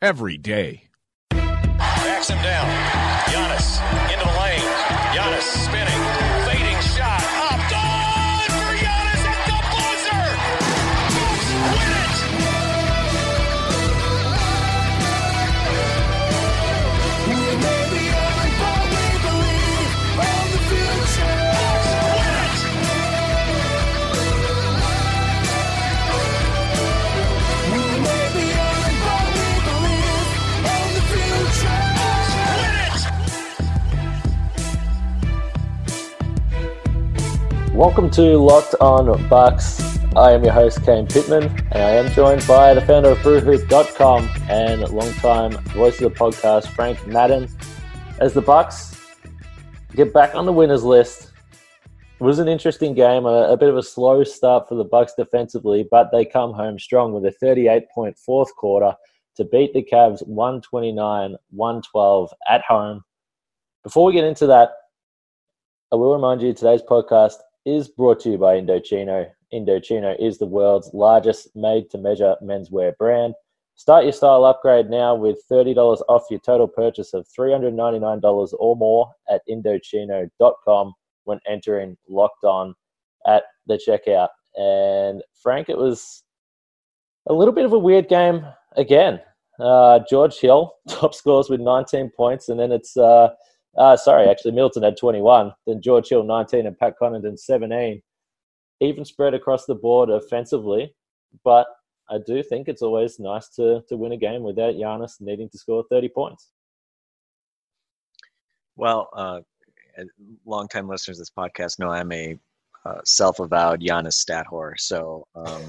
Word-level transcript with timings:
every 0.00 0.36
day. 0.36 0.84
Backs 1.30 2.28
him 2.28 2.42
down. 2.42 2.66
Giannis 3.26 3.99
Welcome 37.90 38.10
to 38.10 38.38
Locked 38.38 38.76
On 38.80 39.28
Bucks. 39.28 39.98
I 40.14 40.30
am 40.30 40.44
your 40.44 40.52
host, 40.52 40.84
Kane 40.84 41.08
Pitman, 41.08 41.46
and 41.72 41.82
I 41.82 41.90
am 41.90 42.08
joined 42.12 42.46
by 42.46 42.72
the 42.72 42.80
founder 42.80 43.08
of 43.08 43.18
BrewHoop.com 43.18 44.30
and 44.48 44.88
longtime 44.90 45.58
voice 45.74 46.00
of 46.00 46.14
the 46.14 46.16
podcast, 46.16 46.68
Frank 46.68 47.04
Madden. 47.08 47.48
As 48.20 48.32
the 48.32 48.42
Bucks 48.42 48.96
get 49.96 50.14
back 50.14 50.36
on 50.36 50.46
the 50.46 50.52
winners 50.52 50.84
list, 50.84 51.32
it 52.20 52.22
was 52.22 52.38
an 52.38 52.46
interesting 52.46 52.94
game, 52.94 53.26
a, 53.26 53.48
a 53.48 53.56
bit 53.56 53.68
of 53.68 53.76
a 53.76 53.82
slow 53.82 54.22
start 54.22 54.68
for 54.68 54.76
the 54.76 54.84
Bucks 54.84 55.14
defensively, 55.18 55.84
but 55.90 56.12
they 56.12 56.24
come 56.24 56.52
home 56.52 56.78
strong 56.78 57.12
with 57.12 57.24
a 57.24 57.34
38-point 57.44 58.16
fourth 58.16 58.54
quarter 58.54 58.94
to 59.34 59.44
beat 59.46 59.74
the 59.74 59.82
Cavs 59.82 60.22
129-112 60.28 62.28
at 62.48 62.62
home. 62.62 63.02
Before 63.82 64.04
we 64.04 64.12
get 64.12 64.22
into 64.22 64.46
that, 64.46 64.70
I 65.90 65.96
will 65.96 66.14
remind 66.14 66.40
you 66.40 66.54
today's 66.54 66.82
podcast 66.82 67.38
is 67.66 67.88
brought 67.88 68.20
to 68.20 68.30
you 68.30 68.38
by 68.38 68.60
Indochino. 68.60 69.28
Indochino 69.52 70.14
is 70.20 70.38
the 70.38 70.46
world's 70.46 70.90
largest 70.94 71.48
made 71.54 71.90
to 71.90 71.98
measure 71.98 72.36
menswear 72.42 72.96
brand. 72.96 73.34
Start 73.74 74.04
your 74.04 74.12
style 74.12 74.44
upgrade 74.44 74.90
now 74.90 75.14
with 75.14 75.42
$30 75.50 76.02
off 76.08 76.24
your 76.30 76.40
total 76.40 76.68
purchase 76.68 77.14
of 77.14 77.26
$399 77.38 78.52
or 78.58 78.76
more 78.76 79.10
at 79.30 79.42
Indochino.com 79.48 80.92
when 81.24 81.40
entering 81.48 81.96
locked 82.08 82.44
on 82.44 82.74
at 83.26 83.44
the 83.66 83.78
checkout. 83.78 84.28
And 84.56 85.22
Frank, 85.42 85.68
it 85.68 85.78
was 85.78 86.24
a 87.28 87.32
little 87.32 87.54
bit 87.54 87.64
of 87.64 87.72
a 87.72 87.78
weird 87.78 88.08
game 88.08 88.44
again. 88.76 89.20
Uh, 89.58 90.00
George 90.08 90.38
Hill 90.38 90.74
top 90.88 91.14
scores 91.14 91.48
with 91.50 91.60
19 91.60 92.10
points, 92.16 92.48
and 92.48 92.58
then 92.58 92.72
it's 92.72 92.96
uh, 92.96 93.30
uh, 93.76 93.96
sorry, 93.96 94.28
actually 94.28 94.52
Middleton 94.52 94.82
had 94.82 94.96
21, 94.96 95.52
then 95.66 95.80
George 95.82 96.08
Hill 96.08 96.24
19, 96.24 96.66
and 96.66 96.78
Pat 96.78 96.94
Connaughton 97.00 97.38
17. 97.38 98.02
Even 98.80 99.04
spread 99.04 99.34
across 99.34 99.66
the 99.66 99.74
board 99.74 100.08
offensively, 100.08 100.94
but 101.44 101.66
I 102.10 102.18
do 102.26 102.42
think 102.42 102.66
it's 102.66 102.82
always 102.82 103.20
nice 103.20 103.48
to 103.50 103.82
to 103.88 103.96
win 103.96 104.12
a 104.12 104.16
game 104.16 104.42
without 104.42 104.74
Giannis 104.74 105.20
needing 105.20 105.48
to 105.50 105.58
score 105.58 105.84
30 105.90 106.08
points. 106.08 106.50
Well, 108.76 109.10
uh, 109.14 109.40
longtime 110.46 110.88
listeners 110.88 111.18
of 111.18 111.22
this 111.22 111.30
podcast 111.30 111.78
know 111.78 111.90
I'm 111.90 112.10
a 112.12 112.38
uh, 112.84 113.00
self-avowed 113.04 113.80
Giannis 113.80 114.14
stat 114.14 114.46
whore. 114.50 114.72
So 114.78 115.26
um, 115.34 115.62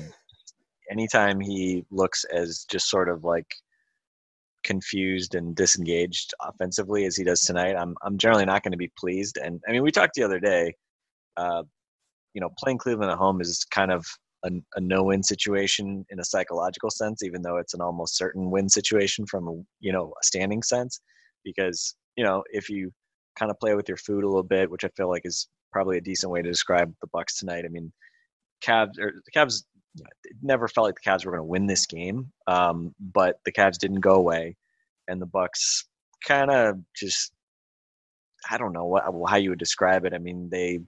anytime 0.89 1.39
he 1.39 1.85
looks 1.91 2.23
as 2.25 2.65
just 2.71 2.89
sort 2.89 3.09
of 3.09 3.23
like 3.23 3.47
confused 4.63 5.35
and 5.35 5.55
disengaged 5.55 6.33
offensively 6.41 7.05
as 7.05 7.15
he 7.15 7.23
does 7.23 7.41
tonight, 7.41 7.75
I'm 7.75 7.95
I'm 8.03 8.17
generally 8.17 8.45
not 8.45 8.63
going 8.63 8.71
to 8.71 8.77
be 8.77 8.91
pleased. 8.97 9.37
And 9.37 9.61
I 9.67 9.71
mean, 9.71 9.83
we 9.83 9.91
talked 9.91 10.15
the 10.15 10.23
other 10.23 10.39
day. 10.39 10.75
Uh, 11.37 11.63
you 12.33 12.41
know, 12.41 12.49
playing 12.59 12.77
Cleveland 12.77 13.11
at 13.11 13.17
home 13.17 13.41
is 13.41 13.65
kind 13.71 13.91
of 13.91 14.05
a, 14.43 14.49
a 14.75 14.81
no-win 14.81 15.23
situation 15.23 16.05
in 16.09 16.19
a 16.19 16.25
psychological 16.25 16.89
sense, 16.89 17.23
even 17.23 17.41
though 17.41 17.57
it's 17.57 17.73
an 17.73 17.81
almost 17.81 18.17
certain 18.17 18.49
win 18.49 18.69
situation 18.69 19.25
from 19.25 19.47
a 19.47 19.53
you 19.79 19.91
know 19.91 20.13
a 20.21 20.23
standing 20.23 20.63
sense, 20.63 21.01
because 21.43 21.95
you 22.15 22.23
know 22.23 22.43
if 22.51 22.69
you 22.69 22.91
kind 23.37 23.51
of 23.51 23.59
play 23.59 23.75
with 23.75 23.87
your 23.87 23.97
food 23.97 24.23
a 24.23 24.27
little 24.27 24.43
bit, 24.43 24.69
which 24.69 24.83
I 24.83 24.89
feel 24.97 25.09
like 25.09 25.23
is 25.25 25.47
probably 25.71 25.97
a 25.97 26.01
decent 26.01 26.31
way 26.31 26.41
to 26.41 26.49
describe 26.49 26.93
the 27.01 27.07
Bucks 27.13 27.37
tonight. 27.37 27.65
I 27.65 27.69
mean, 27.69 27.91
Cavs 28.65 28.99
or 28.99 29.13
the 29.25 29.31
Cavs 29.35 29.63
it 29.95 30.37
never 30.41 30.67
felt 30.67 30.87
like 30.87 30.95
the 30.95 31.09
Cavs 31.09 31.25
were 31.25 31.31
going 31.31 31.41
to 31.41 31.49
win 31.49 31.67
this 31.67 31.85
game, 31.85 32.31
um, 32.47 32.93
but 32.99 33.39
the 33.45 33.51
Cavs 33.51 33.77
didn't 33.77 33.99
go 33.99 34.15
away, 34.15 34.55
and 35.07 35.21
the 35.21 35.25
Bucks 35.25 35.85
kind 36.25 36.51
of 36.51 36.77
just 36.95 37.31
I 38.49 38.57
don't 38.57 38.73
know 38.73 38.85
what 38.85 39.03
how 39.29 39.37
you 39.37 39.49
would 39.49 39.59
describe 39.59 40.05
it. 40.05 40.13
I 40.13 40.17
mean, 40.17 40.49
they 40.49 40.79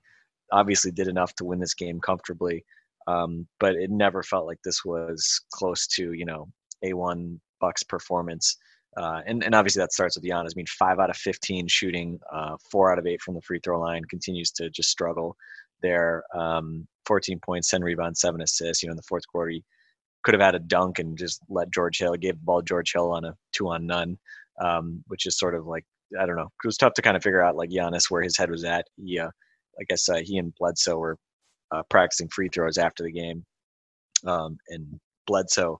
obviously 0.51 0.91
did 0.91 1.07
enough 1.07 1.33
to 1.35 1.45
win 1.45 1.59
this 1.59 1.73
game 1.73 1.99
comfortably, 1.99 2.63
um, 3.07 3.47
but 3.59 3.75
it 3.75 3.91
never 3.91 4.23
felt 4.23 4.47
like 4.47 4.59
this 4.63 4.85
was 4.85 5.41
close 5.53 5.87
to 5.87 6.13
you 6.13 6.25
know 6.25 6.47
a 6.83 6.93
one 6.93 7.39
Bucks 7.59 7.83
performance. 7.83 8.57
Uh, 8.95 9.21
and, 9.25 9.43
and 9.43 9.55
obviously 9.55 9.79
that 9.79 9.91
starts 9.91 10.15
with 10.15 10.23
Giannis. 10.23 10.51
I 10.51 10.57
mean, 10.57 10.67
five 10.67 10.99
out 10.99 11.09
of 11.09 11.17
15 11.17 11.67
shooting, 11.67 12.19
uh, 12.31 12.57
four 12.69 12.91
out 12.91 12.99
of 12.99 13.07
eight 13.07 13.21
from 13.21 13.33
the 13.33 13.41
free 13.41 13.59
throw 13.63 13.79
line 13.79 14.03
continues 14.05 14.51
to 14.51 14.69
just 14.69 14.89
struggle 14.89 15.35
there. 15.81 16.23
Um, 16.35 16.87
14 17.05 17.39
points, 17.39 17.69
10 17.69 17.83
rebounds, 17.83 18.21
seven 18.21 18.41
assists. 18.41 18.81
You 18.81 18.87
know, 18.87 18.93
in 18.93 18.97
the 18.97 19.03
fourth 19.03 19.27
quarter, 19.27 19.51
he 19.51 19.63
could 20.23 20.33
have 20.33 20.41
had 20.41 20.55
a 20.55 20.59
dunk 20.59 20.99
and 20.99 21.17
just 21.17 21.41
let 21.49 21.71
George 21.71 21.99
Hill, 21.99 22.13
gave 22.15 22.35
the 22.35 22.43
ball 22.43 22.61
George 22.61 22.93
Hill 22.93 23.11
on 23.11 23.25
a 23.25 23.35
two 23.51 23.69
on 23.69 23.85
none, 23.85 24.17
um, 24.61 25.03
which 25.07 25.25
is 25.25 25.37
sort 25.37 25.55
of 25.55 25.65
like, 25.65 25.85
I 26.19 26.25
don't 26.25 26.35
know. 26.35 26.49
It 26.63 26.67
was 26.67 26.77
tough 26.77 26.93
to 26.93 27.01
kind 27.01 27.17
of 27.17 27.23
figure 27.23 27.41
out 27.41 27.55
like 27.55 27.69
Giannis 27.69 28.09
where 28.09 28.21
his 28.21 28.37
head 28.37 28.49
was 28.49 28.63
at. 28.63 28.85
He, 28.97 29.19
uh, 29.19 29.29
I 29.79 29.83
guess 29.89 30.07
uh, 30.07 30.21
he 30.23 30.37
and 30.37 30.53
Bledsoe 30.55 30.97
were 30.97 31.17
uh, 31.71 31.83
practicing 31.89 32.29
free 32.29 32.49
throws 32.49 32.77
after 32.77 33.03
the 33.03 33.11
game. 33.11 33.43
Um, 34.25 34.57
and 34.69 34.99
Bledsoe, 35.27 35.79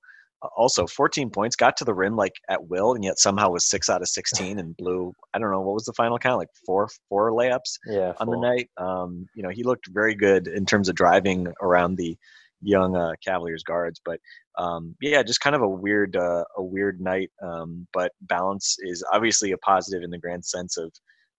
also 0.55 0.87
14 0.87 1.29
points, 1.29 1.55
got 1.55 1.77
to 1.77 1.85
the 1.85 1.93
rim 1.93 2.15
like 2.15 2.33
at 2.49 2.67
will, 2.67 2.93
and 2.93 3.03
yet 3.03 3.19
somehow 3.19 3.49
was 3.49 3.69
six 3.69 3.89
out 3.89 4.01
of 4.01 4.07
16 4.07 4.59
and 4.59 4.75
blew. 4.77 5.13
I 5.33 5.39
don't 5.39 5.51
know 5.51 5.61
what 5.61 5.73
was 5.73 5.85
the 5.85 5.93
final 5.93 6.17
count, 6.17 6.39
like 6.39 6.49
four 6.65 6.89
four 7.09 7.31
layups 7.31 7.79
Yeah, 7.87 8.13
on 8.17 8.29
the 8.29 8.37
night. 8.37 8.69
Um, 8.77 9.27
you 9.35 9.43
know, 9.43 9.49
he 9.49 9.63
looked 9.63 9.87
very 9.87 10.15
good 10.15 10.47
in 10.47 10.65
terms 10.65 10.89
of 10.89 10.95
driving 10.95 11.47
around 11.61 11.97
the 11.97 12.17
young 12.61 12.95
uh, 12.95 13.11
Cavaliers 13.25 13.63
guards, 13.63 14.01
but 14.03 14.19
um, 14.57 14.95
yeah, 15.01 15.23
just 15.23 15.41
kind 15.41 15.55
of 15.55 15.61
a 15.61 15.69
weird 15.69 16.15
uh, 16.15 16.43
a 16.57 16.63
weird 16.63 17.01
night. 17.01 17.31
Um, 17.41 17.87
but 17.93 18.11
balance 18.21 18.77
is 18.79 19.03
obviously 19.11 19.51
a 19.51 19.57
positive 19.57 20.03
in 20.03 20.11
the 20.11 20.19
grand 20.19 20.45
sense 20.45 20.77
of 20.77 20.91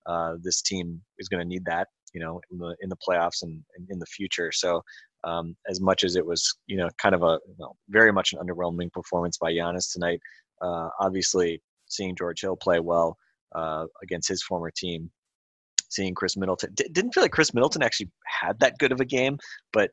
uh, 0.06 0.34
this 0.42 0.62
team 0.62 1.00
is 1.18 1.28
going 1.28 1.40
to 1.40 1.48
need 1.48 1.64
that, 1.64 1.88
you 2.12 2.20
know, 2.20 2.40
in 2.50 2.58
the 2.58 2.76
in 2.80 2.88
the 2.88 2.96
playoffs 2.96 3.42
and, 3.42 3.62
and 3.76 3.88
in 3.90 3.98
the 3.98 4.06
future. 4.06 4.50
So 4.52 4.82
um, 5.24 5.56
as 5.68 5.80
much 5.80 6.04
as 6.04 6.16
it 6.16 6.26
was, 6.26 6.56
you 6.66 6.76
know, 6.76 6.88
kind 7.00 7.14
of 7.14 7.22
a 7.22 7.38
you 7.46 7.56
know, 7.58 7.74
very 7.88 8.12
much 8.12 8.32
an 8.32 8.38
underwhelming 8.38 8.92
performance 8.92 9.38
by 9.38 9.52
Giannis 9.52 9.92
tonight. 9.92 10.20
Uh, 10.60 10.88
obviously, 11.00 11.60
seeing 11.86 12.14
George 12.16 12.40
Hill 12.40 12.56
play 12.56 12.80
well 12.80 13.16
uh, 13.54 13.86
against 14.02 14.28
his 14.28 14.42
former 14.42 14.70
team 14.74 15.10
seeing 15.94 16.14
Khris 16.14 16.36
Middleton. 16.36 16.72
D- 16.74 16.88
didn't 16.90 17.12
feel 17.12 17.22
like 17.22 17.32
Khris 17.32 17.54
Middleton 17.54 17.82
actually 17.82 18.10
had 18.26 18.58
that 18.60 18.78
good 18.78 18.92
of 18.92 19.00
a 19.00 19.04
game, 19.04 19.38
but 19.72 19.90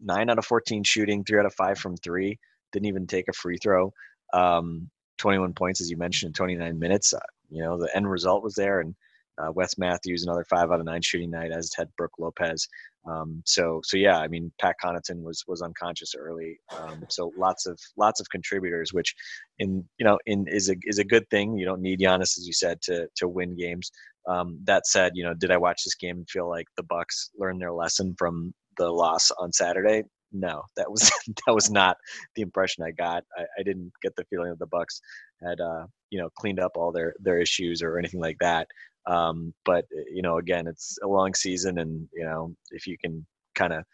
nine 0.00 0.30
out 0.30 0.38
of 0.38 0.46
14 0.46 0.84
shooting, 0.84 1.24
three 1.24 1.38
out 1.38 1.46
of 1.46 1.54
five 1.54 1.78
from 1.78 1.96
three. 1.96 2.38
Didn't 2.72 2.86
even 2.86 3.06
take 3.06 3.28
a 3.28 3.32
free 3.32 3.58
throw. 3.58 3.92
Um, 4.32 4.88
21 5.18 5.52
points, 5.52 5.80
as 5.80 5.90
you 5.90 5.96
mentioned, 5.96 6.30
in 6.30 6.34
29 6.34 6.78
minutes. 6.78 7.12
Uh, 7.12 7.18
you 7.50 7.62
know, 7.62 7.78
the 7.78 7.94
end 7.94 8.10
result 8.10 8.42
was 8.42 8.54
there. 8.54 8.80
And 8.80 8.94
uh, 9.38 9.50
Wes 9.52 9.78
Matthews, 9.78 10.24
another 10.24 10.44
five 10.48 10.70
out 10.70 10.80
of 10.80 10.86
nine 10.86 11.02
shooting 11.02 11.30
night, 11.30 11.52
as 11.52 11.72
had 11.76 11.88
Brook 11.96 12.12
Lopez. 12.18 12.68
Um, 13.10 13.42
so, 13.44 13.80
so 13.84 13.96
yeah, 13.96 14.18
I 14.18 14.28
mean, 14.28 14.52
Pat 14.60 14.76
Connaughton 14.82 15.22
was 15.22 15.42
was 15.48 15.62
unconscious 15.62 16.14
early. 16.16 16.58
Um, 16.76 17.04
so 17.08 17.32
lots 17.36 17.66
of 17.66 17.78
lots 17.96 18.20
of 18.20 18.28
contributors, 18.30 18.92
which, 18.92 19.14
in 19.58 19.84
you 19.98 20.04
know, 20.04 20.18
in 20.26 20.46
is 20.48 20.70
a 20.70 20.76
is 20.84 20.98
a 20.98 21.04
good 21.04 21.28
thing. 21.30 21.56
You 21.56 21.64
don't 21.64 21.82
need 21.82 22.00
Giannis, 22.00 22.38
as 22.38 22.46
you 22.46 22.52
said, 22.52 22.80
to 22.82 23.08
to 23.16 23.28
win 23.28 23.56
games. 23.56 23.90
Um, 24.28 24.58
that 24.64 24.86
said, 24.86 25.12
you 25.14 25.24
know, 25.24 25.34
did 25.34 25.50
I 25.50 25.56
watch 25.56 25.82
this 25.84 25.96
game 25.96 26.18
and 26.18 26.30
feel 26.30 26.48
like 26.48 26.66
the 26.76 26.84
Bucks 26.84 27.30
learned 27.36 27.60
their 27.60 27.72
lesson 27.72 28.14
from 28.18 28.54
the 28.78 28.88
loss 28.88 29.30
on 29.38 29.52
Saturday? 29.52 30.04
No, 30.32 30.62
that 30.76 30.90
was 30.90 31.10
that 31.46 31.52
was 31.54 31.70
not 31.70 31.96
the 32.36 32.42
impression 32.42 32.84
I 32.84 32.92
got. 32.92 33.24
I, 33.36 33.42
I 33.58 33.62
didn't 33.62 33.92
get 34.02 34.14
the 34.16 34.24
feeling 34.30 34.50
that 34.50 34.58
the 34.58 34.66
Bucks 34.66 35.00
had 35.42 35.60
uh, 35.60 35.86
you 36.10 36.20
know 36.20 36.30
cleaned 36.38 36.60
up 36.60 36.72
all 36.76 36.92
their 36.92 37.14
their 37.18 37.38
issues 37.38 37.82
or 37.82 37.98
anything 37.98 38.20
like 38.20 38.38
that. 38.40 38.68
Um, 39.06 39.52
but 39.64 39.84
you 40.12 40.22
know, 40.22 40.38
again, 40.38 40.66
it's 40.66 40.98
a 41.02 41.08
long 41.08 41.34
season, 41.34 41.78
and 41.78 42.08
you 42.12 42.24
know, 42.24 42.54
if 42.70 42.86
you 42.86 42.96
can 42.98 43.26
kind 43.54 43.72
of 43.72 43.84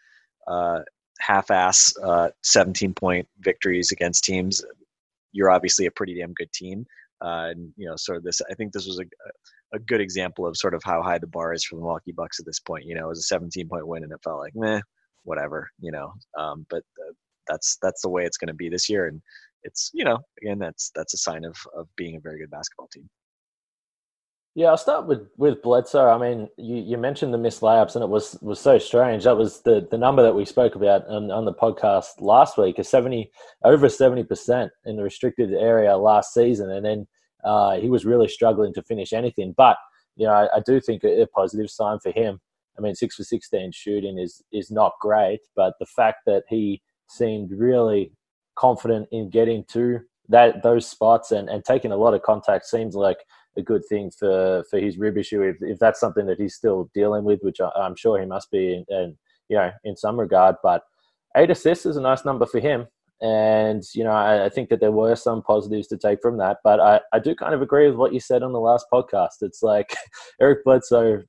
uh, 0.47 0.79
half-ass 1.19 1.93
uh, 2.03 2.29
17 2.43 2.93
point 2.93 3.27
victories 3.39 3.91
against 3.91 4.23
teams, 4.23 4.63
you're 5.31 5.51
obviously 5.51 5.85
a 5.85 5.91
pretty 5.91 6.15
damn 6.15 6.33
good 6.33 6.51
team. 6.53 6.85
Uh, 7.21 7.49
and 7.51 7.73
you 7.75 7.87
know, 7.87 7.95
sort 7.97 8.17
of 8.17 8.23
this. 8.23 8.41
I 8.49 8.53
think 8.53 8.71
this 8.71 8.85
was 8.85 8.99
a 8.99 9.05
a 9.73 9.79
good 9.79 10.01
example 10.01 10.47
of 10.47 10.57
sort 10.57 10.73
of 10.73 10.81
how 10.83 11.01
high 11.01 11.17
the 11.17 11.27
bar 11.27 11.53
is 11.53 11.63
for 11.63 11.75
the 11.75 11.81
Milwaukee 11.81 12.11
Bucks 12.11 12.39
at 12.39 12.45
this 12.45 12.59
point. 12.59 12.85
You 12.85 12.95
know, 12.95 13.05
it 13.05 13.09
was 13.09 13.19
a 13.19 13.23
17 13.23 13.67
point 13.67 13.87
win, 13.87 14.03
and 14.03 14.11
it 14.11 14.19
felt 14.23 14.39
like 14.39 14.53
meh, 14.55 14.81
whatever. 15.23 15.69
You 15.79 15.91
know, 15.91 16.13
um, 16.37 16.65
but 16.69 16.83
uh, 16.99 17.13
that's 17.47 17.77
that's 17.81 18.01
the 18.01 18.09
way 18.09 18.25
it's 18.25 18.37
going 18.37 18.47
to 18.47 18.53
be 18.53 18.69
this 18.69 18.89
year, 18.89 19.07
and 19.07 19.21
it's 19.63 19.91
you 19.93 20.03
know, 20.05 20.19
again, 20.41 20.59
that's 20.59 20.91
that's 20.95 21.13
a 21.13 21.17
sign 21.17 21.43
of 21.45 21.55
of 21.75 21.87
being 21.95 22.15
a 22.15 22.21
very 22.21 22.39
good 22.39 22.51
basketball 22.51 22.87
team. 22.93 23.09
Yeah, 24.55 24.67
I'll 24.67 24.77
start 24.77 25.05
with 25.05 25.27
with 25.37 25.61
Bledsoe. 25.61 26.09
I 26.09 26.17
mean, 26.17 26.49
you, 26.57 26.77
you 26.77 26.97
mentioned 26.97 27.33
the 27.33 27.37
missed 27.37 27.61
layups, 27.61 27.95
and 27.95 28.03
it 28.03 28.09
was 28.09 28.37
was 28.41 28.59
so 28.59 28.79
strange. 28.79 29.23
That 29.23 29.37
was 29.37 29.61
the 29.61 29.87
the 29.89 29.97
number 29.97 30.23
that 30.23 30.33
we 30.33 30.43
spoke 30.43 30.75
about 30.75 31.07
on, 31.07 31.29
on 31.29 31.45
the 31.45 31.53
podcast 31.53 32.19
last 32.19 32.57
week, 32.57 32.79
is 32.79 32.89
seventy 32.89 33.31
over 33.63 33.87
seventy 33.89 34.23
percent 34.23 34.71
in 34.85 34.97
the 34.97 35.03
restricted 35.03 35.53
area 35.53 35.95
last 35.97 36.33
season, 36.33 36.71
and 36.71 36.83
then 36.83 37.07
uh, 37.43 37.79
he 37.79 37.89
was 37.89 38.05
really 38.05 38.27
struggling 38.27 38.73
to 38.73 38.83
finish 38.83 39.13
anything. 39.13 39.53
But 39.55 39.77
you 40.15 40.25
know, 40.25 40.33
I, 40.33 40.57
I 40.57 40.59
do 40.65 40.81
think 40.81 41.03
a, 41.03 41.21
a, 41.21 41.27
positive 41.27 41.69
sign 41.69 41.99
for 41.99 42.11
him. 42.11 42.39
I 42.77 42.81
mean, 42.81 42.95
six 42.95 43.15
for 43.15 43.23
sixteen 43.23 43.71
shooting 43.71 44.17
is 44.17 44.41
is 44.51 44.71
not 44.71 44.93
great, 44.99 45.41
but 45.55 45.75
the 45.79 45.85
fact 45.85 46.21
that 46.25 46.43
he 46.49 46.81
seemed 47.07 47.51
really 47.51 48.11
confident 48.55 49.07
in 49.11 49.29
getting 49.29 49.63
to 49.69 49.99
that 50.27 50.63
those 50.63 50.87
spots 50.87 51.31
and, 51.31 51.49
and 51.49 51.63
taking 51.63 51.91
a 51.91 51.97
lot 51.97 52.13
of 52.13 52.23
contact 52.23 52.65
seems 52.65 52.95
like 52.95 53.17
a 53.59 53.63
good 53.63 53.83
thing 53.87 54.11
for 54.11 54.63
for 54.69 54.79
his 54.79 54.97
rib 54.97 55.17
issue 55.17 55.41
if, 55.43 55.57
if 55.61 55.79
that's 55.79 55.99
something 55.99 56.25
that 56.25 56.39
he's 56.39 56.55
still 56.55 56.89
dealing 56.93 57.23
with, 57.23 57.39
which 57.41 57.59
I, 57.61 57.85
am 57.85 57.95
sure 57.95 58.19
he 58.19 58.25
must 58.25 58.49
be, 58.51 58.83
and 58.89 59.15
you 59.49 59.57
know, 59.57 59.71
in 59.83 59.95
some 59.95 60.19
regard. 60.19 60.55
But 60.63 60.83
eight 61.35 61.51
assists 61.51 61.85
is 61.85 61.97
a 61.97 62.01
nice 62.01 62.25
number 62.25 62.45
for 62.45 62.59
him. 62.59 62.87
And, 63.21 63.83
you 63.93 64.05
know, 64.05 64.11
I, 64.11 64.45
I, 64.45 64.49
think 64.49 64.69
that 64.69 64.79
there 64.79 64.93
were 64.93 65.15
some 65.15 65.41
positives 65.41 65.87
to 65.87 65.97
take 65.97 66.21
from 66.21 66.37
that. 66.37 66.59
But 66.63 66.79
I, 66.79 67.01
I 67.11 67.19
do 67.19 67.35
kind 67.35 67.53
of 67.53 67.61
agree 67.61 67.87
with 67.87 67.97
what 67.97 68.13
you 68.13 68.21
said 68.21 68.43
on 68.43 68.53
the 68.53 68.61
last 68.61 68.85
podcast. 68.93 69.41
It's 69.41 69.61
like 69.61 69.93
Eric 70.41 70.63
Bledsoe 70.63 71.23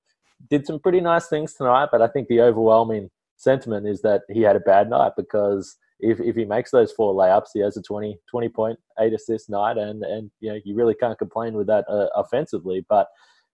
did 0.48 0.66
some 0.66 0.78
pretty 0.78 1.00
nice 1.00 1.26
things 1.26 1.54
tonight, 1.54 1.88
but 1.90 2.00
I 2.00 2.06
think 2.06 2.28
the 2.28 2.42
overwhelming 2.42 3.10
sentiment 3.36 3.88
is 3.88 4.02
that 4.02 4.22
he 4.28 4.42
had 4.42 4.54
a 4.54 4.60
bad 4.60 4.88
night 4.88 5.12
because 5.16 5.76
if, 6.02 6.20
if 6.20 6.36
he 6.36 6.44
makes 6.44 6.70
those 6.70 6.92
four 6.92 7.14
layups, 7.14 7.48
he 7.54 7.60
has 7.60 7.76
a 7.76 7.82
20, 7.82 8.18
20 8.28 8.48
point, 8.48 8.78
eight 8.98 9.12
assist 9.12 9.50
night. 9.50 9.78
And, 9.78 10.02
and, 10.02 10.30
you 10.40 10.52
know, 10.52 10.58
you 10.64 10.74
really 10.74 10.94
can't 10.94 11.18
complain 11.18 11.54
with 11.54 11.66
that 11.68 11.84
uh, 11.88 12.08
offensively. 12.14 12.84
But, 12.88 13.08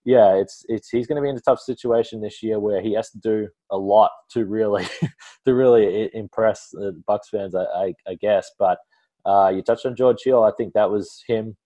yeah, 0.05 0.35
it's 0.37 0.65
it's 0.69 0.89
he's 0.89 1.09
going 1.09 1.17
to 1.17 1.23
be 1.23 1.29
in 1.29 1.37
a 1.37 1.41
tough 1.41 1.59
situation 1.59 2.21
this 2.21 2.41
year 2.41 2.61
where 2.61 2.81
he 2.81 2.95
has 2.95 3.11
to 3.11 3.19
do 3.19 3.49
a 3.73 3.77
lot 3.77 4.13
to 4.31 4.47
really 4.47 4.87
to 5.45 5.53
really 5.53 6.09
impress 6.15 6.69
the 6.73 7.03
Bucks 7.09 7.29
fans, 7.29 7.57
I, 7.57 7.65
I, 7.65 7.95
I 8.07 8.15
guess. 8.15 8.49
But 8.57 8.79
uh, 9.25 9.51
you 9.53 9.63
touched 9.63 9.85
on 9.85 9.97
George 9.97 10.23
Hill. 10.25 10.45
I 10.45 10.53
think 10.57 10.75
that 10.75 10.93
was 10.93 11.25
him, 11.27 11.57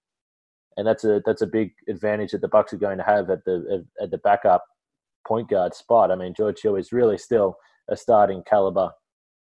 and 0.79 0.87
that's 0.87 1.05
a 1.05 1.21
that's 1.27 1.43
a 1.43 1.47
big 1.47 1.73
advantage 1.87 2.31
that 2.32 2.41
the 2.41 2.49
Bucks 2.49 2.73
are 2.73 2.79
going 2.79 2.97
to 2.97 3.05
have 3.05 3.29
at 3.29 3.44
the 3.44 3.85
at, 4.00 4.05
at 4.05 4.11
the 4.11 4.19
backup 4.19 4.65
point 5.29 5.50
guard 5.50 5.75
spot. 5.75 6.11
I 6.11 6.15
mean, 6.15 6.32
George 6.35 6.62
Hill 6.62 6.77
is 6.77 6.93
really 6.93 7.19
still 7.19 7.56
a 7.91 7.97
starting 7.97 8.43
caliber 8.49 8.91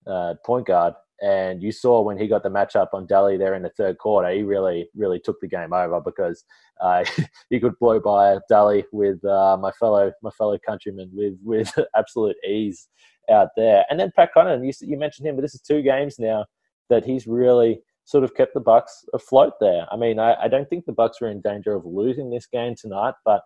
uh, 0.08 0.34
point 0.44 0.66
guard, 0.66 0.94
and 1.20 1.62
you 1.62 1.72
saw 1.72 2.00
when 2.00 2.18
he 2.18 2.28
got 2.28 2.42
the 2.42 2.48
matchup 2.48 2.88
on 2.92 3.06
Delly 3.06 3.38
there 3.38 3.54
in 3.54 3.62
the 3.62 3.70
third 3.70 3.98
quarter, 3.98 4.30
he 4.30 4.42
really, 4.42 4.88
really 4.94 5.18
took 5.18 5.40
the 5.40 5.48
game 5.48 5.72
over 5.72 6.00
because 6.00 6.44
uh, 6.80 7.04
he 7.50 7.58
could 7.58 7.78
blow 7.78 7.98
by 7.98 8.38
Delly 8.50 8.84
with 8.92 9.24
uh, 9.24 9.56
my 9.60 9.72
fellow 9.72 10.12
my 10.22 10.30
fellow 10.30 10.58
countrymen 10.64 11.10
with 11.12 11.34
with 11.44 11.72
absolute 11.96 12.36
ease 12.46 12.88
out 13.30 13.48
there. 13.56 13.84
And 13.90 13.98
then 13.98 14.12
Pat 14.14 14.30
Connaughton, 14.34 14.64
you, 14.64 14.88
you 14.88 14.96
mentioned 14.96 15.26
him, 15.28 15.36
but 15.36 15.42
this 15.42 15.54
is 15.54 15.60
two 15.60 15.82
games 15.82 16.18
now 16.18 16.46
that 16.88 17.04
he's 17.04 17.26
really 17.26 17.80
sort 18.04 18.24
of 18.24 18.34
kept 18.34 18.54
the 18.54 18.60
Bucks 18.60 19.04
afloat 19.12 19.52
there. 19.60 19.86
I 19.90 19.96
mean, 19.96 20.18
I, 20.18 20.34
I 20.44 20.48
don't 20.48 20.68
think 20.70 20.86
the 20.86 20.92
Bucks 20.92 21.20
were 21.20 21.28
in 21.28 21.42
danger 21.42 21.74
of 21.74 21.84
losing 21.84 22.30
this 22.30 22.46
game 22.46 22.74
tonight, 22.74 23.12
but 23.24 23.42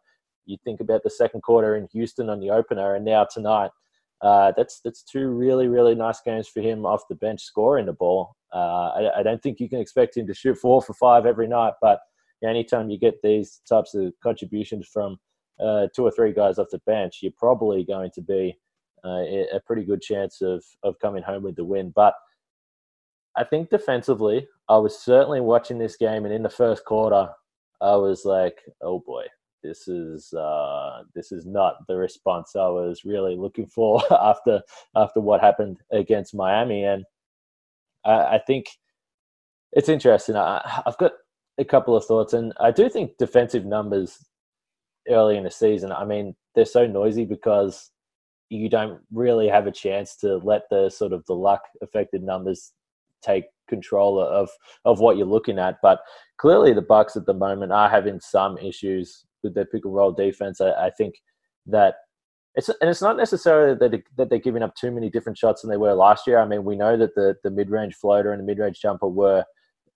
you 0.47 0.57
think 0.65 0.81
about 0.81 1.03
the 1.03 1.11
second 1.11 1.41
quarter 1.43 1.75
in 1.75 1.89
Houston 1.93 2.31
on 2.31 2.39
the 2.39 2.51
opener, 2.51 2.95
and 2.95 3.05
now 3.05 3.25
tonight 3.25 3.71
uh, 4.23 4.53
that's 4.57 4.81
that's 4.85 5.03
two 5.03 5.29
really 5.29 5.67
really 5.67 5.95
nice 5.95 6.21
games 6.21 6.47
for 6.47 6.61
him 6.61 6.87
off 6.87 7.09
the 7.09 7.15
bench 7.17 7.43
scoring 7.43 7.87
the 7.87 7.93
ball. 7.93 8.37
Uh, 8.55 8.91
I, 8.95 9.21
I, 9.21 9.23
don't 9.23 9.43
think 9.43 9.59
you 9.59 9.69
can 9.69 9.81
expect 9.81 10.17
him 10.17 10.27
to 10.27 10.35
shoot 10.35 10.59
four 10.59 10.83
for 10.83 10.93
five 10.93 11.25
every 11.25 11.49
night, 11.49 11.73
but 11.81 12.01
anytime 12.45 12.91
you 12.91 12.99
get 12.99 13.15
these 13.23 13.63
types 13.67 13.95
of 13.95 14.13
contributions 14.23 14.87
from 14.93 15.17
uh, 15.59 15.87
two 15.97 16.05
or 16.05 16.11
three 16.11 16.33
guys 16.33 16.59
off 16.59 16.67
the 16.71 16.79
bench, 16.87 17.21
you're 17.23 17.33
probably 17.39 17.83
going 17.83 18.11
to 18.15 18.21
be 18.21 18.55
uh, 19.05 19.23
a 19.55 19.61
pretty 19.67 19.85
good 19.85 20.01
chance 20.01 20.41
of 20.41 20.63
of 20.85 20.99
coming 21.01 21.23
home 21.23 21.43
with 21.43 21.57
the 21.57 21.65
win. 21.65 21.93
But 21.95 22.15
I 23.37 23.43
think 23.43 23.71
defensively, 23.71 24.47
I 24.69 24.77
was 24.77 24.99
certainly 24.99 25.41
watching 25.41 25.79
this 25.79 25.97
game, 25.97 26.25
and 26.25 26.35
in 26.35 26.45
the 26.45 26.51
first 26.51 26.85
quarter, 26.85 27.29
I 27.81 27.97
was 27.97 28.25
like, 28.25 28.61
"Oh 28.83 29.01
boy, 29.01 29.25
this 29.63 29.89
is 29.89 30.33
uh, 30.33 31.03
this 31.15 31.33
is 31.33 31.47
not 31.47 31.87
the 31.89 31.97
response 31.97 32.57
I 32.57 32.69
was 32.69 33.05
really 33.05 33.37
looking 33.37 33.67
for 33.67 34.03
after 34.11 34.61
after 34.97 35.21
what 35.21 35.41
happened 35.41 35.79
against 35.91 36.35
Miami, 36.35 36.85
and 36.85 37.05
I, 38.05 38.13
I 38.13 38.41
think 38.47 38.67
it's 39.73 39.89
interesting. 39.89 40.37
I, 40.37 40.83
I've 40.87 40.99
got 40.99 41.13
a 41.59 41.65
couple 41.65 41.97
of 41.97 42.05
thoughts, 42.05 42.33
and 42.33 42.53
I 42.61 42.71
do 42.71 42.89
think 42.89 43.17
defensive 43.19 43.65
numbers 43.65 44.19
early 45.09 45.37
in 45.37 45.45
the 45.45 45.51
season. 45.51 45.93
I 45.93 46.05
mean, 46.05 46.35
they're 46.55 46.65
so 46.65 46.87
noisy 46.87 47.25
because 47.25 47.91
you 48.51 48.69
don't 48.69 49.01
really 49.13 49.49
have 49.49 49.67
a 49.67 49.73
chance 49.73 50.17
to 50.17 50.37
let 50.39 50.63
the 50.71 50.91
sort 50.91 51.13
of 51.13 51.25
the 51.27 51.35
luck 51.35 51.63
affected 51.83 52.23
numbers 52.23 52.73
take 53.23 53.45
control 53.69 54.21
of 54.21 54.51
of 54.85 55.01
what 55.01 55.17
you're 55.17 55.27
looking 55.27 55.59
at. 55.59 55.77
But 55.83 56.01
clearly, 56.39 56.73
the 56.73 56.83
Bucks 56.83 57.17
at 57.17 57.27
the 57.27 57.35
moment 57.35 57.73
are 57.73 57.89
having 57.89 58.21
some 58.21 58.59
issues 58.59 59.25
with 59.43 59.55
their 59.55 59.65
pick 59.65 59.85
and 59.85 59.95
roll 59.95 60.13
defense. 60.13 60.61
I, 60.61 60.71
I 60.73 60.91
think 60.91 61.15
that 61.67 61.95
it's 62.55 62.69
and 62.69 62.91
it's 62.91 63.03
not 63.03 63.17
necessarily 63.17 63.77
that 63.81 63.95
it, 63.95 64.05
that 64.17 64.29
they're 64.29 64.39
giving 64.39 64.63
up 64.63 64.75
too 64.75 64.91
many 64.91 65.09
different 65.09 65.39
shots 65.39 65.63
than 65.63 65.71
they 65.71 65.77
were 65.77 65.95
last 65.95 66.27
year. 66.27 66.39
I 66.39 66.47
mean, 66.47 66.65
we 66.65 66.77
know 66.77 66.97
that 66.97 67.15
the 67.15 67.37
the 67.43 67.51
mid 67.51 67.71
range 67.71 67.95
floater 67.95 68.33
and 68.33 68.41
the 68.41 68.47
mid 68.47 68.59
range 68.59 68.81
jumper 68.81 69.09
were 69.09 69.45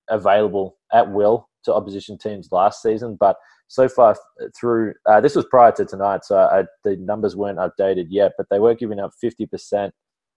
available 0.09 0.79
at 0.93 1.11
will 1.11 1.49
to 1.65 1.75
opposition 1.75 2.17
teams 2.17 2.49
last 2.53 2.81
season, 2.81 3.17
but 3.19 3.37
so 3.69 3.88
far 3.88 4.17
through 4.59 4.95
uh, 5.07 5.21
this 5.21 5.35
was 5.35 5.45
prior 5.47 5.73
to 5.73 5.85
tonight, 5.85 6.25
so 6.25 6.38
I, 6.38 6.65
the 6.85 6.97
numbers 6.97 7.35
weren't 7.35 7.59
updated 7.59 8.07
yet, 8.09 8.33
but 8.38 8.47
they 8.50 8.61
were 8.61 8.75
giving 8.75 9.00
up 9.00 9.11
fifty 9.21 9.47
percent 9.47 9.93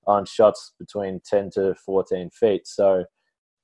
on 0.08 0.26
shots 0.26 0.74
between 0.80 1.22
ten 1.24 1.52
to 1.52 1.76
fourteen 1.86 2.32
feet. 2.32 2.68
So 2.68 3.06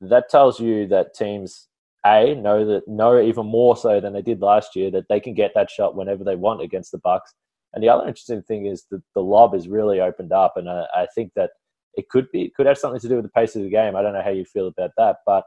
that 0.01 0.29
tells 0.29 0.59
you 0.59 0.87
that 0.89 1.15
teams 1.15 1.67
a 2.05 2.35
know 2.35 2.65
that 2.65 2.87
know 2.87 3.19
even 3.19 3.45
more 3.45 3.75
so 3.75 3.99
than 3.99 4.13
they 4.13 4.21
did 4.21 4.41
last 4.41 4.75
year 4.75 4.91
that 4.91 5.05
they 5.09 5.19
can 5.19 5.33
get 5.33 5.51
that 5.55 5.69
shot 5.69 5.95
whenever 5.95 6.23
they 6.23 6.35
want 6.35 6.61
against 6.61 6.91
the 6.91 6.99
Bucks. 6.99 7.33
And 7.73 7.83
the 7.83 7.89
other 7.89 8.07
interesting 8.07 8.41
thing 8.43 8.67
is 8.67 8.85
that 8.91 9.01
the 9.15 9.21
lob 9.21 9.53
is 9.53 9.67
really 9.67 9.99
opened 9.99 10.31
up, 10.31 10.53
and 10.55 10.69
I, 10.69 10.85
I 10.95 11.07
think 11.13 11.31
that 11.35 11.51
it 11.95 12.09
could 12.09 12.31
be 12.31 12.51
could 12.55 12.65
have 12.67 12.77
something 12.77 13.01
to 13.01 13.09
do 13.09 13.15
with 13.15 13.25
the 13.25 13.31
pace 13.31 13.55
of 13.55 13.63
the 13.63 13.69
game. 13.69 13.95
I 13.95 14.01
don't 14.01 14.13
know 14.13 14.23
how 14.23 14.29
you 14.29 14.45
feel 14.45 14.67
about 14.67 14.91
that, 14.97 15.17
but 15.25 15.43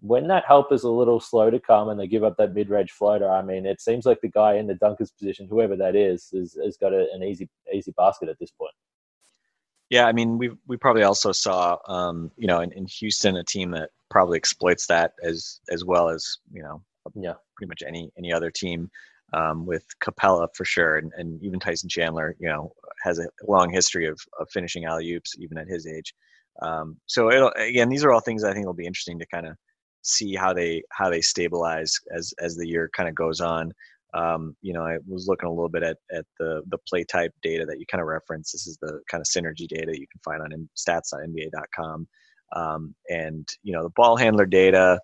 when 0.00 0.28
that 0.28 0.44
help 0.46 0.72
is 0.72 0.84
a 0.84 0.90
little 0.90 1.20
slow 1.20 1.50
to 1.50 1.58
come 1.58 1.88
and 1.88 1.98
they 1.98 2.06
give 2.06 2.22
up 2.22 2.36
that 2.36 2.54
mid-range 2.54 2.92
floater, 2.92 3.28
I 3.28 3.42
mean, 3.42 3.66
it 3.66 3.80
seems 3.80 4.06
like 4.06 4.20
the 4.20 4.28
guy 4.28 4.54
in 4.54 4.68
the 4.68 4.74
dunker's 4.74 5.10
position, 5.10 5.48
whoever 5.50 5.74
that 5.76 5.96
is, 5.96 6.28
is 6.32 6.56
has 6.62 6.76
got 6.76 6.92
a, 6.92 7.06
an 7.12 7.22
easy 7.22 7.48
easy 7.72 7.92
basket 7.96 8.28
at 8.28 8.38
this 8.38 8.50
point. 8.50 8.74
Yeah, 9.90 10.04
I 10.06 10.12
mean, 10.12 10.36
we 10.38 10.50
we 10.66 10.76
probably 10.76 11.02
also 11.02 11.32
saw, 11.32 11.78
um, 11.86 12.30
you 12.36 12.46
know, 12.46 12.60
in, 12.60 12.72
in 12.72 12.86
Houston, 12.86 13.36
a 13.36 13.44
team 13.44 13.70
that 13.72 13.90
probably 14.10 14.36
exploits 14.36 14.86
that 14.88 15.12
as 15.22 15.60
as 15.70 15.84
well 15.84 16.08
as 16.10 16.38
you 16.52 16.62
know, 16.62 16.82
yeah, 17.14 17.34
pretty 17.56 17.68
much 17.68 17.82
any 17.86 18.10
any 18.18 18.32
other 18.32 18.50
team. 18.50 18.90
um, 19.34 19.66
with 19.66 19.84
Capela 20.02 20.48
for 20.54 20.64
sure, 20.64 20.96
and, 20.96 21.12
and 21.16 21.42
even 21.42 21.60
Tyson 21.60 21.88
Chandler, 21.88 22.34
you 22.38 22.48
know, 22.48 22.72
has 23.02 23.18
a 23.18 23.26
long 23.46 23.70
history 23.70 24.06
of, 24.06 24.18
of 24.40 24.48
finishing 24.50 24.84
alley 24.86 25.12
oops 25.14 25.34
even 25.38 25.58
at 25.58 25.68
his 25.68 25.86
age. 25.86 26.14
Um, 26.62 26.96
so 27.06 27.30
it'll, 27.30 27.52
again, 27.56 27.88
these 27.90 28.04
are 28.04 28.12
all 28.12 28.20
things 28.20 28.44
I 28.44 28.52
think 28.54 28.66
will 28.66 28.74
be 28.74 28.86
interesting 28.86 29.18
to 29.20 29.26
kind 29.26 29.46
of 29.46 29.56
see 30.02 30.34
how 30.34 30.52
they 30.54 30.82
how 30.90 31.10
they 31.10 31.20
stabilize 31.20 31.94
as 32.16 32.32
as 32.40 32.56
the 32.56 32.66
year 32.68 32.90
kind 32.96 33.08
of 33.08 33.14
goes 33.14 33.40
on. 33.40 33.72
Um, 34.14 34.56
you 34.62 34.72
know, 34.72 34.82
I 34.82 34.98
was 35.06 35.26
looking 35.28 35.48
a 35.48 35.52
little 35.52 35.68
bit 35.68 35.82
at 35.82 35.98
at 36.12 36.24
the 36.38 36.62
the 36.68 36.78
play 36.88 37.04
type 37.04 37.32
data 37.42 37.66
that 37.66 37.78
you 37.78 37.86
kind 37.86 38.00
of 38.00 38.08
reference. 38.08 38.52
This 38.52 38.66
is 38.66 38.78
the 38.80 39.00
kind 39.10 39.20
of 39.20 39.26
synergy 39.26 39.68
data 39.68 39.92
you 39.98 40.06
can 40.10 40.20
find 40.24 40.42
on 40.42 40.68
stats.nba.com. 40.76 42.08
Um, 42.54 42.94
and 43.10 43.46
you 43.62 43.72
know, 43.72 43.82
the 43.82 43.90
ball 43.90 44.16
handler 44.16 44.46
data 44.46 45.00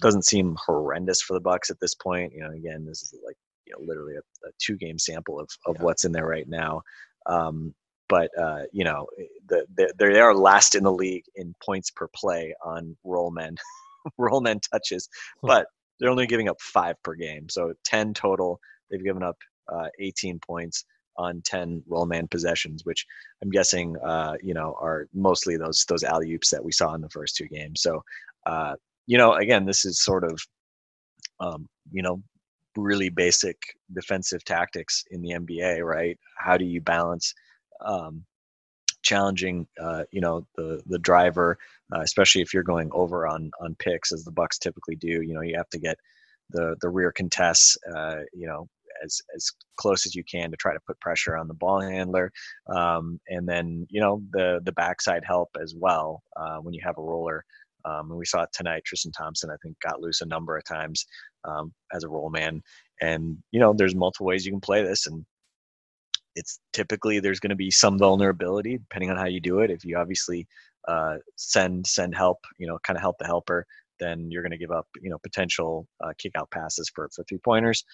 doesn't 0.00 0.26
seem 0.26 0.56
horrendous 0.64 1.22
for 1.22 1.34
the 1.34 1.40
Bucks 1.40 1.70
at 1.70 1.80
this 1.80 1.94
point. 1.94 2.32
You 2.34 2.42
know, 2.42 2.50
again, 2.50 2.84
this 2.84 3.02
is 3.02 3.14
like 3.24 3.36
you 3.66 3.72
know 3.72 3.84
literally 3.86 4.14
a, 4.16 4.48
a 4.48 4.50
two 4.62 4.76
game 4.76 4.98
sample 4.98 5.40
of 5.40 5.48
of 5.66 5.76
yeah. 5.76 5.82
what's 5.82 6.04
in 6.04 6.12
there 6.12 6.26
right 6.26 6.48
now. 6.48 6.82
Um, 7.26 7.74
but 8.08 8.30
uh, 8.40 8.62
you 8.72 8.84
know, 8.84 9.06
the, 9.48 9.66
the, 9.76 9.92
they 9.98 10.20
are 10.20 10.34
last 10.34 10.74
in 10.74 10.84
the 10.84 10.92
league 10.92 11.24
in 11.36 11.54
points 11.64 11.90
per 11.90 12.08
play 12.14 12.54
on 12.64 12.96
roll 13.04 13.30
men, 13.30 13.56
roll 14.18 14.40
men 14.40 14.60
touches, 14.72 15.08
but 15.42 15.66
they're 15.98 16.10
only 16.10 16.26
giving 16.26 16.48
up 16.48 16.60
five 16.60 16.96
per 17.02 17.14
game, 17.14 17.48
so 17.48 17.72
ten 17.84 18.14
total. 18.14 18.60
They've 18.90 19.04
given 19.04 19.22
up 19.22 19.36
uh, 19.72 19.88
18 20.00 20.40
points 20.40 20.84
on 21.16 21.42
10 21.44 21.82
roll 21.88 22.06
man 22.06 22.28
possessions, 22.28 22.84
which 22.84 23.04
I'm 23.42 23.50
guessing, 23.50 23.96
uh, 24.04 24.34
you 24.42 24.54
know, 24.54 24.76
are 24.80 25.08
mostly 25.12 25.56
those 25.56 25.84
those 25.88 26.04
alley 26.04 26.32
oops 26.32 26.50
that 26.50 26.64
we 26.64 26.72
saw 26.72 26.94
in 26.94 27.00
the 27.00 27.10
first 27.10 27.36
two 27.36 27.48
games. 27.48 27.82
So, 27.82 28.02
uh, 28.46 28.74
you 29.06 29.18
know, 29.18 29.34
again, 29.34 29.66
this 29.66 29.84
is 29.84 30.02
sort 30.02 30.24
of, 30.24 30.40
um, 31.40 31.66
you 31.90 32.02
know, 32.02 32.22
really 32.76 33.08
basic 33.08 33.56
defensive 33.92 34.44
tactics 34.44 35.04
in 35.10 35.20
the 35.22 35.30
NBA, 35.30 35.84
right? 35.84 36.16
How 36.38 36.56
do 36.56 36.64
you 36.64 36.80
balance 36.80 37.34
um, 37.84 38.24
challenging, 39.08 39.66
uh, 39.80 40.04
you 40.12 40.20
know, 40.20 40.46
the 40.56 40.82
the 40.86 40.98
driver, 40.98 41.58
uh, 41.94 42.00
especially 42.00 42.42
if 42.42 42.52
you're 42.52 42.62
going 42.62 42.90
over 42.92 43.26
on 43.26 43.50
on 43.60 43.74
picks 43.78 44.12
as 44.12 44.22
the 44.24 44.32
Bucks 44.32 44.58
typically 44.58 44.96
do. 44.96 45.22
You 45.22 45.34
know, 45.34 45.40
you 45.40 45.56
have 45.56 45.70
to 45.70 45.78
get 45.78 45.96
the 46.50 46.76
the 46.82 46.90
rear 46.90 47.10
contests, 47.12 47.76
uh, 47.94 48.20
you 48.34 48.46
know, 48.46 48.68
as 49.02 49.20
as 49.34 49.50
close 49.76 50.04
as 50.04 50.14
you 50.14 50.22
can 50.24 50.50
to 50.50 50.56
try 50.58 50.74
to 50.74 50.80
put 50.86 51.00
pressure 51.00 51.36
on 51.36 51.48
the 51.48 51.54
ball 51.54 51.80
handler, 51.80 52.30
um, 52.68 53.18
and 53.28 53.48
then 53.48 53.86
you 53.88 54.00
know 54.00 54.22
the 54.32 54.60
the 54.64 54.72
backside 54.72 55.24
help 55.24 55.48
as 55.62 55.74
well 55.76 56.22
uh, 56.36 56.58
when 56.58 56.74
you 56.74 56.80
have 56.84 56.98
a 56.98 57.02
roller. 57.02 57.44
Um, 57.84 58.10
and 58.10 58.18
we 58.18 58.26
saw 58.26 58.42
it 58.42 58.50
tonight. 58.52 58.82
Tristan 58.84 59.12
Thompson, 59.12 59.50
I 59.50 59.56
think, 59.62 59.76
got 59.80 60.00
loose 60.00 60.20
a 60.20 60.26
number 60.26 60.56
of 60.56 60.64
times 60.64 61.06
um, 61.44 61.72
as 61.94 62.04
a 62.04 62.08
roll 62.08 62.28
man. 62.28 62.60
And 63.00 63.38
you 63.52 63.60
know, 63.60 63.72
there's 63.72 63.94
multiple 63.94 64.26
ways 64.26 64.44
you 64.44 64.52
can 64.52 64.60
play 64.60 64.82
this, 64.82 65.06
and 65.06 65.24
it's 66.38 66.60
typically 66.72 67.18
there's 67.20 67.40
going 67.40 67.50
to 67.50 67.56
be 67.56 67.70
some 67.70 67.98
vulnerability 67.98 68.78
depending 68.78 69.10
on 69.10 69.16
how 69.16 69.26
you 69.26 69.40
do 69.40 69.60
it. 69.60 69.70
If 69.70 69.84
you 69.84 69.98
obviously 69.98 70.46
uh, 70.86 71.16
send 71.36 71.86
send 71.86 72.14
help, 72.14 72.38
you 72.58 72.66
know, 72.66 72.78
kind 72.86 72.96
of 72.96 73.02
help 73.02 73.16
the 73.18 73.26
helper, 73.26 73.66
then 74.00 74.30
you're 74.30 74.42
going 74.42 74.52
to 74.52 74.58
give 74.58 74.70
up, 74.70 74.86
you 75.02 75.10
know, 75.10 75.18
potential 75.18 75.86
uh, 76.02 76.12
kick 76.18 76.32
out 76.36 76.50
passes 76.50 76.90
for 76.94 77.08
for 77.14 77.24
three 77.24 77.38
pointers. 77.38 77.84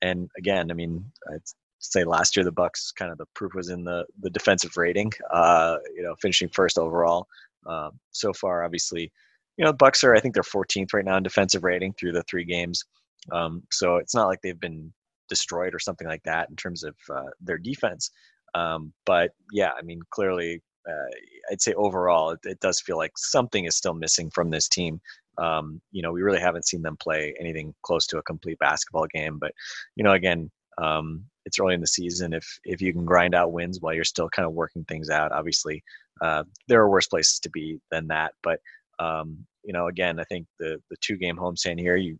And 0.00 0.30
again, 0.38 0.70
I 0.70 0.74
mean, 0.74 1.04
I'd 1.32 1.42
say 1.80 2.04
last 2.04 2.36
year 2.36 2.44
the 2.44 2.52
Bucks 2.52 2.92
kind 2.92 3.10
of 3.10 3.18
the 3.18 3.26
proof 3.34 3.52
was 3.54 3.68
in 3.68 3.84
the 3.84 4.06
the 4.20 4.30
defensive 4.30 4.76
rating. 4.76 5.12
Uh, 5.32 5.76
you 5.94 6.02
know, 6.02 6.14
finishing 6.22 6.48
first 6.48 6.78
overall. 6.78 7.26
Uh, 7.66 7.90
so 8.10 8.32
far, 8.32 8.64
obviously, 8.64 9.12
you 9.56 9.64
know, 9.64 9.72
Bucks 9.72 10.04
are 10.04 10.14
I 10.14 10.20
think 10.20 10.34
they're 10.34 10.42
14th 10.42 10.94
right 10.94 11.04
now 11.04 11.16
in 11.16 11.22
defensive 11.22 11.64
rating 11.64 11.94
through 11.94 12.12
the 12.12 12.22
three 12.24 12.44
games. 12.44 12.84
Um, 13.30 13.62
so 13.70 13.96
it's 13.96 14.14
not 14.14 14.26
like 14.26 14.40
they've 14.42 14.58
been 14.58 14.92
destroyed 15.28 15.74
or 15.74 15.78
something 15.78 16.06
like 16.06 16.22
that 16.24 16.50
in 16.50 16.56
terms 16.56 16.84
of 16.84 16.94
uh, 17.10 17.30
their 17.40 17.58
defense. 17.58 18.10
Um, 18.54 18.92
but 19.06 19.32
yeah, 19.50 19.72
I 19.78 19.82
mean, 19.82 20.00
clearly, 20.10 20.62
uh, 20.88 21.10
I'd 21.50 21.62
say 21.62 21.72
overall, 21.74 22.30
it, 22.30 22.40
it, 22.44 22.60
does 22.60 22.80
feel 22.80 22.96
like 22.96 23.12
something 23.16 23.64
is 23.64 23.76
still 23.76 23.94
missing 23.94 24.30
from 24.30 24.50
this 24.50 24.68
team. 24.68 25.00
Um, 25.38 25.80
you 25.90 26.02
know, 26.02 26.12
we 26.12 26.22
really 26.22 26.40
haven't 26.40 26.66
seen 26.66 26.82
them 26.82 26.96
play 26.98 27.34
anything 27.40 27.74
close 27.82 28.06
to 28.08 28.18
a 28.18 28.22
complete 28.22 28.58
basketball 28.58 29.06
game. 29.14 29.38
But 29.38 29.52
you 29.96 30.04
know, 30.04 30.12
again, 30.12 30.50
um, 30.78 31.24
it's 31.44 31.58
early 31.58 31.74
in 31.74 31.80
the 31.80 31.86
season. 31.86 32.32
If 32.32 32.46
if 32.64 32.80
you 32.80 32.92
can 32.92 33.04
grind 33.04 33.34
out 33.34 33.52
wins 33.52 33.80
while 33.80 33.94
you're 33.94 34.04
still 34.04 34.28
kind 34.28 34.46
of 34.46 34.52
working 34.52 34.84
things 34.84 35.08
out, 35.08 35.32
obviously, 35.32 35.82
uh, 36.20 36.44
there 36.68 36.80
are 36.80 36.90
worse 36.90 37.06
places 37.06 37.38
to 37.40 37.50
be 37.50 37.80
than 37.90 38.08
that. 38.08 38.32
But 38.42 38.60
um, 38.98 39.38
you 39.64 39.72
know, 39.72 39.88
again, 39.88 40.20
I 40.20 40.24
think 40.24 40.46
the 40.58 40.80
the 40.90 40.96
two 41.00 41.16
game 41.16 41.36
homestand 41.36 41.80
here, 41.80 41.96
you 41.96 42.18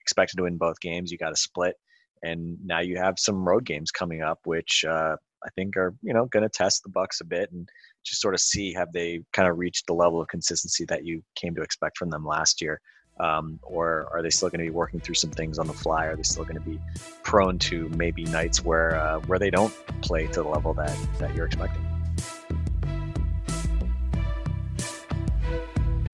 expected 0.00 0.36
to 0.36 0.44
win 0.44 0.56
both 0.56 0.80
games. 0.80 1.10
You 1.10 1.18
got 1.18 1.30
to 1.30 1.36
split, 1.36 1.76
and 2.24 2.56
now 2.64 2.80
you 2.80 2.96
have 2.96 3.18
some 3.18 3.46
road 3.46 3.64
games 3.64 3.90
coming 3.90 4.22
up, 4.22 4.40
which 4.44 4.84
uh, 4.88 5.16
I 5.44 5.48
think 5.54 5.76
are 5.76 5.94
you 6.02 6.14
know 6.14 6.26
going 6.26 6.42
to 6.42 6.48
test 6.48 6.82
the 6.82 6.88
Bucks 6.88 7.20
a 7.20 7.24
bit 7.24 7.52
and 7.52 7.68
just 8.04 8.20
sort 8.20 8.34
of 8.34 8.40
see 8.40 8.72
have 8.72 8.92
they 8.92 9.22
kind 9.32 9.48
of 9.48 9.58
reached 9.58 9.86
the 9.86 9.94
level 9.94 10.20
of 10.20 10.28
consistency 10.28 10.84
that 10.86 11.04
you 11.04 11.22
came 11.36 11.54
to 11.54 11.62
expect 11.62 11.98
from 11.98 12.10
them 12.10 12.24
last 12.24 12.60
year. 12.60 12.80
Um, 13.20 13.60
or 13.62 14.08
are 14.12 14.22
they 14.22 14.30
still 14.30 14.48
going 14.48 14.58
to 14.58 14.64
be 14.64 14.74
working 14.74 14.98
through 14.98 15.14
some 15.14 15.30
things 15.30 15.60
on 15.60 15.68
the 15.68 15.72
fly? 15.72 16.06
Are 16.06 16.16
they 16.16 16.24
still 16.24 16.42
going 16.42 16.56
to 16.56 16.68
be 16.68 16.80
prone 17.22 17.60
to 17.60 17.88
maybe 17.90 18.24
nights 18.24 18.64
where 18.64 18.96
uh, 18.96 19.20
where 19.20 19.38
they 19.38 19.50
don't 19.50 19.72
play 20.00 20.26
to 20.26 20.42
the 20.42 20.48
level 20.48 20.74
that 20.74 20.96
that 21.18 21.34
you're 21.34 21.46
expecting? 21.46 21.86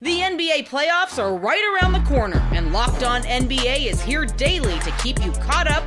The 0.02 0.20
NBA 0.20 0.68
playoffs 0.68 1.18
are 1.18 1.36
right 1.36 1.62
around 1.74 1.92
the 1.92 2.08
corner, 2.08 2.40
and 2.52 2.72
Locked 2.72 3.02
On 3.02 3.22
NBA 3.22 3.86
is 3.86 4.02
here 4.02 4.24
daily 4.24 4.78
to 4.80 4.90
keep 4.92 5.22
you 5.24 5.30
caught 5.32 5.70
up 5.70 5.86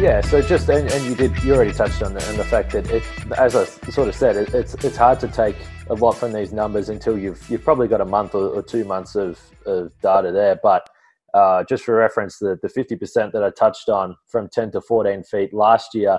Yeah, 0.00 0.22
so 0.22 0.40
just 0.40 0.66
and, 0.70 0.90
and 0.90 1.04
you 1.04 1.14
did 1.14 1.44
you 1.44 1.54
already 1.54 1.74
touched 1.74 2.02
on 2.02 2.14
the, 2.14 2.26
and 2.30 2.38
the 2.38 2.44
fact 2.44 2.72
that 2.72 2.90
it, 2.90 3.02
as 3.36 3.54
I 3.54 3.64
sort 3.90 4.08
of 4.08 4.14
said, 4.14 4.34
it, 4.34 4.54
it's 4.54 4.72
it's 4.82 4.96
hard 4.96 5.20
to 5.20 5.28
take 5.28 5.56
a 5.90 5.94
lot 5.94 6.12
from 6.12 6.32
these 6.32 6.54
numbers 6.54 6.88
until 6.88 7.18
you've 7.18 7.46
you've 7.50 7.62
probably 7.62 7.86
got 7.86 8.00
a 8.00 8.06
month 8.06 8.34
or, 8.34 8.48
or 8.48 8.62
two 8.62 8.84
months 8.84 9.14
of, 9.14 9.38
of 9.66 9.92
data 10.00 10.32
there. 10.32 10.58
But 10.62 10.88
uh, 11.34 11.64
just 11.64 11.84
for 11.84 11.94
reference, 11.96 12.38
the 12.38 12.58
the 12.62 12.70
fifty 12.70 12.96
percent 12.96 13.34
that 13.34 13.44
I 13.44 13.50
touched 13.50 13.90
on 13.90 14.16
from 14.26 14.48
ten 14.48 14.70
to 14.70 14.80
fourteen 14.80 15.22
feet 15.22 15.52
last 15.52 15.94
year, 15.94 16.18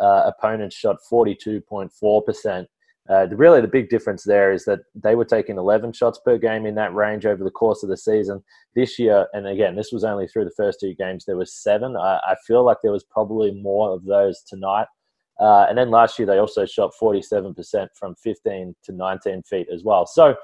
uh, 0.00 0.22
opponents 0.26 0.74
shot 0.74 0.96
forty 1.08 1.36
two 1.40 1.60
point 1.60 1.92
four 1.92 2.24
percent 2.24 2.66
uh, 3.10 3.26
really, 3.30 3.60
the 3.60 3.66
big 3.66 3.88
difference 3.88 4.22
there 4.22 4.52
is 4.52 4.64
that 4.66 4.80
they 4.94 5.16
were 5.16 5.24
taking 5.24 5.58
11 5.58 5.92
shots 5.92 6.20
per 6.24 6.38
game 6.38 6.64
in 6.64 6.76
that 6.76 6.94
range 6.94 7.26
over 7.26 7.42
the 7.42 7.50
course 7.50 7.82
of 7.82 7.88
the 7.88 7.96
season. 7.96 8.40
This 8.76 9.00
year, 9.00 9.26
and 9.32 9.48
again, 9.48 9.74
this 9.74 9.90
was 9.90 10.04
only 10.04 10.28
through 10.28 10.44
the 10.44 10.54
first 10.56 10.78
two 10.78 10.94
games, 10.94 11.24
there 11.24 11.36
was 11.36 11.52
seven. 11.52 11.96
I, 11.96 12.20
I 12.24 12.36
feel 12.46 12.64
like 12.64 12.76
there 12.82 12.92
was 12.92 13.02
probably 13.02 13.50
more 13.50 13.92
of 13.92 14.04
those 14.04 14.42
tonight. 14.46 14.86
Uh, 15.40 15.66
and 15.68 15.76
then 15.76 15.90
last 15.90 16.20
year, 16.20 16.26
they 16.26 16.38
also 16.38 16.64
shot 16.64 16.92
47% 17.02 17.88
from 17.98 18.14
15 18.14 18.76
to 18.84 18.92
19 18.92 19.42
feet 19.42 19.66
as 19.74 19.82
well. 19.82 20.06
So, 20.06 20.36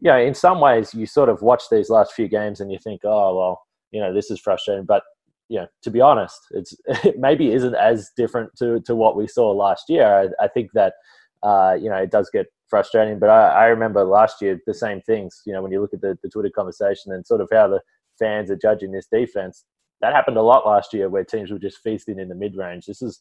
you 0.00 0.10
know, 0.10 0.18
in 0.18 0.34
some 0.34 0.58
ways, 0.58 0.92
you 0.94 1.06
sort 1.06 1.28
of 1.28 1.42
watch 1.42 1.64
these 1.70 1.88
last 1.88 2.14
few 2.14 2.26
games 2.26 2.60
and 2.60 2.72
you 2.72 2.78
think, 2.78 3.02
oh, 3.04 3.36
well, 3.36 3.62
you 3.92 4.00
know, 4.00 4.12
this 4.12 4.30
is 4.30 4.40
frustrating. 4.40 4.86
But, 4.86 5.04
you 5.48 5.60
know, 5.60 5.68
to 5.82 5.90
be 5.90 6.00
honest, 6.00 6.40
it's 6.50 6.74
it 7.04 7.16
maybe 7.18 7.52
isn't 7.52 7.76
as 7.76 8.10
different 8.16 8.56
to, 8.56 8.80
to 8.86 8.96
what 8.96 9.16
we 9.16 9.28
saw 9.28 9.52
last 9.52 9.84
year. 9.88 10.32
I, 10.40 10.44
I 10.44 10.48
think 10.48 10.72
that 10.74 10.94
uh, 11.42 11.76
you 11.80 11.88
know, 11.88 11.96
it 11.96 12.10
does 12.10 12.30
get 12.30 12.46
frustrating. 12.68 13.18
But 13.18 13.30
I, 13.30 13.48
I, 13.48 13.66
remember 13.66 14.04
last 14.04 14.42
year 14.42 14.60
the 14.66 14.74
same 14.74 15.00
things. 15.02 15.42
You 15.46 15.52
know, 15.52 15.62
when 15.62 15.72
you 15.72 15.80
look 15.80 15.94
at 15.94 16.00
the, 16.00 16.18
the 16.22 16.28
Twitter 16.28 16.50
conversation 16.54 17.12
and 17.12 17.26
sort 17.26 17.40
of 17.40 17.48
how 17.52 17.68
the 17.68 17.80
fans 18.18 18.50
are 18.50 18.56
judging 18.56 18.92
this 18.92 19.06
defense, 19.10 19.64
that 20.00 20.12
happened 20.12 20.36
a 20.36 20.42
lot 20.42 20.66
last 20.66 20.92
year 20.92 21.08
where 21.08 21.24
teams 21.24 21.50
were 21.50 21.58
just 21.58 21.78
feasting 21.78 22.18
in 22.18 22.28
the 22.28 22.34
mid 22.34 22.56
range. 22.56 22.86
This 22.86 23.02
is, 23.02 23.20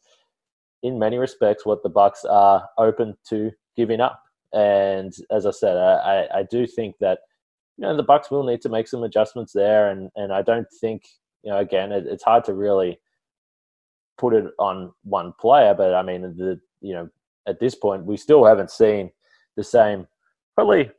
in 0.84 1.00
many 1.00 1.18
respects, 1.18 1.66
what 1.66 1.82
the 1.84 1.90
Bucks 1.90 2.24
are 2.26 2.68
open 2.78 3.16
to 3.30 3.52
giving 3.76 4.00
up. 4.00 4.22
And 4.54 5.14
as 5.32 5.46
I 5.46 5.52
said, 5.52 5.76
I, 5.78 6.28
I 6.34 6.44
do 6.50 6.66
think 6.68 6.96
that 7.00 7.20
you 7.78 7.84
know 7.84 7.96
the 7.96 8.04
Bucks 8.04 8.32
will 8.32 8.44
need 8.44 8.62
to 8.62 8.70
make 8.70 8.88
some 8.88 9.04
adjustments 9.04 9.54
there, 9.54 9.90
and 9.90 10.10
and 10.16 10.32
I 10.32 10.42
don't 10.42 10.68
think 10.82 11.04
you 11.44 11.52
know 11.52 11.58
again 11.60 11.92
it, 11.92 12.08
it's 12.08 12.24
hard 12.24 12.44
to 12.46 12.54
really 12.54 13.00
put 14.18 14.34
it 14.34 14.46
on 14.58 14.92
one 15.04 15.34
player, 15.40 15.74
but 15.74 15.94
I 15.94 16.02
mean 16.02 16.22
the 16.22 16.60
you 16.82 16.94
know 16.94 17.10
at 17.48 17.60
this 17.60 17.76
point, 17.76 18.06
we 18.06 18.18
still 18.18 18.46
haven't 18.46 18.72
seen 18.72 19.12
the 19.56 19.64
same. 19.64 20.08
Probably, 20.56 20.92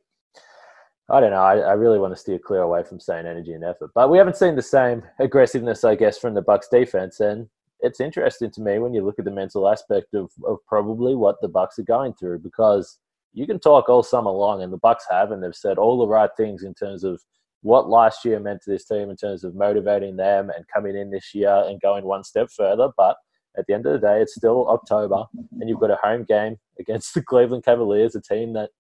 I 1.11 1.21
don't 1.21 1.31
know. 1.31 1.43
I, 1.43 1.59
I, 1.59 1.73
really 1.73 1.99
want 1.99 2.12
to 2.12 2.21
steer 2.21 2.38
clear 2.38 2.62
away 2.62 2.83
from 2.83 3.00
saying 3.00 3.26
energy 3.26 3.52
and 3.52 3.64
effort, 3.64 3.90
but 3.95 4.11
we 4.11 4.19
haven't 4.19 4.37
seen 4.37 4.57
the 4.57 4.62
same 4.62 5.02
aggressiveness, 5.19 5.85
I 5.85 5.95
guess, 5.95 6.19
from 6.19 6.35
the 6.35 6.43
Bucks 6.43 6.69
defense. 6.69 7.21
And 7.21 7.49
it's 7.81 8.00
interesting 8.00 8.50
to 8.52 8.61
me 8.61 8.78
when 8.78 8.95
you 8.95 9.05
look 9.05 9.19
at 9.19 9.25
the 9.25 9.31
mental 9.31 9.69
aspect 9.69 10.14
of, 10.14 10.31
of 10.47 10.59
probably 10.67 11.14
what 11.14 11.37
the 11.40 11.49
Bucks 11.49 11.78
are 11.78 11.85
going 11.85 12.14
through 12.14 12.40
because 12.40 12.99
you 13.33 13.47
can 13.47 13.61
talk 13.61 13.88
all 13.88 14.02
summer 14.02 14.31
long, 14.31 14.62
and 14.62 14.73
the 14.73 14.78
Bucks 14.78 15.05
have, 15.11 15.31
and 15.31 15.43
they've 15.43 15.55
said 15.55 15.78
all 15.78 15.99
the 15.99 16.09
right 16.09 16.31
things 16.37 16.62
in 16.64 16.75
terms 16.75 17.05
of 17.05 17.21
what 17.62 17.88
last 17.88 18.25
year 18.25 18.40
meant 18.40 18.62
to 18.62 18.71
this 18.71 18.85
team 18.85 19.11
in 19.11 19.17
terms 19.17 19.45
of 19.45 19.55
motivating 19.55 20.17
them 20.17 20.50
and 20.55 20.64
coming 20.73 20.97
in 20.97 21.11
this 21.11 21.35
year 21.35 21.64
and 21.67 21.81
going 21.81 22.05
one 22.05 22.25
step 22.25 22.49
further. 22.50 22.88
But 22.97 23.17
at 23.59 23.67
the 23.67 23.75
end 23.75 23.87
of 23.87 23.93
the 23.93 24.07
day, 24.07 24.23
it's 24.23 24.35
still 24.35 24.69
October, 24.69 25.25
and 25.61 25.69
you've 25.69 25.81
got 25.81 25.91
a 25.91 25.99
home 26.03 26.25
game 26.25 26.57
against 26.79 27.15
the 27.15 27.23
Cleveland 27.23 27.65
Cavaliers, 27.65 28.15
a 28.15 28.21
team 28.21 28.53
that 28.55 28.71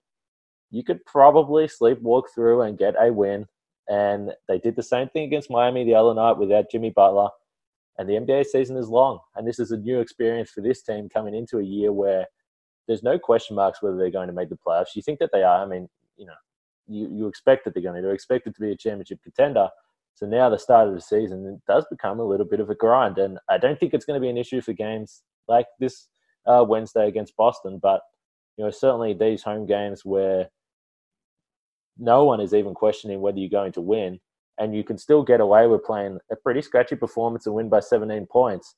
you 0.70 0.84
could 0.84 1.04
probably 1.04 1.66
sleepwalk 1.66 2.24
through 2.34 2.62
and 2.62 2.78
get 2.78 2.94
a 2.98 3.12
win. 3.12 3.46
And 3.88 4.32
they 4.48 4.58
did 4.58 4.76
the 4.76 4.82
same 4.82 5.08
thing 5.08 5.24
against 5.24 5.50
Miami 5.50 5.84
the 5.84 5.94
other 5.94 6.14
night 6.14 6.36
without 6.36 6.70
Jimmy 6.70 6.90
Butler. 6.90 7.30
And 7.96 8.08
the 8.08 8.14
NBA 8.14 8.44
season 8.46 8.76
is 8.76 8.88
long, 8.88 9.18
and 9.34 9.46
this 9.46 9.58
is 9.58 9.72
a 9.72 9.76
new 9.76 10.00
experience 10.00 10.50
for 10.50 10.60
this 10.60 10.82
team 10.82 11.08
coming 11.08 11.34
into 11.34 11.58
a 11.58 11.64
year 11.64 11.92
where 11.92 12.26
there's 12.86 13.02
no 13.02 13.18
question 13.18 13.56
marks 13.56 13.82
whether 13.82 13.96
they're 13.96 14.10
going 14.10 14.28
to 14.28 14.32
make 14.32 14.50
the 14.50 14.58
playoffs. 14.64 14.94
You 14.94 15.02
think 15.02 15.18
that 15.18 15.30
they 15.32 15.42
are. 15.42 15.62
I 15.62 15.66
mean, 15.66 15.88
you 16.16 16.26
know, 16.26 16.34
you, 16.86 17.08
you 17.12 17.26
expect 17.26 17.64
that 17.64 17.74
they're 17.74 17.82
going 17.82 18.00
to 18.00 18.02
do. 18.02 18.10
Expect 18.10 18.46
it 18.46 18.54
to 18.54 18.60
be 18.60 18.70
a 18.70 18.76
championship 18.76 19.20
contender. 19.22 19.68
So 20.18 20.26
now 20.26 20.48
the 20.50 20.58
start 20.58 20.88
of 20.88 20.94
the 20.94 21.00
season 21.00 21.46
it 21.46 21.72
does 21.72 21.86
become 21.88 22.18
a 22.18 22.24
little 22.24 22.44
bit 22.44 22.58
of 22.58 22.68
a 22.70 22.74
grind, 22.74 23.18
and 23.18 23.38
I 23.48 23.56
don't 23.56 23.78
think 23.78 23.94
it's 23.94 24.04
going 24.04 24.20
to 24.20 24.24
be 24.24 24.28
an 24.28 24.36
issue 24.36 24.60
for 24.60 24.72
games 24.72 25.22
like 25.46 25.66
this 25.78 26.08
uh, 26.44 26.64
Wednesday 26.66 27.06
against 27.06 27.36
Boston. 27.36 27.78
But 27.80 28.00
you 28.56 28.64
know, 28.64 28.70
certainly 28.72 29.14
these 29.14 29.44
home 29.44 29.64
games 29.64 30.04
where 30.04 30.48
no 31.98 32.24
one 32.24 32.40
is 32.40 32.52
even 32.52 32.74
questioning 32.74 33.20
whether 33.20 33.38
you're 33.38 33.48
going 33.48 33.70
to 33.74 33.80
win, 33.80 34.18
and 34.58 34.74
you 34.74 34.82
can 34.82 34.98
still 34.98 35.22
get 35.22 35.40
away 35.40 35.68
with 35.68 35.84
playing 35.84 36.18
a 36.32 36.36
pretty 36.36 36.62
scratchy 36.62 36.96
performance 36.96 37.46
and 37.46 37.54
win 37.54 37.68
by 37.68 37.78
17 37.78 38.26
points. 38.26 38.74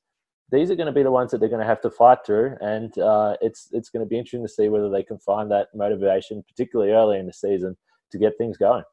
These 0.53 0.71
are 0.71 0.77
going 0.77 0.89
to 0.89 0.93
be 0.93 1.03
the 1.03 1.11
ones 1.11 1.31
that 1.31 1.39
they're 1.39 1.49
going 1.49 1.63
to 1.63 1.67
have 1.67 1.81
to 1.81 1.91
fight 1.91 2.19
through, 2.27 2.57
and 2.61 2.99
uh, 2.99 3.37
it's 3.41 3.69
it's 3.73 3.89
going 3.89 4.05
to 4.05 4.09
be 4.11 4.19
interesting 4.19 4.47
to 4.47 4.53
see 4.53 4.69
whether 4.69 4.91
they 4.91 5.05
can 5.05 5.19
find 5.21 5.51
that 5.51 5.69
motivation, 5.75 6.45
particularly 6.47 6.93
early 6.93 7.19
in 7.19 7.25
the 7.25 7.33
season, 7.33 7.79
to 8.13 8.19
get 8.19 8.37
things 8.37 8.59
going. 8.59 8.85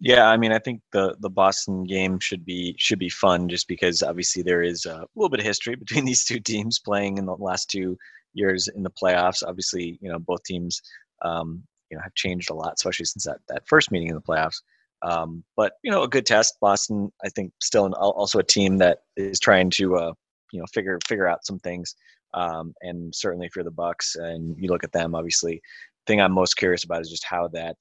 Yeah, 0.00 0.28
I 0.28 0.36
mean, 0.36 0.52
I 0.52 0.58
think 0.60 0.80
the 0.92 1.16
the 1.20 1.30
Boston 1.30 1.84
game 1.84 2.20
should 2.20 2.44
be 2.44 2.74
should 2.78 2.98
be 3.00 3.08
fun 3.08 3.48
just 3.48 3.66
because 3.66 4.02
obviously 4.02 4.42
there 4.42 4.62
is 4.62 4.86
a 4.86 5.06
little 5.16 5.28
bit 5.28 5.40
of 5.40 5.46
history 5.46 5.74
between 5.76 6.04
these 6.04 6.24
two 6.24 6.40
teams 6.40 6.78
playing 6.78 7.18
in 7.18 7.26
the 7.26 7.34
last 7.36 7.68
two 7.70 7.96
years 8.34 8.68
in 8.68 8.82
the 8.82 8.90
playoffs. 8.90 9.42
Obviously, 9.46 9.98
you 10.00 10.10
know 10.10 10.18
both 10.18 10.42
teams 10.44 10.80
um, 11.22 11.62
you 11.90 11.96
know 11.96 12.02
have 12.02 12.14
changed 12.14 12.50
a 12.50 12.54
lot, 12.54 12.74
especially 12.76 13.06
since 13.06 13.24
that 13.24 13.38
that 13.48 13.66
first 13.66 13.90
meeting 13.90 14.08
in 14.08 14.14
the 14.14 14.20
playoffs. 14.20 14.60
Um, 15.02 15.44
but 15.56 15.74
you 15.82 15.90
know, 15.90 16.02
a 16.02 16.08
good 16.08 16.26
test. 16.26 16.58
Boston, 16.60 17.12
I 17.24 17.28
think, 17.28 17.52
still 17.60 17.86
an, 17.86 17.94
also 17.94 18.38
a 18.38 18.44
team 18.44 18.78
that 18.78 19.02
is 19.16 19.40
trying 19.40 19.70
to 19.70 19.96
uh, 19.96 20.12
you 20.52 20.60
know 20.60 20.66
figure 20.72 20.98
figure 21.06 21.28
out 21.28 21.44
some 21.44 21.58
things. 21.58 21.94
Um, 22.34 22.74
and 22.82 23.14
certainly, 23.14 23.46
if 23.46 23.56
you're 23.56 23.64
the 23.64 23.70
Bucks 23.70 24.16
and 24.16 24.56
you 24.58 24.68
look 24.68 24.84
at 24.84 24.92
them, 24.92 25.14
obviously, 25.14 25.60
thing 26.06 26.20
I'm 26.20 26.32
most 26.32 26.54
curious 26.54 26.84
about 26.84 27.00
is 27.00 27.10
just 27.10 27.24
how 27.24 27.48
that 27.48 27.76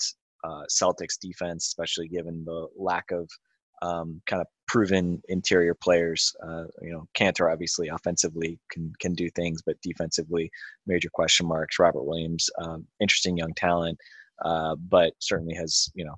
uh, 0.47 0.63
Celtics 0.69 1.19
defense, 1.19 1.67
especially 1.67 2.07
given 2.07 2.43
the 2.45 2.67
lack 2.77 3.11
of 3.11 3.29
um, 3.81 4.21
kind 4.25 4.41
of 4.41 4.47
proven 4.67 5.21
interior 5.29 5.75
players. 5.75 6.33
Uh, 6.43 6.63
you 6.81 6.91
know, 6.91 7.05
Kanter 7.17 7.51
obviously 7.51 7.89
offensively 7.89 8.59
can 8.71 8.91
can 8.99 9.13
do 9.13 9.29
things, 9.31 9.61
but 9.65 9.81
defensively, 9.81 10.49
major 10.85 11.09
question 11.13 11.47
marks. 11.47 11.79
Robert 11.79 12.03
Williams, 12.03 12.49
um, 12.61 12.85
interesting 12.99 13.37
young 13.37 13.53
talent, 13.55 13.97
uh, 14.43 14.75
but 14.89 15.13
certainly 15.19 15.55
has 15.55 15.89
you 15.95 16.05
know 16.05 16.15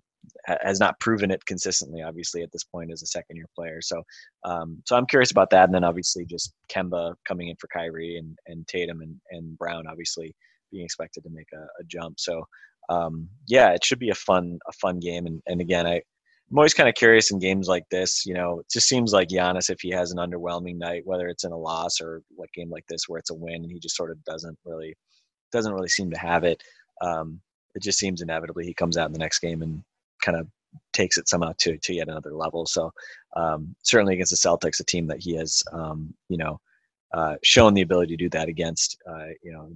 has 0.62 0.80
not 0.80 1.00
proven 1.00 1.32
it 1.32 1.46
consistently. 1.46 2.02
Obviously, 2.02 2.44
at 2.44 2.52
this 2.52 2.64
point 2.64 2.92
as 2.92 3.02
a 3.02 3.08
second 3.08 3.36
year 3.36 3.48
player. 3.56 3.82
So, 3.82 4.04
um, 4.44 4.82
so 4.86 4.96
I'm 4.96 5.08
curious 5.08 5.32
about 5.32 5.50
that. 5.52 5.66
And 5.66 5.74
then 5.74 5.84
obviously 5.84 6.26
just 6.26 6.54
Kemba 6.74 7.16
coming 7.28 7.50
in 7.50 7.56
for 7.58 7.68
Kyrie 7.74 8.18
and 8.18 8.38
and 8.48 8.68
Tatum 8.68 9.02
and 9.02 9.16
and 9.32 9.58
Brown 9.58 9.86
obviously 9.88 10.36
being 10.72 10.86
expected 10.86 11.24
to 11.24 11.30
make 11.32 11.48
a, 11.54 11.64
a 11.82 11.84
jump. 11.88 12.20
So 12.20 12.44
um, 12.90 13.30
yeah, 13.48 13.72
it 13.72 13.84
should 13.84 14.00
be 14.00 14.10
a 14.10 14.16
fun 14.16 14.60
a 14.68 14.72
fun 14.74 15.00
game. 15.00 15.26
And, 15.26 15.42
and 15.48 15.62
again, 15.62 15.86
I, 15.86 16.02
I'm 16.52 16.58
always 16.58 16.74
kind 16.74 16.90
of 16.90 16.96
curious 16.96 17.32
in 17.32 17.40
games 17.40 17.68
like 17.68 17.88
this. 17.92 18.26
You 18.26 18.34
know, 18.34 18.60
it 18.60 18.66
just 18.72 18.88
seems 18.88 19.14
like 19.14 19.30
Giannis, 19.30 19.70
if 19.70 19.82
he 19.82 19.92
has 19.92 20.12
an 20.12 20.18
underwhelming 20.18 20.78
night, 20.78 21.04
whether 21.06 21.28
it's 21.28 21.44
in 21.44 21.52
a 21.52 21.58
loss 21.58 22.02
or 22.02 22.24
like 22.38 22.52
game 22.54 22.70
like 22.70 22.86
this 22.88 23.08
where 23.08 23.20
it's 23.20 23.30
a 23.30 23.36
win, 23.36 23.64
and 23.64 23.72
he 23.72 23.80
just 23.80 23.96
sort 23.96 24.12
of 24.12 24.24
doesn't 24.26 24.58
really 24.66 24.96
doesn't 25.52 25.74
really 25.74 25.90
seem 25.90 26.10
to 26.12 26.18
have 26.18 26.44
it. 26.44 26.64
Um, 27.02 27.40
it 27.76 27.84
just 27.84 28.00
seems 28.00 28.22
inevitably 28.22 28.66
he 28.66 28.74
comes 28.74 28.98
out 28.98 29.08
in 29.08 29.14
the 29.14 29.20
next 29.20 29.40
game 29.40 29.62
and 29.62 29.84
kind 30.24 30.38
of 30.38 30.48
takes 30.94 31.18
it 31.18 31.30
somehow 31.30 31.54
to 31.60 31.78
to 31.78 31.94
yet 31.94 32.10
another 32.10 32.34
level. 32.34 32.66
So 32.66 32.92
um, 33.36 33.76
certainly 33.84 34.16
against 34.16 34.32
the 34.32 34.50
Celtics, 34.50 34.80
a 34.80 34.84
team 34.84 35.06
that 35.08 35.22
he 35.22 35.36
has 35.36 35.64
um, 35.72 36.14
you 36.30 36.38
know 36.38 36.60
uh, 37.14 37.36
shown 37.44 37.74
the 37.74 37.82
ability 37.82 38.18
to 38.18 38.24
do 38.24 38.30
that 38.30 38.50
against. 38.50 38.98
Uh, 39.08 39.28
you 39.44 39.52
know, 39.52 39.70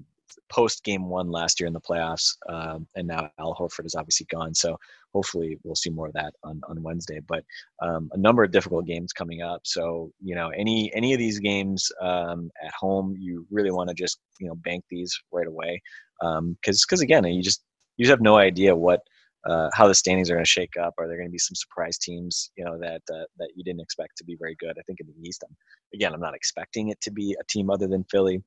post 0.49 0.83
game 0.83 1.09
one 1.09 1.29
last 1.29 1.59
year 1.59 1.67
in 1.67 1.73
the 1.73 1.81
playoffs, 1.81 2.35
um, 2.49 2.87
and 2.95 3.07
now 3.07 3.29
Al 3.39 3.55
Horford 3.55 3.85
is 3.85 3.95
obviously 3.95 4.27
gone. 4.31 4.53
So 4.53 4.77
hopefully 5.13 5.57
we'll 5.63 5.75
see 5.75 5.89
more 5.89 6.07
of 6.07 6.13
that 6.13 6.33
on, 6.43 6.61
on 6.67 6.81
Wednesday. 6.81 7.19
But 7.27 7.43
um, 7.81 8.09
a 8.13 8.17
number 8.17 8.43
of 8.43 8.51
difficult 8.51 8.85
games 8.85 9.13
coming 9.13 9.41
up. 9.41 9.61
So 9.65 10.11
you 10.21 10.35
know 10.35 10.49
any 10.49 10.93
any 10.93 11.13
of 11.13 11.19
these 11.19 11.39
games 11.39 11.91
um, 12.01 12.51
at 12.63 12.71
home, 12.73 13.15
you 13.17 13.45
really 13.51 13.71
want 13.71 13.89
to 13.89 13.95
just 13.95 14.19
you 14.39 14.47
know 14.47 14.55
bank 14.55 14.83
these 14.89 15.17
right 15.31 15.47
away 15.47 15.81
because 16.19 16.37
um, 16.37 16.57
because 16.61 17.01
again 17.01 17.23
you 17.25 17.43
just 17.43 17.63
you 17.97 18.05
just 18.05 18.11
have 18.11 18.21
no 18.21 18.37
idea 18.37 18.75
what. 18.75 19.01
Uh, 19.45 19.69
how 19.73 19.89
the 19.89 19.93
standings 19.93 20.29
are 20.29 20.35
going 20.35 20.45
to 20.45 20.49
shake 20.49 20.77
up? 20.81 20.93
Are 20.97 21.05
there 21.05 21.17
going 21.17 21.27
to 21.27 21.29
be 21.29 21.37
some 21.37 21.53
surprise 21.55 21.97
teams, 21.97 22.49
you 22.55 22.63
know, 22.63 22.79
that 22.79 23.01
uh, 23.13 23.25
that 23.39 23.49
you 23.57 23.63
didn't 23.65 23.81
expect 23.81 24.15
to 24.19 24.23
be 24.23 24.37
very 24.39 24.55
good? 24.57 24.77
I 24.79 24.81
think 24.83 25.01
in 25.01 25.07
the 25.07 25.27
East, 25.27 25.43
I'm, 25.45 25.53
again, 25.93 26.13
I'm 26.13 26.21
not 26.21 26.33
expecting 26.33 26.87
it 26.87 27.01
to 27.01 27.11
be 27.11 27.35
a 27.37 27.43
team 27.49 27.69
other 27.69 27.89
than 27.89 28.05
Philly 28.05 28.41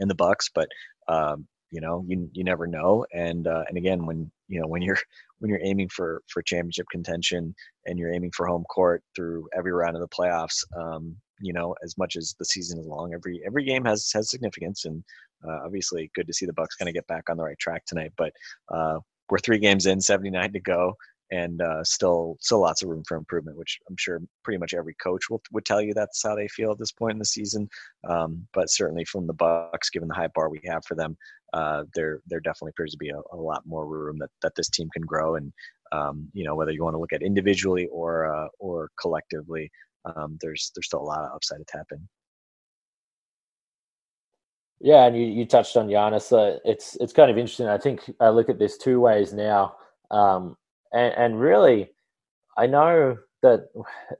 and 0.00 0.10
the 0.10 0.14
Bucks, 0.14 0.50
but 0.54 0.68
um, 1.08 1.46
you 1.70 1.80
know, 1.80 2.04
you 2.06 2.30
you 2.32 2.44
never 2.44 2.66
know. 2.66 3.04
And 3.12 3.46
uh, 3.46 3.64
and 3.68 3.76
again, 3.76 4.06
when 4.06 4.30
you 4.48 4.60
know 4.60 4.66
when 4.66 4.82
you're 4.82 4.98
when 5.38 5.50
you're 5.50 5.60
aiming 5.62 5.88
for 5.88 6.22
for 6.28 6.42
championship 6.42 6.86
contention 6.90 7.54
and 7.86 7.98
you're 7.98 8.12
aiming 8.12 8.32
for 8.34 8.46
home 8.46 8.64
court 8.64 9.02
through 9.16 9.48
every 9.56 9.72
round 9.72 9.96
of 9.96 10.00
the 10.00 10.08
playoffs, 10.08 10.62
um, 10.76 11.16
you 11.40 11.52
know, 11.52 11.74
as 11.82 11.98
much 11.98 12.16
as 12.16 12.34
the 12.38 12.44
season 12.44 12.78
is 12.78 12.86
long, 12.86 13.12
every 13.12 13.42
every 13.46 13.64
game 13.64 13.84
has 13.84 14.10
has 14.14 14.30
significance. 14.30 14.84
And 14.84 15.02
uh, 15.46 15.58
obviously, 15.64 16.10
good 16.14 16.26
to 16.26 16.32
see 16.32 16.46
the 16.46 16.52
Bucks 16.52 16.76
kind 16.76 16.88
of 16.88 16.94
get 16.94 17.06
back 17.06 17.28
on 17.28 17.36
the 17.36 17.44
right 17.44 17.58
track 17.58 17.84
tonight. 17.86 18.12
But 18.16 18.32
uh, 18.72 19.00
we're 19.28 19.38
three 19.38 19.58
games 19.58 19.86
in, 19.86 20.00
79 20.00 20.52
to 20.52 20.60
go 20.60 20.94
and 21.30 21.60
uh, 21.62 21.82
still 21.84 22.36
still 22.40 22.60
lots 22.60 22.82
of 22.82 22.88
room 22.88 23.02
for 23.06 23.16
improvement, 23.16 23.58
which 23.58 23.78
I'm 23.88 23.96
sure 23.98 24.20
pretty 24.42 24.58
much 24.58 24.74
every 24.74 24.94
coach 24.94 25.30
will 25.30 25.42
would 25.52 25.64
tell 25.64 25.80
you 25.80 25.94
that's 25.94 26.22
how 26.22 26.34
they 26.34 26.48
feel 26.48 26.72
at 26.72 26.78
this 26.78 26.92
point 26.92 27.12
in 27.12 27.18
the 27.18 27.24
season. 27.24 27.68
Um, 28.08 28.46
but 28.52 28.70
certainly 28.70 29.04
from 29.04 29.26
the 29.26 29.32
Bucks, 29.32 29.90
given 29.90 30.08
the 30.08 30.14
high 30.14 30.28
bar 30.34 30.48
we 30.50 30.60
have 30.66 30.84
for 30.86 30.94
them, 30.94 31.16
uh, 31.52 31.84
there 31.94 32.20
there 32.26 32.40
definitely 32.40 32.70
appears 32.70 32.92
to 32.92 32.98
be 32.98 33.10
a, 33.10 33.20
a, 33.32 33.36
lot 33.36 33.62
more 33.66 33.86
room 33.86 34.18
that, 34.18 34.30
that 34.42 34.54
this 34.56 34.68
team 34.68 34.88
can 34.92 35.02
grow. 35.02 35.36
And 35.36 35.52
um, 35.92 36.28
you 36.32 36.44
know 36.44 36.54
whether 36.54 36.72
you 36.72 36.82
want 36.84 36.94
to 36.94 37.00
look 37.00 37.12
at 37.12 37.22
individually 37.22 37.86
or 37.92 38.34
uh, 38.34 38.48
or 38.58 38.90
collectively, 39.00 39.70
um, 40.04 40.38
there's 40.40 40.72
there's 40.74 40.86
still 40.86 41.00
a 41.00 41.02
lot 41.02 41.24
of 41.24 41.32
upside 41.34 41.58
to 41.58 41.64
tap 41.64 41.86
in. 41.92 42.08
Yeah, 44.80 45.06
and 45.06 45.16
you, 45.16 45.24
you 45.24 45.46
touched 45.46 45.76
on 45.76 45.88
Giannis. 45.88 46.30
Uh, 46.30 46.58
it's 46.64 46.96
it's 47.00 47.12
kind 47.12 47.30
of 47.30 47.38
interesting. 47.38 47.68
I 47.68 47.78
think 47.78 48.10
I 48.20 48.28
look 48.28 48.50
at 48.50 48.58
this 48.58 48.76
two 48.76 49.00
ways 49.00 49.32
now. 49.32 49.76
Um, 50.10 50.56
and, 50.94 51.14
and 51.16 51.40
really, 51.40 51.90
I 52.56 52.66
know 52.66 53.18
that 53.42 53.66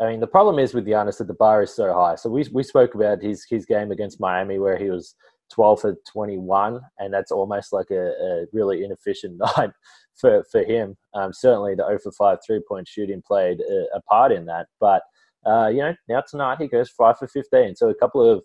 I 0.01 0.11
mean 0.11 0.21
the 0.21 0.27
problem 0.27 0.59
is 0.59 0.75
with 0.75 0.87
Giannis 0.87 1.19
that 1.19 1.29
the 1.29 1.35
bar 1.35 1.63
is 1.63 1.75
so 1.75 1.93
high. 1.95 2.17
So 2.17 2.29
we 2.29 2.47
we 2.53 2.63
spoke 2.63 2.95
about 2.95 3.23
his 3.23 3.47
his 3.49 3.65
game 3.65 3.91
against 3.91 4.21
Miami 4.21 4.59
where 4.59 4.77
he 4.77 4.91
was 4.91 5.15
12 5.53 5.81
for 5.81 5.97
21, 6.11 6.81
and 6.99 7.13
that's 7.13 7.31
almost 7.31 7.73
like 7.73 7.91
a, 7.91 8.11
a 8.11 8.45
really 8.53 8.85
inefficient 8.85 9.41
night 9.57 9.71
for 10.17 10.45
for 10.51 10.63
him. 10.63 10.97
Um, 11.15 11.33
certainly 11.33 11.75
the 11.75 11.87
0 11.87 11.99
for 12.03 12.13
5 12.13 12.39
three 12.47 12.61
point 12.69 12.87
shooting 12.87 13.23
played 13.27 13.61
a, 13.61 13.97
a 13.97 14.03
part 14.03 14.33
in 14.33 14.45
that, 14.47 14.67
but 14.81 15.03
uh, 15.47 15.69
you 15.69 15.79
know 15.79 15.95
now 16.09 16.23
tonight 16.29 16.59
he 16.61 16.69
goes 16.69 16.91
5 16.91 17.19
for 17.19 17.29
15. 17.29 17.77
So 17.77 17.89
a 17.89 17.95
couple 17.95 18.29
of 18.29 18.43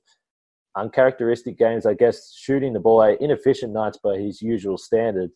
uncharacteristic 0.76 1.58
games, 1.58 1.86
I 1.86 1.94
guess, 1.94 2.34
shooting 2.36 2.74
the 2.74 2.80
ball, 2.80 3.02
inefficient 3.20 3.74
nights 3.74 3.98
by 4.02 4.18
his 4.18 4.42
usual 4.42 4.78
standard 4.78 5.32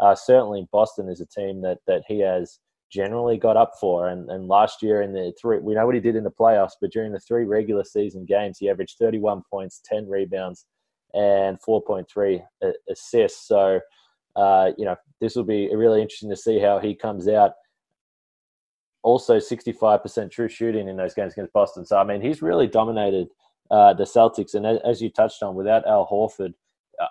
uh, 0.00 0.14
certainly 0.14 0.68
Boston 0.72 1.08
is 1.08 1.20
a 1.20 1.26
team 1.26 1.60
that 1.62 1.78
that 1.86 2.02
he 2.06 2.20
has 2.20 2.58
generally 2.90 3.36
got 3.36 3.56
up 3.56 3.72
for. 3.80 4.08
And, 4.08 4.30
and 4.30 4.48
last 4.48 4.82
year 4.82 5.02
in 5.02 5.12
the 5.12 5.32
three, 5.40 5.58
we 5.58 5.74
know 5.74 5.86
what 5.86 5.94
he 5.94 6.00
did 6.00 6.16
in 6.16 6.24
the 6.24 6.30
playoffs, 6.30 6.72
but 6.80 6.90
during 6.90 7.12
the 7.12 7.20
three 7.20 7.44
regular 7.44 7.84
season 7.84 8.24
games, 8.24 8.58
he 8.58 8.70
averaged 8.70 8.96
31 8.98 9.42
points, 9.50 9.80
10 9.84 10.08
rebounds, 10.08 10.66
and 11.14 11.58
4.3 11.60 12.42
assists. 12.90 13.46
So, 13.46 13.80
uh, 14.36 14.70
you 14.76 14.84
know, 14.84 14.96
this 15.20 15.36
will 15.36 15.44
be 15.44 15.74
really 15.74 16.00
interesting 16.00 16.30
to 16.30 16.36
see 16.36 16.58
how 16.58 16.78
he 16.78 16.94
comes 16.94 17.28
out. 17.28 17.52
Also, 19.02 19.36
65% 19.36 20.30
true 20.30 20.48
shooting 20.48 20.88
in 20.88 20.96
those 20.96 21.14
games 21.14 21.32
against 21.32 21.52
Boston. 21.52 21.84
So, 21.84 21.98
I 21.98 22.04
mean, 22.04 22.20
he's 22.20 22.42
really 22.42 22.66
dominated 22.66 23.28
uh, 23.70 23.94
the 23.94 24.04
Celtics. 24.04 24.54
And 24.54 24.66
as 24.66 25.00
you 25.00 25.10
touched 25.10 25.42
on, 25.42 25.54
without 25.54 25.86
Al 25.86 26.08
Horford, 26.10 26.54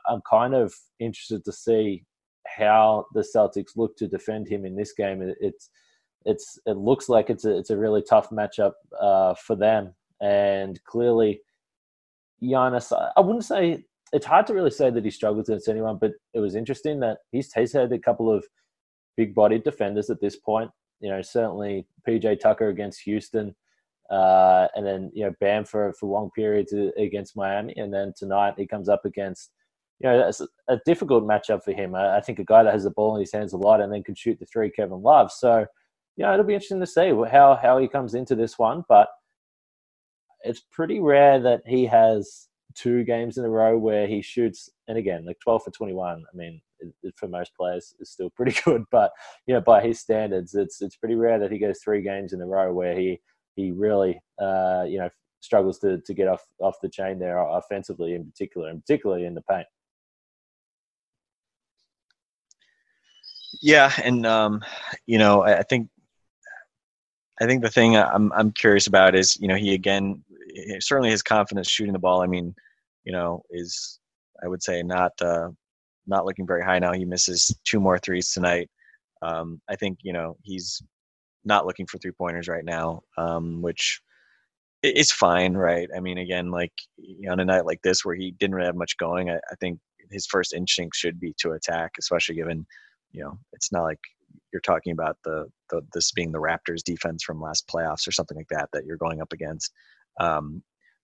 I'm 0.07 0.21
kind 0.29 0.53
of 0.53 0.73
interested 0.99 1.45
to 1.45 1.51
see 1.51 2.03
how 2.57 3.05
the 3.13 3.25
Celtics 3.35 3.75
look 3.75 3.97
to 3.97 4.07
defend 4.07 4.47
him 4.47 4.65
in 4.65 4.75
this 4.75 4.93
game. 4.93 5.33
It's 5.39 5.69
it's 6.25 6.59
it 6.65 6.77
looks 6.77 7.09
like 7.09 7.29
it's 7.29 7.45
a 7.45 7.57
it's 7.57 7.69
a 7.69 7.77
really 7.77 8.03
tough 8.03 8.29
matchup 8.29 8.73
uh, 8.99 9.33
for 9.35 9.55
them. 9.55 9.93
and 10.21 10.83
clearly, 10.83 11.41
Giannis. 12.41 12.91
I 13.15 13.21
wouldn't 13.21 13.45
say 13.45 13.83
it's 14.13 14.25
hard 14.25 14.47
to 14.47 14.53
really 14.53 14.71
say 14.71 14.89
that 14.89 15.03
he 15.03 15.11
struggles 15.11 15.49
against 15.49 15.67
anyone, 15.67 15.97
but 15.99 16.13
it 16.33 16.39
was 16.39 16.55
interesting 16.55 16.99
that 17.01 17.19
he's, 17.31 17.51
he's 17.53 17.73
had 17.73 17.91
a 17.91 17.99
couple 17.99 18.31
of 18.31 18.45
big-bodied 19.17 19.63
defenders 19.63 20.09
at 20.09 20.21
this 20.21 20.37
point. 20.37 20.71
You 20.99 21.09
know, 21.09 21.21
certainly 21.21 21.87
PJ 22.07 22.39
Tucker 22.39 22.69
against 22.69 23.01
Houston, 23.01 23.55
uh, 24.09 24.67
and 24.75 24.85
then 24.85 25.11
you 25.13 25.25
know 25.25 25.33
Bam 25.39 25.65
for 25.65 25.93
for 25.93 26.07
long 26.07 26.31
periods 26.35 26.73
against 26.97 27.37
Miami, 27.37 27.73
and 27.77 27.93
then 27.93 28.13
tonight 28.17 28.55
he 28.57 28.65
comes 28.65 28.89
up 28.89 29.05
against 29.05 29.51
you 29.99 30.09
know 30.09 30.17
that's 30.17 30.41
a 30.67 30.79
difficult 30.85 31.23
matchup 31.23 31.63
for 31.63 31.71
him. 31.71 31.95
I, 31.95 32.21
think 32.21 32.39
a 32.39 32.45
guy 32.45 32.63
that 32.63 32.73
has 32.73 32.83
the 32.83 32.91
ball 32.91 33.15
in 33.15 33.21
his 33.21 33.31
hands 33.31 33.53
a 33.53 33.57
lot 33.57 33.81
and 33.81 33.91
then 33.91 34.03
can 34.03 34.15
shoot 34.15 34.37
the 34.39 34.45
three, 34.45 34.69
Kevin 34.69 35.01
Love. 35.01 35.31
So 35.31 35.65
you 36.15 36.23
know 36.23 36.33
it'll 36.33 36.45
be 36.45 36.53
interesting 36.53 36.79
to 36.79 36.87
see 36.87 37.11
how 37.31 37.57
how 37.61 37.77
he 37.77 37.87
comes 37.87 38.13
into 38.13 38.35
this 38.35 38.59
one, 38.59 38.83
but 38.87 39.07
it's 40.43 40.63
pretty 40.71 40.99
rare 40.99 41.39
that 41.39 41.61
he 41.65 41.85
has 41.85 42.47
two 42.75 43.03
games 43.03 43.37
in 43.37 43.45
a 43.45 43.49
row 43.49 43.77
where 43.77 44.07
he 44.07 44.21
shoots, 44.21 44.69
and 44.87 44.97
again, 44.97 45.25
like 45.25 45.39
12 45.43 45.63
for 45.63 45.71
21. 45.71 46.23
I 46.31 46.37
mean, 46.37 46.61
it, 46.79 47.13
for 47.15 47.27
most 47.27 47.51
players, 47.59 47.93
is 47.99 48.11
still 48.11 48.29
pretty 48.35 48.59
good, 48.65 48.83
but 48.91 49.11
you 49.45 49.53
know, 49.53 49.61
by 49.61 49.81
his 49.81 49.99
standards, 49.99 50.53
it's 50.53 50.81
it's 50.81 50.97
pretty 50.97 51.15
rare 51.15 51.39
that 51.39 51.51
he 51.51 51.59
goes 51.59 51.79
three 51.83 52.01
games 52.01 52.33
in 52.33 52.41
a 52.41 52.45
row 52.45 52.71
where 52.73 52.97
he 52.97 53.19
he 53.55 53.71
really, 53.71 54.19
uh, 54.39 54.85
you 54.87 54.99
know, 54.99 55.09
struggles 55.39 55.79
to 55.79 55.99
to 56.01 56.13
get 56.13 56.27
off 56.27 56.43
off 56.59 56.75
the 56.81 56.89
chain 56.89 57.19
there 57.19 57.39
offensively, 57.39 58.13
in 58.13 58.25
particular, 58.25 58.69
and 58.69 58.81
particularly 58.81 59.25
in 59.25 59.33
the 59.33 59.41
paint. 59.49 59.67
Yeah, 63.61 63.91
and 64.03 64.25
um, 64.25 64.63
you 65.05 65.17
know, 65.17 65.41
I, 65.43 65.59
I 65.59 65.63
think 65.63 65.89
I 67.39 67.45
think 67.45 67.63
the 67.63 67.69
thing 67.69 67.95
I'm 67.95 68.31
I'm 68.33 68.51
curious 68.51 68.87
about 68.87 69.15
is 69.15 69.37
you 69.39 69.47
know 69.47 69.55
he 69.55 69.73
again 69.73 70.23
certainly 70.79 71.09
his 71.09 71.21
confidence 71.21 71.69
shooting 71.69 71.93
the 71.93 71.99
ball. 71.99 72.21
I 72.21 72.27
mean, 72.27 72.55
you 73.03 73.11
know, 73.11 73.43
is 73.49 73.99
I 74.43 74.47
would 74.47 74.63
say 74.63 74.83
not 74.83 75.13
uh, 75.21 75.49
not 76.05 76.25
looking 76.25 76.47
very 76.47 76.63
high 76.63 76.79
now. 76.79 76.93
He 76.93 77.05
misses 77.05 77.55
two 77.63 77.79
more 77.79 77.99
threes 77.99 78.31
tonight. 78.31 78.69
Um, 79.21 79.61
I 79.69 79.75
think 79.75 79.99
you 80.03 80.13
know 80.13 80.37
he's 80.43 80.81
not 81.45 81.65
looking 81.65 81.87
for 81.87 81.97
three 81.97 82.11
pointers 82.11 82.47
right 82.47 82.65
now, 82.65 83.01
um, 83.17 83.61
which 83.61 84.01
is 84.83 85.11
fine, 85.11 85.53
right? 85.53 85.89
I 85.95 85.99
mean, 85.99 86.17
again, 86.17 86.51
like 86.51 86.73
on 87.29 87.39
a 87.39 87.45
night 87.45 87.65
like 87.65 87.81
this 87.81 88.03
where 88.03 88.15
he 88.15 88.31
didn't 88.31 88.55
really 88.55 88.67
have 88.67 88.75
much 88.75 88.97
going, 88.97 89.29
I, 89.29 89.35
I 89.35 89.55
think 89.59 89.79
his 90.11 90.25
first 90.27 90.53
instinct 90.53 90.95
should 90.95 91.19
be 91.19 91.33
to 91.39 91.51
attack, 91.51 91.91
especially 91.99 92.35
given 92.35 92.65
you 93.11 93.21
know 93.21 93.37
it's 93.53 93.71
not 93.71 93.83
like 93.83 93.99
you're 94.51 94.61
talking 94.61 94.93
about 94.93 95.17
the, 95.23 95.45
the 95.69 95.81
this 95.93 96.11
being 96.11 96.31
the 96.31 96.39
Raptors 96.39 96.83
defense 96.83 97.23
from 97.23 97.41
last 97.41 97.67
playoffs 97.67 98.07
or 98.07 98.11
something 98.11 98.37
like 98.37 98.47
that 98.49 98.69
that 98.73 98.85
you're 98.85 98.97
going 98.97 99.21
up 99.21 99.33
against. 99.33 99.73
Um, 100.19 100.63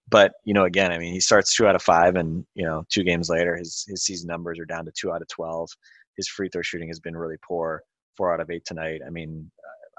but 0.09 0.33
you 0.43 0.53
know, 0.53 0.65
again, 0.65 0.91
I 0.91 0.97
mean, 0.97 1.13
he 1.13 1.19
starts 1.19 1.55
two 1.55 1.67
out 1.67 1.75
of 1.75 1.81
five, 1.81 2.15
and 2.15 2.45
you 2.55 2.65
know, 2.65 2.83
two 2.89 3.03
games 3.03 3.29
later, 3.29 3.55
his 3.55 3.85
his 3.87 4.03
season 4.03 4.27
numbers 4.27 4.59
are 4.59 4.65
down 4.65 4.85
to 4.85 4.91
two 4.91 5.11
out 5.11 5.21
of 5.21 5.27
twelve. 5.27 5.69
His 6.17 6.27
free 6.27 6.49
throw 6.49 6.61
shooting 6.61 6.89
has 6.89 6.99
been 6.99 7.15
really 7.15 7.37
poor, 7.45 7.83
four 8.17 8.33
out 8.33 8.39
of 8.39 8.49
eight 8.49 8.65
tonight. 8.65 9.01
I 9.05 9.09
mean, 9.09 9.49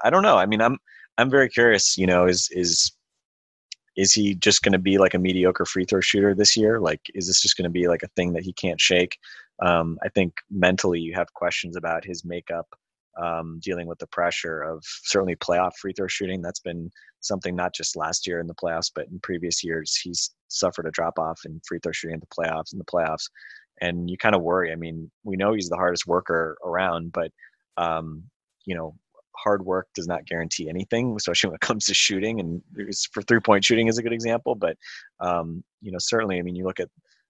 I 0.03 0.09
don't 0.09 0.23
know. 0.23 0.37
I 0.37 0.45
mean, 0.45 0.61
I'm 0.61 0.77
I'm 1.17 1.29
very 1.29 1.49
curious. 1.49 1.97
You 1.97 2.07
know, 2.07 2.27
is 2.27 2.49
is 2.51 2.91
is 3.95 4.13
he 4.13 4.35
just 4.35 4.61
going 4.61 4.73
to 4.73 4.79
be 4.79 4.97
like 4.97 5.13
a 5.13 5.19
mediocre 5.19 5.65
free 5.65 5.85
throw 5.85 6.01
shooter 6.01 6.35
this 6.35 6.57
year? 6.57 6.79
Like, 6.79 7.01
is 7.13 7.27
this 7.27 7.41
just 7.41 7.57
going 7.57 7.63
to 7.63 7.69
be 7.69 7.87
like 7.87 8.03
a 8.03 8.09
thing 8.09 8.33
that 8.33 8.43
he 8.43 8.53
can't 8.53 8.79
shake? 8.79 9.17
Um, 9.61 9.97
I 10.03 10.09
think 10.09 10.33
mentally, 10.49 10.99
you 10.99 11.13
have 11.15 11.33
questions 11.33 11.75
about 11.75 12.03
his 12.03 12.25
makeup 12.25 12.67
um, 13.21 13.59
dealing 13.61 13.87
with 13.87 13.99
the 13.99 14.07
pressure 14.07 14.61
of 14.61 14.83
certainly 14.83 15.35
playoff 15.35 15.75
free 15.75 15.93
throw 15.93 16.07
shooting. 16.07 16.41
That's 16.41 16.59
been 16.59 16.91
something 17.21 17.55
not 17.55 17.73
just 17.73 17.95
last 17.95 18.27
year 18.27 18.39
in 18.39 18.47
the 18.47 18.55
playoffs, 18.55 18.91
but 18.93 19.07
in 19.07 19.19
previous 19.21 19.63
years. 19.63 19.95
He's 19.95 20.31
suffered 20.49 20.85
a 20.85 20.91
drop 20.91 21.17
off 21.17 21.39
in 21.45 21.61
free 21.65 21.79
throw 21.81 21.91
shooting 21.91 22.15
in 22.15 22.19
the 22.19 22.27
playoffs. 22.27 22.73
In 22.73 22.79
the 22.79 22.85
playoffs, 22.85 23.29
and 23.81 24.09
you 24.09 24.17
kind 24.17 24.35
of 24.35 24.41
worry. 24.41 24.71
I 24.71 24.75
mean, 24.75 25.09
we 25.23 25.35
know 25.35 25.53
he's 25.53 25.69
the 25.69 25.75
hardest 25.75 26.07
worker 26.07 26.57
around, 26.65 27.11
but 27.11 27.31
um, 27.77 28.23
you 28.65 28.75
know, 28.75 28.95
hard 29.37 29.65
work 29.65 29.87
does 29.93 30.07
not 30.07 30.25
guarantee 30.25 30.69
anything, 30.69 31.15
especially 31.15 31.49
when 31.49 31.55
it 31.55 31.61
comes 31.67 31.85
to 31.85 31.93
shooting. 31.93 32.39
And 32.39 32.61
for 33.11 33.21
three 33.21 33.39
point 33.39 33.63
shooting 33.63 33.87
is 33.87 33.97
a 33.97 34.03
good 34.03 34.13
example, 34.13 34.55
but 34.55 34.77
um, 35.19 35.63
you 35.81 35.91
know, 35.91 35.99
certainly, 35.99 36.39
I 36.39 36.41
mean, 36.41 36.55
you 36.55 36.65
look 36.65 36.79
at 36.79 36.89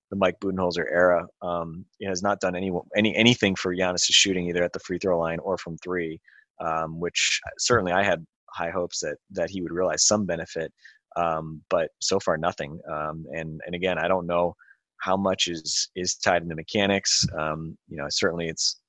the 0.09 0.15
Mike 0.15 0.39
Budenholzer 0.39 0.85
era, 0.91 1.25
um, 1.41 1.85
has 2.03 2.21
not 2.21 2.39
done 2.39 2.55
any 2.55 2.71
any 2.95 3.15
anything 3.15 3.55
for 3.55 3.75
Giannis' 3.75 4.07
shooting 4.11 4.47
either 4.47 4.63
at 4.63 4.73
the 4.73 4.79
free 4.79 4.99
throw 4.99 5.19
line 5.19 5.39
or 5.39 5.57
from 5.57 5.77
three, 5.77 6.19
um, 6.59 6.99
which 6.99 7.39
certainly 7.57 7.91
I 7.91 8.03
had 8.03 8.25
high 8.49 8.69
hopes 8.69 8.99
that 9.01 9.17
that 9.31 9.49
he 9.49 9.61
would 9.61 9.71
realize 9.71 10.05
some 10.05 10.25
benefit, 10.25 10.71
um, 11.15 11.61
but 11.69 11.89
so 11.99 12.19
far 12.19 12.37
nothing. 12.37 12.79
Um, 12.91 13.25
and 13.31 13.61
and 13.65 13.75
again, 13.75 13.97
I 13.97 14.07
don't 14.07 14.27
know 14.27 14.55
how 15.01 15.17
much 15.17 15.47
is 15.47 15.89
is 15.95 16.15
tied 16.15 16.43
into 16.43 16.55
mechanics. 16.55 17.25
Um, 17.37 17.77
you 17.87 17.97
know, 17.97 18.07
certainly 18.09 18.47
it's 18.47 18.79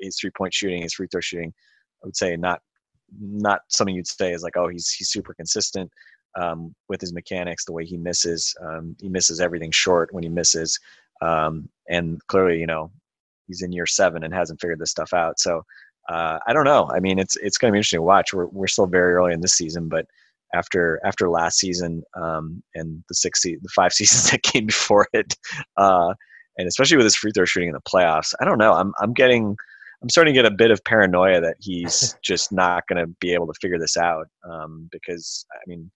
his 0.00 0.18
three 0.18 0.30
point 0.36 0.54
shooting, 0.54 0.82
his 0.82 0.94
free 0.94 1.08
throw 1.10 1.20
shooting. 1.20 1.52
I 2.02 2.06
would 2.06 2.16
say 2.16 2.36
not 2.36 2.60
not 3.20 3.60
something 3.68 3.94
you'd 3.94 4.06
say 4.06 4.32
is 4.32 4.42
like, 4.42 4.56
oh, 4.56 4.68
he's 4.68 4.90
he's 4.90 5.10
super 5.10 5.34
consistent 5.34 5.90
um, 6.36 6.74
with 6.88 7.00
his 7.00 7.12
mechanics, 7.12 7.64
the 7.64 7.72
way 7.72 7.84
he 7.84 7.96
misses. 7.96 8.54
Um, 8.60 8.96
he 9.00 9.08
misses 9.08 9.40
everything 9.40 9.70
short 9.70 10.12
when 10.12 10.22
he 10.22 10.28
misses. 10.28 10.78
Um, 11.22 11.68
and 11.88 12.20
clearly, 12.28 12.60
you 12.60 12.66
know, 12.66 12.90
he's 13.46 13.62
in 13.62 13.72
year 13.72 13.86
seven 13.86 14.22
and 14.22 14.34
hasn't 14.34 14.60
figured 14.60 14.78
this 14.78 14.90
stuff 14.90 15.12
out. 15.12 15.40
So 15.40 15.62
uh, 16.08 16.38
I 16.46 16.52
don't 16.52 16.64
know. 16.64 16.88
I 16.90 17.00
mean, 17.00 17.18
it's 17.18 17.36
it's 17.36 17.58
going 17.58 17.70
to 17.70 17.72
be 17.72 17.78
interesting 17.78 17.98
to 17.98 18.02
watch. 18.02 18.32
We're 18.32 18.46
we're 18.46 18.68
still 18.68 18.86
very 18.86 19.14
early 19.14 19.32
in 19.32 19.40
this 19.40 19.54
season, 19.54 19.88
but 19.88 20.06
after 20.54 21.00
after 21.04 21.28
last 21.28 21.58
season 21.58 22.02
um, 22.14 22.62
and 22.74 23.02
the 23.08 23.14
six 23.14 23.42
se- 23.42 23.58
the 23.62 23.68
five 23.74 23.92
seasons 23.94 24.30
that 24.30 24.42
came 24.42 24.66
before 24.66 25.08
it, 25.12 25.34
uh, 25.76 26.14
and 26.58 26.68
especially 26.68 26.96
with 26.96 27.04
his 27.04 27.16
free 27.16 27.32
throw 27.32 27.44
shooting 27.44 27.70
in 27.70 27.74
the 27.74 27.80
playoffs, 27.80 28.34
I 28.40 28.44
don't 28.44 28.58
know. 28.58 28.74
I'm 28.74 28.92
I'm 29.00 29.12
getting 29.12 29.56
I'm 30.02 30.10
starting 30.10 30.34
to 30.34 30.38
get 30.38 30.50
a 30.50 30.54
bit 30.54 30.70
of 30.70 30.84
paranoia 30.84 31.40
that 31.40 31.56
he's 31.58 32.16
just 32.22 32.52
not 32.52 32.86
going 32.86 33.04
to 33.04 33.12
be 33.20 33.32
able 33.34 33.46
to 33.46 33.58
figure 33.60 33.78
this 33.78 33.96
out 33.96 34.28
um, 34.48 34.88
because 34.92 35.44
I 35.52 35.58
mean 35.66 35.90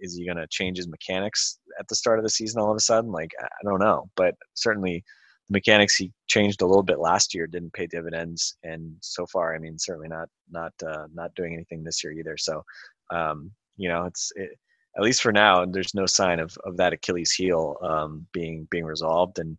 is 0.00 0.16
he 0.16 0.24
going 0.24 0.36
to 0.36 0.46
change 0.50 0.76
his 0.76 0.88
mechanics 0.88 1.58
at 1.78 1.88
the 1.88 1.94
start 1.94 2.18
of 2.18 2.24
the 2.24 2.30
season 2.30 2.60
all 2.60 2.70
of 2.70 2.76
a 2.76 2.80
sudden? 2.80 3.10
Like, 3.10 3.30
I 3.40 3.46
don't 3.64 3.80
know. 3.80 4.08
But 4.16 4.34
certainly 4.54 5.04
the 5.48 5.52
mechanics 5.52 5.96
he 5.96 6.12
changed 6.26 6.62
a 6.62 6.66
little 6.66 6.82
bit 6.82 6.98
last 6.98 7.34
year 7.34 7.46
didn't 7.46 7.72
pay 7.72 7.86
dividends. 7.86 8.56
And 8.62 8.94
so 9.00 9.26
far, 9.26 9.54
I 9.54 9.58
mean, 9.58 9.78
certainly 9.78 10.08
not, 10.08 10.28
not, 10.50 10.72
uh, 10.86 11.06
not 11.12 11.34
doing 11.34 11.54
anything 11.54 11.84
this 11.84 12.02
year 12.02 12.12
either. 12.12 12.36
So, 12.36 12.62
um, 13.10 13.50
you 13.76 13.88
know, 13.88 14.04
it's, 14.04 14.32
it, 14.36 14.50
at 14.96 15.04
least 15.04 15.22
for 15.22 15.32
now, 15.32 15.64
there's 15.64 15.94
no 15.94 16.06
sign 16.06 16.40
of, 16.40 16.56
of 16.64 16.76
that 16.76 16.92
Achilles 16.92 17.32
heel 17.32 17.76
um, 17.82 18.26
being 18.32 18.66
being 18.70 18.84
resolved. 18.84 19.38
And 19.38 19.58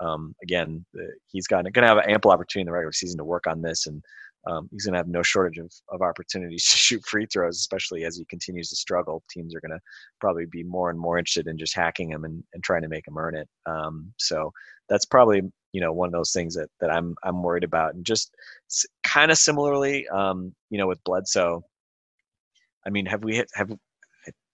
um, 0.00 0.34
again, 0.42 0.84
he's 1.26 1.46
got 1.46 1.64
going 1.64 1.84
to 1.84 1.86
have 1.86 1.98
an 1.98 2.10
ample 2.10 2.30
opportunity 2.30 2.62
in 2.62 2.66
the 2.66 2.72
regular 2.72 2.92
season 2.92 3.18
to 3.18 3.24
work 3.24 3.46
on 3.46 3.60
this 3.60 3.86
and 3.86 4.02
um, 4.46 4.68
he's 4.72 4.84
going 4.84 4.92
to 4.92 4.98
have 4.98 5.08
no 5.08 5.22
shortage 5.22 5.58
of, 5.58 5.72
of 5.88 6.02
opportunities 6.02 6.64
to 6.70 6.76
shoot 6.76 7.04
free 7.06 7.26
throws, 7.26 7.56
especially 7.58 8.04
as 8.04 8.16
he 8.16 8.24
continues 8.24 8.68
to 8.70 8.76
struggle. 8.76 9.22
Teams 9.30 9.54
are 9.54 9.60
going 9.60 9.70
to 9.70 9.80
probably 10.20 10.46
be 10.46 10.62
more 10.62 10.90
and 10.90 10.98
more 10.98 11.18
interested 11.18 11.46
in 11.46 11.58
just 11.58 11.74
hacking 11.74 12.10
him 12.10 12.24
and, 12.24 12.42
and 12.54 12.62
trying 12.62 12.82
to 12.82 12.88
make 12.88 13.06
him 13.06 13.18
earn 13.18 13.36
it. 13.36 13.48
Um, 13.66 14.12
so 14.18 14.52
that's 14.88 15.04
probably 15.04 15.42
you 15.72 15.80
know 15.80 15.92
one 15.92 16.08
of 16.08 16.12
those 16.12 16.32
things 16.32 16.54
that, 16.54 16.68
that 16.80 16.90
I'm 16.90 17.14
I'm 17.24 17.42
worried 17.42 17.64
about. 17.64 17.94
And 17.94 18.04
just 18.04 18.34
kind 19.04 19.30
of 19.30 19.38
similarly, 19.38 20.06
um, 20.08 20.54
you 20.70 20.78
know, 20.78 20.86
with 20.86 21.02
Bledsoe. 21.04 21.64
I 22.84 22.90
mean, 22.90 23.06
have 23.06 23.22
we 23.22 23.36
hit 23.36 23.48
have 23.54 23.70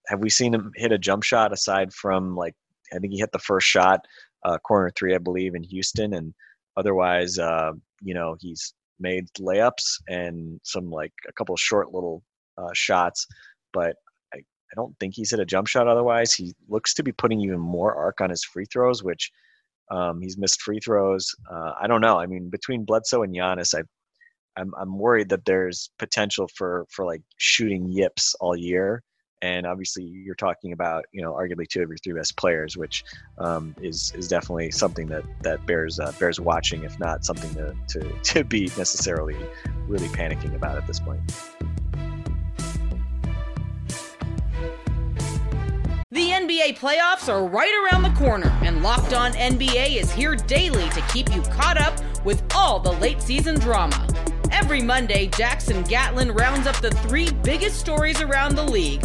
have 0.08 0.20
we 0.20 0.30
seen 0.30 0.54
him 0.54 0.70
hit 0.76 0.92
a 0.92 0.98
jump 0.98 1.22
shot 1.22 1.52
aside 1.52 1.92
from 1.92 2.36
like 2.36 2.54
I 2.92 2.98
think 2.98 3.12
he 3.12 3.18
hit 3.18 3.32
the 3.32 3.38
first 3.38 3.66
shot, 3.66 4.06
uh, 4.44 4.58
corner 4.58 4.90
three, 4.90 5.14
I 5.14 5.18
believe, 5.18 5.54
in 5.54 5.62
Houston, 5.62 6.14
and 6.14 6.34
otherwise, 6.76 7.38
uh, 7.38 7.72
you 8.00 8.14
know, 8.14 8.36
he's 8.40 8.72
made 9.00 9.26
layups 9.38 10.00
and 10.08 10.60
some 10.64 10.90
like 10.90 11.12
a 11.28 11.32
couple 11.32 11.56
short 11.56 11.92
little 11.92 12.22
uh, 12.56 12.70
shots, 12.74 13.26
but 13.72 13.96
I, 14.34 14.38
I 14.38 14.74
don't 14.76 14.94
think 14.98 15.14
he's 15.14 15.30
hit 15.30 15.40
a 15.40 15.46
jump 15.46 15.66
shot 15.68 15.88
otherwise. 15.88 16.34
He 16.34 16.54
looks 16.68 16.94
to 16.94 17.02
be 17.02 17.12
putting 17.12 17.40
even 17.40 17.60
more 17.60 17.94
arc 17.94 18.20
on 18.20 18.30
his 18.30 18.44
free 18.44 18.66
throws, 18.72 19.02
which 19.02 19.30
um, 19.90 20.20
he's 20.20 20.38
missed 20.38 20.60
free 20.62 20.80
throws. 20.80 21.34
Uh, 21.50 21.72
I 21.80 21.86
don't 21.86 22.00
know. 22.00 22.18
I 22.18 22.26
mean, 22.26 22.50
between 22.50 22.84
Bledsoe 22.84 23.22
and 23.22 23.34
Giannis, 23.34 23.74
I, 23.74 23.82
I'm 24.60 24.72
I'm 24.80 24.98
worried 24.98 25.28
that 25.30 25.44
there's 25.44 25.90
potential 25.98 26.48
for 26.56 26.86
for 26.90 27.04
like 27.04 27.22
shooting 27.36 27.86
yips 27.88 28.34
all 28.40 28.56
year 28.56 29.02
and 29.42 29.66
obviously 29.66 30.04
you're 30.04 30.34
talking 30.34 30.72
about 30.72 31.04
you 31.12 31.22
know 31.22 31.32
arguably 31.32 31.66
two 31.66 31.82
of 31.82 31.88
your 31.88 31.98
three 31.98 32.12
best 32.12 32.36
players, 32.36 32.76
which 32.76 33.04
um, 33.38 33.74
is 33.80 34.12
is 34.16 34.28
definitely 34.28 34.70
something 34.70 35.06
that 35.08 35.24
that 35.42 35.64
bears 35.66 36.00
uh, 36.00 36.12
bears 36.18 36.40
watching, 36.40 36.84
if 36.84 36.98
not 36.98 37.24
something 37.24 37.52
to, 37.54 37.74
to 37.88 38.12
to 38.22 38.44
be 38.44 38.70
necessarily 38.76 39.36
really 39.86 40.08
panicking 40.08 40.54
about 40.54 40.76
at 40.76 40.86
this 40.86 41.00
point. 41.00 41.20
The 46.10 46.30
NBA 46.30 46.78
playoffs 46.78 47.28
are 47.28 47.46
right 47.46 47.72
around 47.84 48.02
the 48.02 48.18
corner, 48.18 48.48
and 48.62 48.82
Locked 48.82 49.12
On 49.12 49.32
NBA 49.32 49.96
is 49.96 50.10
here 50.10 50.34
daily 50.34 50.88
to 50.90 51.00
keep 51.12 51.32
you 51.34 51.42
caught 51.42 51.80
up 51.80 51.96
with 52.24 52.42
all 52.54 52.80
the 52.80 52.92
late 52.92 53.22
season 53.22 53.56
drama. 53.60 54.06
Every 54.50 54.82
Monday, 54.82 55.26
Jackson 55.26 55.84
Gatlin 55.84 56.32
rounds 56.32 56.66
up 56.66 56.76
the 56.80 56.90
three 56.90 57.30
biggest 57.44 57.78
stories 57.78 58.20
around 58.20 58.56
the 58.56 58.64
league 58.64 59.04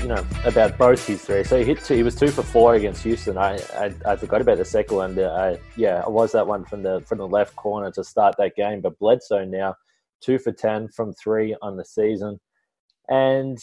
you 0.00 0.08
know, 0.08 0.26
about 0.44 0.78
both 0.78 1.06
his 1.06 1.22
three. 1.22 1.44
So 1.44 1.58
he 1.58 1.64
hit 1.64 1.84
two. 1.84 1.94
He 1.94 2.02
was 2.02 2.14
two 2.14 2.28
for 2.28 2.42
four 2.42 2.74
against 2.74 3.02
Houston. 3.02 3.36
I 3.36 3.58
I, 3.74 3.92
I 4.06 4.16
forgot 4.16 4.40
about 4.40 4.58
the 4.58 4.64
second 4.64 4.96
one. 4.96 5.18
I, 5.18 5.58
yeah, 5.76 6.00
it 6.00 6.10
was 6.10 6.32
that 6.32 6.46
one 6.46 6.64
from 6.64 6.82
the 6.82 7.02
from 7.06 7.18
the 7.18 7.28
left 7.28 7.54
corner 7.56 7.90
to 7.92 8.04
start 8.04 8.36
that 8.38 8.56
game. 8.56 8.80
But 8.80 8.98
Bledsoe 8.98 9.44
now 9.44 9.74
two 10.22 10.38
for 10.38 10.52
ten 10.52 10.88
from 10.88 11.12
three 11.12 11.54
on 11.60 11.76
the 11.76 11.84
season, 11.84 12.40
and 13.08 13.58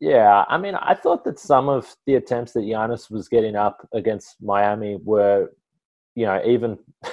yeah, 0.00 0.44
I 0.48 0.58
mean, 0.58 0.76
I 0.76 0.94
thought 0.94 1.24
that 1.24 1.38
some 1.38 1.68
of 1.68 1.94
the 2.06 2.14
attempts 2.14 2.52
that 2.52 2.60
Giannis 2.60 3.10
was 3.10 3.28
getting 3.28 3.56
up 3.56 3.86
against 3.92 4.36
Miami 4.40 4.98
were, 5.02 5.50
you 6.14 6.26
know, 6.26 6.40
even. 6.46 6.78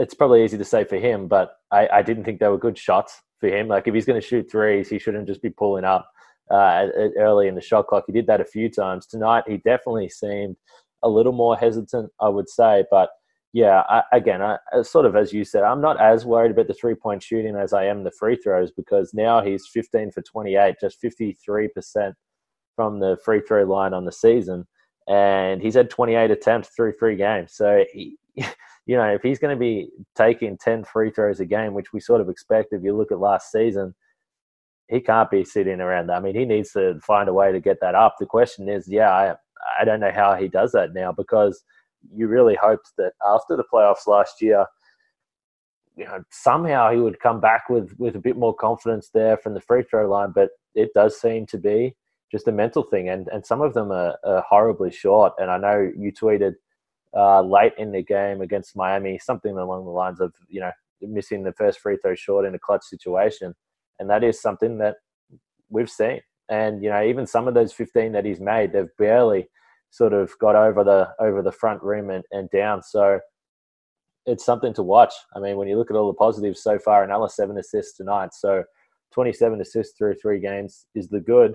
it's 0.00 0.14
probably 0.14 0.44
easy 0.44 0.56
to 0.56 0.64
say 0.64 0.84
for 0.84 0.96
him, 0.96 1.26
but 1.26 1.56
I, 1.72 1.88
I 1.88 2.02
didn't 2.02 2.22
think 2.22 2.38
they 2.38 2.46
were 2.46 2.56
good 2.56 2.78
shots 2.78 3.20
for 3.40 3.48
him. 3.48 3.66
Like 3.66 3.88
if 3.88 3.94
he's 3.94 4.04
going 4.04 4.20
to 4.20 4.24
shoot 4.24 4.48
threes, 4.48 4.88
he 4.88 4.96
shouldn't 4.96 5.26
just 5.26 5.42
be 5.42 5.50
pulling 5.50 5.82
up 5.82 6.08
uh, 6.50 6.86
early 7.18 7.48
in 7.48 7.54
the 7.54 7.60
shot 7.60 7.86
clock. 7.86 8.04
He 8.06 8.12
did 8.12 8.26
that 8.26 8.40
a 8.40 8.44
few 8.44 8.70
times 8.70 9.06
tonight. 9.06 9.44
He 9.46 9.58
definitely 9.58 10.08
seemed 10.08 10.56
a 11.02 11.08
little 11.08 11.32
more 11.32 11.56
hesitant, 11.56 12.10
I 12.20 12.28
would 12.28 12.48
say. 12.48 12.84
But 12.90 13.10
yeah, 13.52 13.82
I, 13.88 14.02
again, 14.12 14.42
I, 14.42 14.58
sort 14.82 15.06
of 15.06 15.16
as 15.16 15.32
you 15.32 15.44
said, 15.44 15.62
I'm 15.62 15.80
not 15.80 16.00
as 16.00 16.26
worried 16.26 16.50
about 16.50 16.68
the 16.68 16.74
three 16.74 16.94
point 16.94 17.22
shooting 17.22 17.56
as 17.56 17.72
I 17.72 17.84
am 17.84 18.04
the 18.04 18.10
free 18.10 18.36
throws 18.36 18.70
because 18.70 19.12
now 19.14 19.42
he's 19.42 19.66
15 19.66 20.12
for 20.12 20.22
28, 20.22 20.76
just 20.80 21.00
53 21.00 21.68
percent 21.68 22.14
from 22.76 23.00
the 23.00 23.18
free 23.24 23.40
throw 23.40 23.64
line 23.64 23.94
on 23.94 24.04
the 24.04 24.12
season, 24.12 24.66
and 25.08 25.60
he's 25.62 25.74
had 25.74 25.90
28 25.90 26.30
attempts 26.30 26.70
through 26.76 26.92
three 26.92 27.16
games. 27.16 27.52
So 27.54 27.84
he, 27.92 28.16
you 28.36 28.96
know, 28.96 29.08
if 29.08 29.22
he's 29.22 29.38
going 29.38 29.56
to 29.56 29.60
be 29.60 29.90
taking 30.16 30.56
10 30.58 30.84
free 30.84 31.10
throws 31.10 31.40
a 31.40 31.46
game, 31.46 31.74
which 31.74 31.92
we 31.92 32.00
sort 32.00 32.20
of 32.20 32.28
expect 32.28 32.72
if 32.72 32.82
you 32.82 32.96
look 32.96 33.12
at 33.12 33.18
last 33.18 33.50
season, 33.50 33.94
he 34.88 35.00
can't 35.00 35.30
be 35.30 35.44
sitting 35.44 35.80
around 35.80 36.08
that. 36.08 36.16
I 36.16 36.20
mean, 36.20 36.34
he 36.34 36.44
needs 36.44 36.72
to 36.72 36.98
find 37.00 37.28
a 37.28 37.34
way 37.34 37.52
to 37.52 37.60
get 37.60 37.78
that 37.80 37.94
up. 37.94 38.16
The 38.18 38.26
question 38.26 38.68
is, 38.68 38.88
yeah, 38.88 39.10
I, 39.10 39.34
I 39.80 39.84
don't 39.84 40.00
know 40.00 40.12
how 40.12 40.34
he 40.34 40.48
does 40.48 40.72
that 40.72 40.94
now 40.94 41.12
because 41.12 41.62
you 42.14 42.28
really 42.28 42.54
hoped 42.54 42.92
that 42.96 43.12
after 43.26 43.56
the 43.56 43.64
playoffs 43.72 44.06
last 44.06 44.40
year, 44.40 44.66
you 45.96 46.04
know, 46.04 46.22
somehow 46.30 46.90
he 46.90 46.98
would 46.98 47.20
come 47.20 47.40
back 47.40 47.68
with, 47.68 47.92
with 47.98 48.14
a 48.16 48.20
bit 48.20 48.36
more 48.36 48.54
confidence 48.54 49.10
there 49.12 49.36
from 49.36 49.54
the 49.54 49.60
free 49.60 49.82
throw 49.82 50.08
line, 50.08 50.32
but 50.34 50.50
it 50.74 50.90
does 50.94 51.20
seem 51.20 51.44
to 51.46 51.58
be 51.58 51.96
just 52.30 52.46
a 52.48 52.52
mental 52.52 52.84
thing. 52.84 53.08
And, 53.08 53.28
and 53.28 53.44
some 53.44 53.60
of 53.60 53.74
them 53.74 53.90
are, 53.90 54.16
are 54.24 54.44
horribly 54.48 54.92
short. 54.92 55.32
And 55.38 55.50
I 55.50 55.58
know 55.58 55.90
you 55.96 56.12
tweeted– 56.12 56.54
uh, 57.16 57.42
late 57.42 57.72
in 57.78 57.92
the 57.92 58.02
game 58.02 58.40
against 58.40 58.76
Miami, 58.76 59.18
something 59.18 59.56
along 59.56 59.84
the 59.84 59.90
lines 59.90 60.20
of 60.20 60.32
you 60.48 60.60
know 60.60 60.70
missing 61.00 61.42
the 61.42 61.52
first 61.52 61.80
free 61.80 61.96
throw 62.02 62.14
short 62.14 62.44
in 62.44 62.54
a 62.54 62.58
clutch 62.58 62.84
situation, 62.84 63.54
and 63.98 64.08
that 64.10 64.24
is 64.24 64.40
something 64.40 64.78
that 64.78 64.96
we've 65.70 65.90
seen. 65.90 66.20
And 66.48 66.82
you 66.82 66.90
know, 66.90 67.02
even 67.02 67.26
some 67.26 67.48
of 67.48 67.54
those 67.54 67.72
15 67.72 68.12
that 68.12 68.24
he's 68.24 68.40
made, 68.40 68.72
they've 68.72 68.96
barely 68.98 69.48
sort 69.90 70.12
of 70.12 70.32
got 70.38 70.54
over 70.54 70.84
the 70.84 71.08
over 71.20 71.42
the 71.42 71.52
front 71.52 71.82
rim 71.82 72.10
and, 72.10 72.24
and 72.30 72.50
down. 72.50 72.82
So 72.82 73.20
it's 74.26 74.44
something 74.44 74.74
to 74.74 74.82
watch. 74.82 75.12
I 75.34 75.40
mean, 75.40 75.56
when 75.56 75.68
you 75.68 75.78
look 75.78 75.90
at 75.90 75.96
all 75.96 76.08
the 76.08 76.16
positives 76.16 76.62
so 76.62 76.78
far, 76.78 77.02
and 77.02 77.12
Ella 77.12 77.28
seven 77.30 77.58
assists 77.58 77.96
tonight, 77.96 78.30
so 78.32 78.64
27 79.12 79.60
assists 79.60 79.96
through 79.96 80.14
three 80.14 80.40
games 80.40 80.86
is 80.94 81.08
the 81.08 81.20
good. 81.20 81.54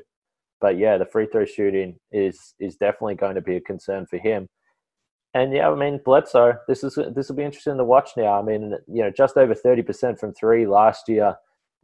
But 0.59 0.77
yeah, 0.77 0.97
the 0.97 1.05
free 1.05 1.27
throw 1.31 1.45
shooting 1.45 1.95
is 2.11 2.55
is 2.59 2.75
definitely 2.75 3.15
going 3.15 3.35
to 3.35 3.41
be 3.41 3.57
a 3.57 3.61
concern 3.61 4.05
for 4.05 4.17
him. 4.17 4.47
And 5.33 5.51
yeah, 5.53 5.69
I 5.69 5.75
mean 5.75 5.99
Bledsoe. 6.05 6.57
This 6.67 6.83
is 6.83 6.97
this 7.15 7.29
will 7.29 7.35
be 7.35 7.43
interesting 7.43 7.77
to 7.77 7.83
watch 7.83 8.11
now. 8.15 8.39
I 8.39 8.43
mean, 8.43 8.75
you 8.87 9.03
know, 9.03 9.11
just 9.11 9.37
over 9.37 9.55
thirty 9.55 9.81
percent 9.81 10.19
from 10.19 10.33
three 10.33 10.65
last 10.65 11.09
year 11.09 11.35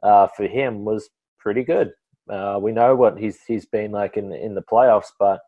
uh, 0.04 0.28
for 0.36 0.48
him 0.48 0.86
was 0.86 1.10
pretty 1.38 1.64
good. 1.64 1.92
Uh, 2.30 2.60
we 2.62 2.72
know 2.72 2.96
what 2.96 3.18
he's 3.18 3.42
he's 3.48 3.66
been 3.66 3.92
like 3.92 4.18
in 4.18 4.32
in 4.34 4.56
the 4.56 4.62
playoffs, 4.62 5.12
but 5.20 5.40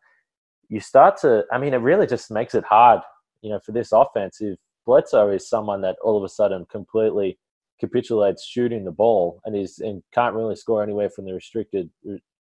you 0.68 0.80
start 0.80 1.16
to. 1.20 1.44
I 1.52 1.58
mean, 1.58 1.74
it 1.74 1.78
really 1.78 2.06
just 2.06 2.30
makes 2.30 2.54
it 2.54 2.64
hard, 2.64 3.00
you 3.42 3.50
know, 3.50 3.60
for 3.64 3.72
this 3.72 3.92
offense. 3.92 4.40
If 4.40 4.58
Bledsoe 4.86 5.30
is 5.30 5.48
someone 5.48 5.80
that 5.82 5.96
all 6.02 6.16
of 6.16 6.24
a 6.24 6.28
sudden 6.28 6.66
completely 6.70 7.38
capitulates 7.78 8.44
shooting 8.44 8.84
the 8.84 8.92
ball 8.92 9.40
and 9.44 9.56
is 9.56 9.78
and 9.78 10.02
can't 10.12 10.34
really 10.34 10.56
score 10.56 10.82
anywhere 10.82 11.10
from 11.10 11.24
the 11.24 11.34
restricted 11.34 11.90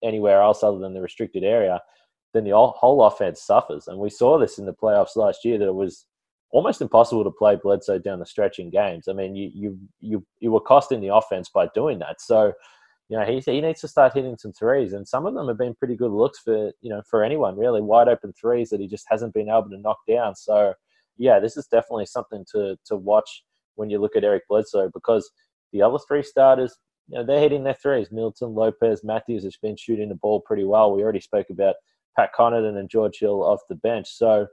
anywhere 0.03 0.41
else 0.41 0.63
other 0.63 0.79
than 0.79 0.93
the 0.93 1.01
restricted 1.01 1.43
area 1.43 1.81
then 2.35 2.43
the 2.43 2.51
whole 2.51 3.01
offense 3.03 3.41
suffers. 3.41 3.87
And 3.87 3.97
we 3.97 4.09
saw 4.09 4.37
this 4.37 4.59
in 4.59 4.65
the 4.65 4.73
playoffs 4.73 5.15
last 5.15 5.45
year 5.45 5.57
that 5.57 5.67
it 5.67 5.73
was 5.73 6.05
almost 6.51 6.81
impossible 6.81 7.23
to 7.23 7.31
play 7.31 7.57
Bledsoe 7.61 7.99
down 7.99 8.19
the 8.19 8.25
stretch 8.25 8.59
in 8.59 8.69
games. 8.69 9.07
I 9.07 9.13
mean, 9.13 9.35
you 9.35 9.51
you 9.53 9.79
you 9.99 10.25
you 10.39 10.51
were 10.51 10.61
costing 10.61 11.01
the 11.01 11.13
offense 11.13 11.49
by 11.49 11.67
doing 11.73 11.99
that. 11.99 12.21
So, 12.21 12.53
you 13.09 13.17
know, 13.17 13.25
he 13.25 13.39
he 13.39 13.61
needs 13.61 13.81
to 13.81 13.87
start 13.87 14.13
hitting 14.13 14.37
some 14.37 14.53
threes, 14.53 14.93
and 14.93 15.07
some 15.07 15.25
of 15.25 15.33
them 15.33 15.47
have 15.47 15.57
been 15.57 15.75
pretty 15.75 15.95
good 15.95 16.11
looks 16.11 16.39
for 16.39 16.71
you 16.81 16.89
know 16.89 17.01
for 17.09 17.23
anyone 17.23 17.57
really 17.57 17.81
wide 17.81 18.07
open 18.07 18.33
threes 18.39 18.69
that 18.69 18.79
he 18.79 18.87
just 18.87 19.05
hasn't 19.09 19.33
been 19.33 19.49
able 19.49 19.69
to 19.69 19.77
knock 19.77 19.97
down. 20.07 20.35
So, 20.35 20.73
yeah, 21.17 21.39
this 21.39 21.57
is 21.57 21.67
definitely 21.67 22.05
something 22.05 22.45
to 22.53 22.77
to 22.85 22.95
watch 22.95 23.43
when 23.75 23.89
you 23.89 23.99
look 23.99 24.15
at 24.15 24.23
Eric 24.23 24.43
Bledsoe 24.49 24.89
because 24.93 25.29
the 25.71 25.81
other 25.81 25.97
three 26.07 26.23
starters. 26.23 26.77
You 27.07 27.19
know, 27.19 27.23
they're 27.23 27.39
hitting 27.39 27.63
their 27.63 27.75
threes. 27.75 28.07
Middleton, 28.11 28.55
Lopez, 28.55 29.03
Matthews 29.03 29.43
has 29.43 29.55
been 29.57 29.77
shooting 29.77 30.09
the 30.09 30.15
ball 30.15 30.41
pretty 30.41 30.63
well. 30.63 30.91
We 30.91 31.03
already 31.03 31.19
spoke 31.19 31.45
about 31.51 31.75
Pat 32.17 32.31
Connaughton 32.35 32.79
and 32.79 32.89
George 32.89 33.19
Hill 33.19 33.43
off 33.43 33.59
the 33.69 33.75
bench. 33.75 34.07
So 34.09 34.47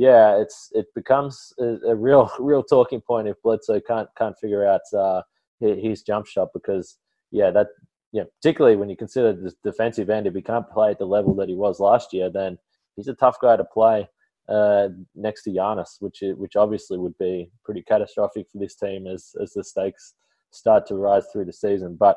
yeah, 0.00 0.40
it's 0.40 0.70
it 0.72 0.86
becomes 0.94 1.52
a, 1.58 1.76
a 1.88 1.94
real 1.94 2.32
real 2.40 2.62
talking 2.62 3.02
point 3.02 3.28
if 3.28 3.36
Bledsoe 3.42 3.80
can't 3.80 4.08
can't 4.16 4.38
figure 4.38 4.66
out 4.66 4.80
uh, 4.96 5.20
his 5.60 6.02
jump 6.02 6.26
shot 6.26 6.48
because 6.54 6.96
yeah 7.30 7.50
that 7.50 7.66
yeah 8.12 8.22
particularly 8.40 8.76
when 8.76 8.88
you 8.88 8.96
consider 8.96 9.34
the 9.34 9.52
defensive 9.62 10.08
end 10.08 10.26
if 10.26 10.34
he 10.34 10.40
can't 10.40 10.70
play 10.70 10.90
at 10.92 10.98
the 10.98 11.04
level 11.04 11.34
that 11.34 11.50
he 11.50 11.54
was 11.54 11.80
last 11.80 12.14
year 12.14 12.30
then 12.30 12.56
he's 12.96 13.08
a 13.08 13.14
tough 13.14 13.36
guy 13.42 13.56
to 13.58 13.64
play 13.64 14.08
uh, 14.48 14.88
next 15.14 15.42
to 15.44 15.50
Giannis, 15.50 16.00
which 16.00 16.22
which 16.36 16.56
obviously 16.56 16.96
would 16.96 17.16
be 17.18 17.50
pretty 17.62 17.82
catastrophic 17.82 18.46
for 18.50 18.58
this 18.58 18.76
team 18.76 19.06
as 19.06 19.34
as 19.42 19.52
the 19.52 19.62
stakes 19.62 20.14
start 20.50 20.86
to 20.86 20.94
rise 20.94 21.26
through 21.30 21.44
the 21.44 21.52
season. 21.52 21.94
But 22.00 22.16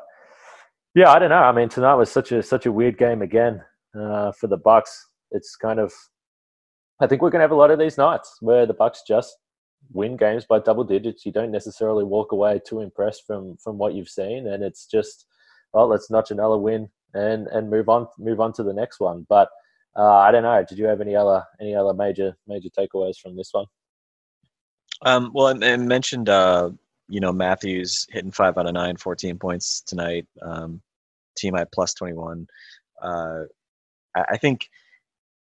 yeah, 0.94 1.12
I 1.12 1.18
don't 1.18 1.28
know. 1.28 1.36
I 1.36 1.52
mean, 1.52 1.68
tonight 1.68 1.96
was 1.96 2.10
such 2.10 2.32
a 2.32 2.42
such 2.42 2.64
a 2.64 2.72
weird 2.72 2.96
game 2.96 3.20
again 3.20 3.62
uh, 3.94 4.32
for 4.32 4.46
the 4.46 4.56
Bucks. 4.56 5.10
It's 5.32 5.54
kind 5.54 5.78
of, 5.78 5.92
I 7.00 7.06
think 7.06 7.22
we're 7.22 7.30
going 7.30 7.40
to 7.40 7.44
have 7.44 7.50
a 7.50 7.56
lot 7.56 7.70
of 7.70 7.78
these 7.78 7.98
nights 7.98 8.36
where 8.40 8.66
the 8.66 8.74
Bucks 8.74 9.02
just 9.06 9.36
win 9.92 10.16
games 10.16 10.46
by 10.46 10.58
double 10.60 10.84
digits. 10.84 11.26
You 11.26 11.32
don't 11.32 11.50
necessarily 11.50 12.04
walk 12.04 12.32
away 12.32 12.60
too 12.64 12.80
impressed 12.80 13.26
from 13.26 13.56
from 13.56 13.78
what 13.78 13.94
you've 13.94 14.08
seen, 14.08 14.46
and 14.46 14.62
it's 14.62 14.86
just, 14.86 15.26
well, 15.72 15.88
let's 15.88 16.10
notch 16.10 16.30
another 16.30 16.56
win 16.56 16.88
and 17.14 17.46
and 17.48 17.70
move 17.70 17.88
on 17.88 18.06
move 18.18 18.40
on 18.40 18.52
to 18.54 18.62
the 18.62 18.72
next 18.72 19.00
one. 19.00 19.26
But 19.28 19.48
uh, 19.96 20.18
I 20.18 20.30
don't 20.30 20.42
know. 20.42 20.64
Did 20.68 20.78
you 20.78 20.86
have 20.86 21.00
any 21.00 21.16
other 21.16 21.42
any 21.60 21.74
other 21.74 21.94
major 21.94 22.36
major 22.46 22.68
takeaways 22.68 23.18
from 23.18 23.36
this 23.36 23.50
one? 23.52 23.66
Um, 25.02 25.30
well, 25.34 25.48
I, 25.48 25.72
I 25.72 25.76
mentioned 25.76 26.28
uh, 26.28 26.70
you 27.08 27.20
know 27.20 27.32
Matthews 27.32 28.06
hitting 28.10 28.32
five 28.32 28.56
out 28.56 28.66
of 28.66 28.74
nine, 28.74 28.96
14 28.96 29.38
points 29.38 29.82
tonight. 29.86 30.26
Um, 30.42 30.80
team 31.36 31.56
at 31.56 31.72
plus 31.72 31.94
21. 31.94 32.46
Uh, 33.02 33.42
I 34.14 34.36
think 34.36 34.68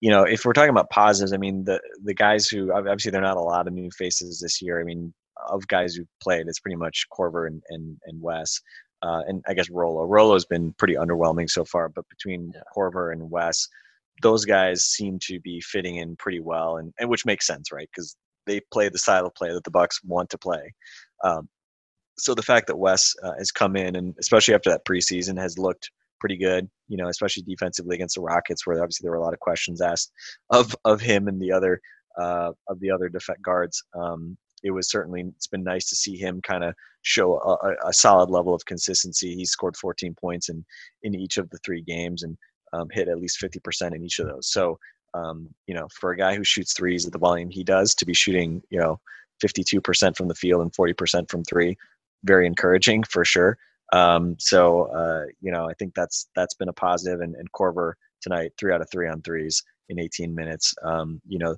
you 0.00 0.10
know 0.10 0.24
if 0.24 0.44
we're 0.44 0.52
talking 0.52 0.70
about 0.70 0.90
positives, 0.90 1.32
I 1.32 1.36
mean 1.36 1.64
the 1.64 1.80
the 2.04 2.14
guys 2.14 2.46
who 2.46 2.72
obviously 2.72 3.10
they're 3.10 3.20
not 3.20 3.36
a 3.36 3.42
lot 3.42 3.66
of 3.66 3.72
new 3.72 3.90
faces 3.90 4.40
this 4.40 4.60
year. 4.62 4.80
I 4.80 4.84
mean 4.84 5.14
of 5.48 5.66
guys 5.68 5.94
who 5.94 6.04
played, 6.22 6.46
it's 6.48 6.60
pretty 6.60 6.76
much 6.76 7.06
Korver 7.12 7.46
and 7.46 7.62
and, 7.68 7.98
and 8.04 8.20
Wes. 8.20 8.60
Uh, 9.02 9.22
and 9.26 9.42
I 9.48 9.54
guess 9.54 9.70
Rolo. 9.70 10.04
Rolo's 10.04 10.44
been 10.44 10.74
pretty 10.74 10.94
underwhelming 10.94 11.48
so 11.48 11.64
far, 11.64 11.88
but 11.88 12.04
between 12.10 12.52
yeah. 12.54 12.60
Korver 12.76 13.12
and 13.12 13.30
Wes, 13.30 13.66
those 14.22 14.44
guys 14.44 14.84
seem 14.84 15.18
to 15.22 15.40
be 15.40 15.60
fitting 15.62 15.96
in 15.96 16.16
pretty 16.16 16.40
well, 16.40 16.76
and, 16.76 16.92
and 16.98 17.08
which 17.08 17.24
makes 17.24 17.46
sense, 17.46 17.72
right? 17.72 17.88
Because 17.94 18.14
they 18.46 18.60
play 18.72 18.90
the 18.90 18.98
style 18.98 19.26
of 19.26 19.34
play 19.34 19.52
that 19.52 19.64
the 19.64 19.70
Bucks 19.70 20.00
want 20.04 20.28
to 20.30 20.38
play. 20.38 20.74
Um, 21.24 21.48
so 22.18 22.34
the 22.34 22.42
fact 22.42 22.66
that 22.66 22.76
Wes 22.76 23.14
uh, 23.22 23.32
has 23.38 23.50
come 23.50 23.76
in 23.76 23.96
and 23.96 24.14
especially 24.18 24.54
after 24.54 24.70
that 24.70 24.84
preseason 24.84 25.38
has 25.38 25.58
looked 25.58 25.90
pretty 26.20 26.36
good, 26.36 26.68
you 26.88 26.96
know, 26.96 27.08
especially 27.08 27.42
defensively 27.42 27.96
against 27.96 28.14
the 28.14 28.20
Rockets, 28.20 28.66
where 28.66 28.80
obviously 28.82 29.04
there 29.04 29.12
were 29.12 29.18
a 29.18 29.22
lot 29.22 29.34
of 29.34 29.40
questions 29.40 29.80
asked 29.80 30.12
of 30.50 30.74
of 30.84 31.00
him 31.00 31.28
and 31.28 31.40
the 31.40 31.52
other 31.52 31.80
uh, 32.20 32.52
of 32.68 32.80
the 32.80 32.90
other 32.90 33.08
defense 33.08 33.38
guards. 33.42 33.82
Um, 33.94 34.36
it 34.62 34.70
was 34.70 34.90
certainly 34.90 35.24
it's 35.36 35.46
been 35.46 35.64
nice 35.64 35.88
to 35.88 35.96
see 35.96 36.16
him 36.16 36.40
kind 36.42 36.64
of 36.64 36.74
show 37.02 37.38
a, 37.38 37.88
a, 37.88 37.92
solid 37.94 38.28
level 38.28 38.54
of 38.54 38.64
consistency. 38.66 39.34
He 39.34 39.46
scored 39.46 39.76
14 39.76 40.14
points 40.20 40.50
in 40.50 40.64
in 41.02 41.14
each 41.14 41.38
of 41.38 41.48
the 41.50 41.58
three 41.64 41.82
games 41.82 42.22
and 42.22 42.36
um, 42.72 42.88
hit 42.92 43.08
at 43.08 43.18
least 43.18 43.40
50% 43.40 43.94
in 43.94 44.04
each 44.04 44.18
of 44.18 44.26
those. 44.26 44.50
So 44.52 44.78
um, 45.14 45.48
you 45.66 45.74
know, 45.74 45.88
for 45.98 46.12
a 46.12 46.16
guy 46.16 46.36
who 46.36 46.44
shoots 46.44 46.74
threes 46.74 47.06
at 47.06 47.12
the 47.12 47.18
volume 47.18 47.50
he 47.50 47.64
does, 47.64 47.94
to 47.96 48.06
be 48.06 48.14
shooting 48.14 48.62
you 48.70 48.78
know 48.78 49.00
52% 49.42 50.16
from 50.16 50.28
the 50.28 50.34
field 50.34 50.62
and 50.62 50.72
40% 50.72 51.30
from 51.30 51.42
three. 51.44 51.76
Very 52.24 52.46
encouraging 52.46 53.02
for 53.04 53.24
sure. 53.24 53.56
Um, 53.92 54.36
so 54.38 54.82
uh, 54.94 55.24
you 55.40 55.50
know, 55.52 55.68
I 55.68 55.74
think 55.74 55.94
that's 55.94 56.28
that's 56.36 56.54
been 56.54 56.68
a 56.68 56.72
positive. 56.72 57.20
And, 57.20 57.34
and 57.34 57.50
Korver 57.52 57.94
tonight, 58.20 58.52
three 58.58 58.72
out 58.72 58.80
of 58.80 58.90
three 58.90 59.08
on 59.08 59.22
threes 59.22 59.62
in 59.88 59.98
18 59.98 60.34
minutes. 60.34 60.74
Um, 60.84 61.20
you 61.26 61.38
know, 61.38 61.56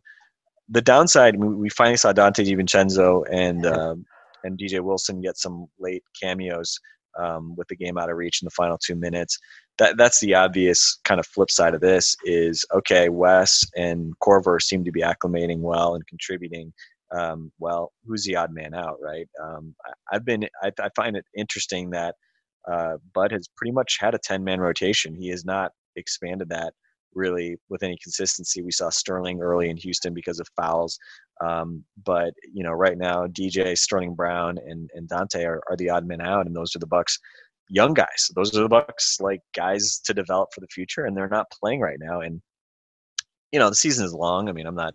the 0.69 0.81
downside, 0.81 1.37
we 1.37 1.69
finally 1.69 1.97
saw 1.97 2.13
Donte 2.13 2.47
DiVincenzo 2.47 3.25
and 3.31 3.67
um, 3.79 4.05
and 4.45 4.59
DJ 4.59 4.81
Wilson 4.81 5.21
get 5.21 5.39
some 5.39 5.67
late 5.79 6.03
cameos 6.21 6.79
um, 7.19 7.55
with 7.57 7.69
the 7.69 7.77
game 7.77 7.99
out 7.99 8.11
of 8.11 8.17
reach 8.17 8.43
in 8.43 8.47
the 8.47 8.51
final 8.51 8.79
two 8.79 8.97
minutes. 8.97 9.39
That 9.79 9.97
that's 9.97 10.21
the 10.21 10.35
obvious 10.35 10.99
kind 11.05 11.21
of 11.21 11.27
flip 11.27 11.51
side 11.51 11.75
of 11.75 11.81
this 11.81 12.17
is 12.25 12.65
okay. 12.75 13.09
Wes 13.09 13.65
and 13.77 14.13
Korver 14.23 14.61
seem 14.61 14.85
to 14.85 14.93
be 14.93 15.03
acclimating 15.03 15.61
well 15.61 15.95
and 15.95 16.07
contributing. 16.07 16.73
Um, 17.15 17.53
well, 17.59 17.93
who's 18.07 18.25
the 18.25 18.37
odd 18.37 18.53
man 18.53 18.75
out, 18.75 18.97
right? 19.03 19.29
Um, 19.43 19.75
I, 19.87 20.15
have 20.15 20.25
been 20.25 20.49
I, 20.63 20.73
I, 20.81 20.89
find 20.97 21.17
it 21.17 21.27
interesting 21.37 21.91
that 21.91 22.15
uh, 22.71 22.97
Bud 23.15 23.33
has 23.33 23.49
pretty 23.57 23.73
much 23.73 23.99
had 24.01 24.15
a 24.15 24.19
ten 24.19 24.43
man 24.43 24.61
rotation. 24.61 25.15
He 25.15 25.29
has 25.29 25.45
not 25.45 25.73
expanded 25.97 26.49
that 26.51 26.73
really 27.15 27.57
with 27.69 27.83
any 27.83 27.99
consistency. 28.03 28.63
We 28.63 28.71
saw 28.71 28.89
Sterling 28.91 29.41
early 29.41 29.69
in 29.69 29.77
Houston 29.77 30.15
because 30.15 30.41
of 30.41 30.49
fouls. 30.57 30.99
Um, 31.45 31.85
but 32.05 32.33
you 32.53 32.63
know, 32.63 32.73
right 32.73 32.97
now, 32.97 33.27
DJ, 33.27 33.77
Sterling 33.77 34.15
Brown, 34.15 34.59
and 34.67 34.89
and 34.95 35.09
Donte 35.09 35.45
are, 35.47 35.61
are 35.71 35.77
the 35.77 35.91
odd 35.91 36.07
men 36.07 36.21
out, 36.21 36.47
and 36.47 36.55
those 36.55 36.75
are 36.77 36.81
the 36.81 36.87
Bucks 36.87 37.19
young 37.69 37.95
guys. 37.95 38.31
Those 38.35 38.57
are 38.57 38.63
the 38.63 38.69
Bucks 38.69 39.19
like 39.21 39.41
guys 39.55 40.01
to 40.05 40.15
develop 40.15 40.51
for 40.55 40.61
the 40.61 40.69
future, 40.69 41.05
and 41.05 41.17
they're 41.17 41.29
not 41.29 41.51
playing 41.51 41.81
right 41.81 41.99
now. 42.01 42.21
And 42.21 42.41
you 43.51 43.59
know, 43.59 43.69
the 43.69 43.77
season 43.77 44.07
is 44.07 44.15
long. 44.15 44.49
I 44.49 44.53
mean, 44.53 44.67
I'm 44.67 44.75
not 44.75 44.95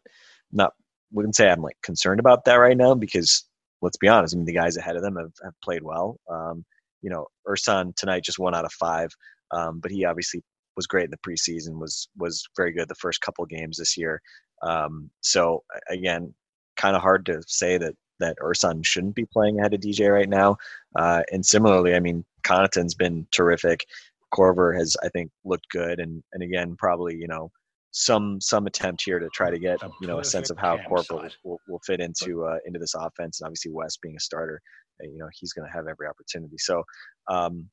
not 0.52 0.74
wouldn't 1.12 1.36
say 1.36 1.50
I'm 1.50 1.62
like 1.62 1.78
concerned 1.84 2.20
about 2.20 2.46
that 2.46 2.56
right 2.56 2.78
now 2.78 2.96
because 2.96 3.46
let's 3.82 3.98
be 3.98 4.08
honest. 4.08 4.36
I 4.36 4.38
mean, 4.38 4.46
the 4.46 4.54
guys 4.54 4.78
ahead 4.78 4.96
of 4.96 5.02
them 5.02 5.16
have, 5.16 5.34
have 5.44 5.54
played 5.64 5.84
well. 5.84 6.20
Um, 6.30 6.66
you 7.02 7.10
know, 7.10 7.28
Ersan 7.48 7.96
tonight 7.96 8.24
just 8.24 8.40
one 8.40 8.56
out 8.56 8.66
of 8.66 8.74
five, 8.74 9.10
um, 9.52 9.80
but 9.80 9.92
he 9.92 10.06
obviously 10.06 10.42
was 10.76 10.88
great 10.88 11.06
in 11.06 11.12
the 11.12 11.18
preseason. 11.18 11.80
was 11.80 12.10
was 12.18 12.44
very 12.56 12.72
good 12.72 12.88
the 12.90 12.96
first 12.96 13.22
couple 13.22 13.46
games 13.46 13.78
this 13.78 13.98
year. 13.98 14.22
Um, 14.64 15.10
so 15.22 15.64
again, 15.90 16.34
kind 16.76 16.96
of 16.96 17.02
hard 17.02 17.26
to 17.28 17.42
say 17.48 17.78
that 17.78 17.94
that 18.20 18.38
Ersan 18.42 18.84
shouldn't 18.84 19.16
be 19.16 19.26
playing 19.26 19.60
ahead 19.60 19.74
of 19.74 19.82
DJ 19.82 20.12
right 20.12 20.30
now. 20.30 20.58
Uh, 20.98 21.22
and 21.32 21.46
similarly, 21.46 21.94
I 21.94 22.00
mean, 22.00 22.26
Connaughton's 22.44 22.96
been 22.96 23.28
terrific. 23.32 23.86
Korver 24.34 24.76
has, 24.76 24.98
I 25.04 25.10
think, 25.10 25.32
looked 25.46 25.70
good, 25.70 26.00
and 26.00 26.24
and 26.34 26.44
again, 26.44 26.76
probably 26.78 27.16
you 27.16 27.28
know 27.28 27.52
some 27.98 28.40
some 28.40 28.68
attempt 28.68 29.04
here 29.04 29.20
to 29.20 29.28
try 29.30 29.50
to 29.50 29.58
get 29.60 29.82
you 30.02 30.08
know 30.08 30.20
a 30.20 30.24
sense 30.24 30.50
of 30.50 30.58
how 30.58 30.78
Korver 30.78 31.10
will, 31.10 31.30
will, 31.44 31.60
will, 31.68 31.82
fit 31.86 32.00
into 32.00 32.46
uh, 32.46 32.58
into 32.66 32.80
this 32.80 32.94
offense, 32.96 33.42
and 33.42 33.48
obviously 33.48 33.72
Wes 33.72 33.98
being 33.98 34.16
a 34.16 34.20
starter, 34.20 34.62
you 35.02 35.18
know 35.18 35.28
he's 35.34 35.54
going 35.54 35.68
to 35.68 35.74
have 35.74 35.88
every 35.88 36.08
opportunity. 36.08 36.58
So 36.58 36.84
um, 37.28 37.70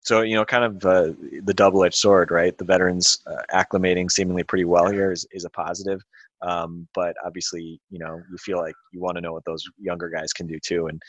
so 0.00 0.22
you 0.22 0.34
know, 0.34 0.44
kind 0.44 0.64
of 0.64 0.84
uh, 0.84 1.12
the 1.42 1.54
double-edged 1.54 1.96
sword, 1.96 2.30
right? 2.30 2.56
The 2.56 2.64
veterans 2.64 3.18
uh, 3.26 3.42
acclimating 3.52 4.10
seemingly 4.10 4.44
pretty 4.44 4.64
well 4.64 4.88
here 4.88 5.10
is, 5.10 5.26
is 5.32 5.44
a 5.44 5.50
positive, 5.50 6.00
um, 6.42 6.86
but 6.94 7.16
obviously, 7.24 7.80
you 7.90 7.98
know, 7.98 8.22
you 8.30 8.38
feel 8.38 8.58
like 8.58 8.74
you 8.92 9.00
want 9.00 9.16
to 9.16 9.20
know 9.20 9.32
what 9.32 9.44
those 9.44 9.64
younger 9.78 10.08
guys 10.08 10.32
can 10.32 10.46
do 10.46 10.58
too. 10.64 10.86
And 10.86 11.02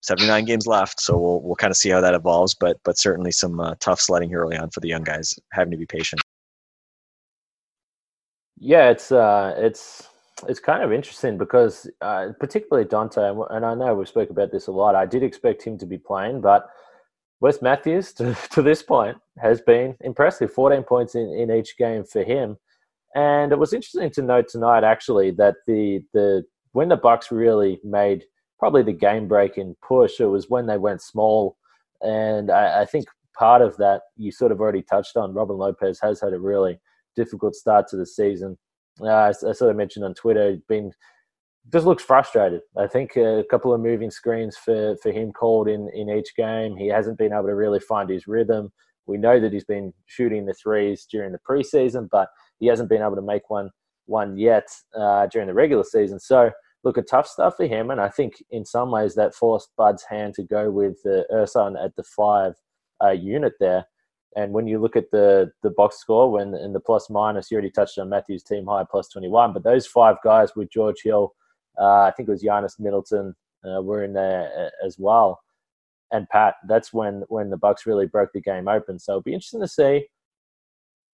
79 0.00 0.46
games 0.46 0.66
left, 0.66 1.00
so 1.00 1.16
we'll 1.16 1.42
we'll 1.42 1.56
kind 1.56 1.70
of 1.70 1.76
see 1.76 1.90
how 1.90 2.00
that 2.00 2.14
evolves. 2.14 2.54
But 2.58 2.78
but 2.84 2.98
certainly 2.98 3.30
some 3.30 3.60
uh, 3.60 3.74
tough 3.78 4.00
sledding 4.00 4.30
here 4.30 4.40
early 4.40 4.56
on 4.56 4.70
for 4.70 4.80
the 4.80 4.88
young 4.88 5.04
guys, 5.04 5.34
having 5.52 5.70
to 5.70 5.76
be 5.76 5.86
patient. 5.86 6.20
Yeah, 8.58 8.90
it's 8.90 9.12
uh, 9.12 9.54
it's 9.56 10.08
it's 10.48 10.60
kind 10.60 10.82
of 10.82 10.92
interesting 10.92 11.38
because 11.38 11.88
uh, 12.00 12.28
particularly 12.38 12.86
Donte, 12.86 13.46
and 13.50 13.64
I 13.64 13.74
know 13.74 13.94
we've 13.94 14.08
spoke 14.08 14.30
about 14.30 14.52
this 14.52 14.66
a 14.66 14.72
lot. 14.72 14.94
I 14.94 15.06
did 15.06 15.22
expect 15.22 15.62
him 15.62 15.78
to 15.78 15.86
be 15.86 15.98
playing, 15.98 16.40
but 16.40 16.68
Wes 17.40 17.60
Matthews, 17.62 18.12
to, 18.14 18.36
to 18.52 18.62
this 18.62 18.82
point, 18.82 19.16
has 19.38 19.60
been 19.60 19.96
impressive. 20.00 20.52
14 20.52 20.82
points 20.82 21.14
in, 21.14 21.28
in 21.30 21.50
each 21.50 21.76
game 21.76 22.04
for 22.04 22.22
him. 22.22 22.56
And 23.14 23.52
it 23.52 23.58
was 23.58 23.72
interesting 23.72 24.10
to 24.10 24.22
note 24.22 24.48
tonight, 24.48 24.82
actually, 24.82 25.30
that 25.32 25.56
the 25.66 26.00
the 26.12 26.44
when 26.72 26.88
the 26.88 26.96
Bucks 26.96 27.30
really 27.30 27.80
made 27.84 28.24
probably 28.58 28.82
the 28.82 28.92
game 28.92 29.28
breaking 29.28 29.76
push, 29.86 30.20
it 30.20 30.26
was 30.26 30.50
when 30.50 30.66
they 30.66 30.78
went 30.78 31.02
small. 31.02 31.56
And 32.00 32.50
I, 32.50 32.82
I 32.82 32.84
think 32.86 33.06
part 33.38 33.62
of 33.62 33.76
that 33.76 34.02
you 34.16 34.32
sort 34.32 34.52
of 34.52 34.60
already 34.60 34.82
touched 34.82 35.16
on. 35.16 35.34
Robin 35.34 35.56
Lopez 35.56 36.00
has 36.02 36.20
had 36.20 36.32
a 36.32 36.38
really 36.38 36.80
difficult 37.16 37.54
start 37.54 37.88
to 37.88 37.96
the 37.96 38.06
season. 38.06 38.58
Uh, 39.00 39.06
I, 39.06 39.28
I, 39.28 39.32
sort 39.32 39.70
of 39.70 39.76
mentioned 39.76 40.04
on 40.04 40.14
Twitter, 40.14 40.56
been 40.68 40.92
just 41.72 41.86
looks 41.86 42.02
frustrated. 42.02 42.60
I 42.76 42.86
think 42.86 43.16
a 43.16 43.44
couple 43.50 43.72
of 43.72 43.80
moving 43.80 44.10
screens 44.10 44.56
for, 44.56 44.96
for 45.02 45.10
him 45.10 45.32
called 45.32 45.68
in, 45.68 45.88
in 45.94 46.10
each 46.10 46.36
game. 46.36 46.76
He 46.76 46.88
hasn't 46.88 47.18
been 47.18 47.32
able 47.32 47.46
to 47.46 47.54
really 47.54 47.80
find 47.80 48.10
his 48.10 48.26
rhythm. 48.26 48.70
We 49.06 49.16
know 49.16 49.40
that 49.40 49.52
he's 49.52 49.64
been 49.64 49.92
shooting 50.06 50.46
the 50.46 50.54
threes 50.54 51.06
during 51.10 51.32
the 51.32 51.38
preseason, 51.48 52.08
but 52.10 52.28
he 52.58 52.66
hasn't 52.66 52.88
been 52.88 53.02
able 53.02 53.16
to 53.16 53.22
make 53.22 53.48
one 53.50 53.70
one 54.06 54.36
yet 54.36 54.68
uh, 54.94 55.26
during 55.28 55.48
the 55.48 55.54
regular 55.54 55.84
season. 55.84 56.20
So, 56.20 56.50
look, 56.84 56.98
a 56.98 57.02
tough 57.02 57.26
stuff 57.26 57.56
for 57.56 57.66
him. 57.66 57.90
And 57.90 58.00
I 58.00 58.10
think 58.10 58.34
in 58.50 58.66
some 58.66 58.90
ways 58.90 59.14
that 59.14 59.34
forced 59.34 59.70
Bud's 59.78 60.04
hand 60.04 60.34
to 60.34 60.42
go 60.42 60.70
with 60.70 61.02
the 61.02 61.26
Ersan 61.32 61.82
at 61.82 61.96
the 61.96 62.04
five 62.04 62.52
uh, 63.02 63.10
unit 63.10 63.54
there. 63.60 63.86
And 64.36 64.52
when 64.52 64.66
you 64.66 64.78
look 64.80 64.96
at 64.96 65.10
the 65.10 65.52
the 65.62 65.70
box 65.70 65.98
score, 65.98 66.30
when 66.30 66.54
in 66.54 66.72
the 66.72 66.80
plus 66.80 67.08
minus, 67.08 67.50
you 67.50 67.56
already 67.56 67.70
touched 67.70 67.98
on 67.98 68.08
Matthews' 68.08 68.42
team 68.42 68.66
high 68.66 68.84
plus 68.88 69.08
21, 69.08 69.52
but 69.52 69.62
those 69.62 69.86
five 69.86 70.16
guys 70.24 70.56
with 70.56 70.70
George 70.70 71.02
Hill, 71.02 71.34
uh, 71.80 72.02
I 72.02 72.12
think 72.16 72.28
it 72.28 72.32
was 72.32 72.42
Giannis 72.42 72.80
Middleton 72.80 73.34
uh, 73.64 73.80
were 73.80 74.02
in 74.04 74.12
there 74.12 74.50
uh, 74.58 74.86
as 74.86 74.98
well, 74.98 75.40
and 76.10 76.28
Pat. 76.28 76.56
That's 76.66 76.92
when 76.92 77.22
when 77.28 77.50
the 77.50 77.56
Bucks 77.56 77.86
really 77.86 78.06
broke 78.06 78.30
the 78.32 78.40
game 78.40 78.66
open. 78.66 78.98
So 78.98 79.12
it'll 79.12 79.22
be 79.22 79.34
interesting 79.34 79.60
to 79.60 79.68
see 79.68 80.06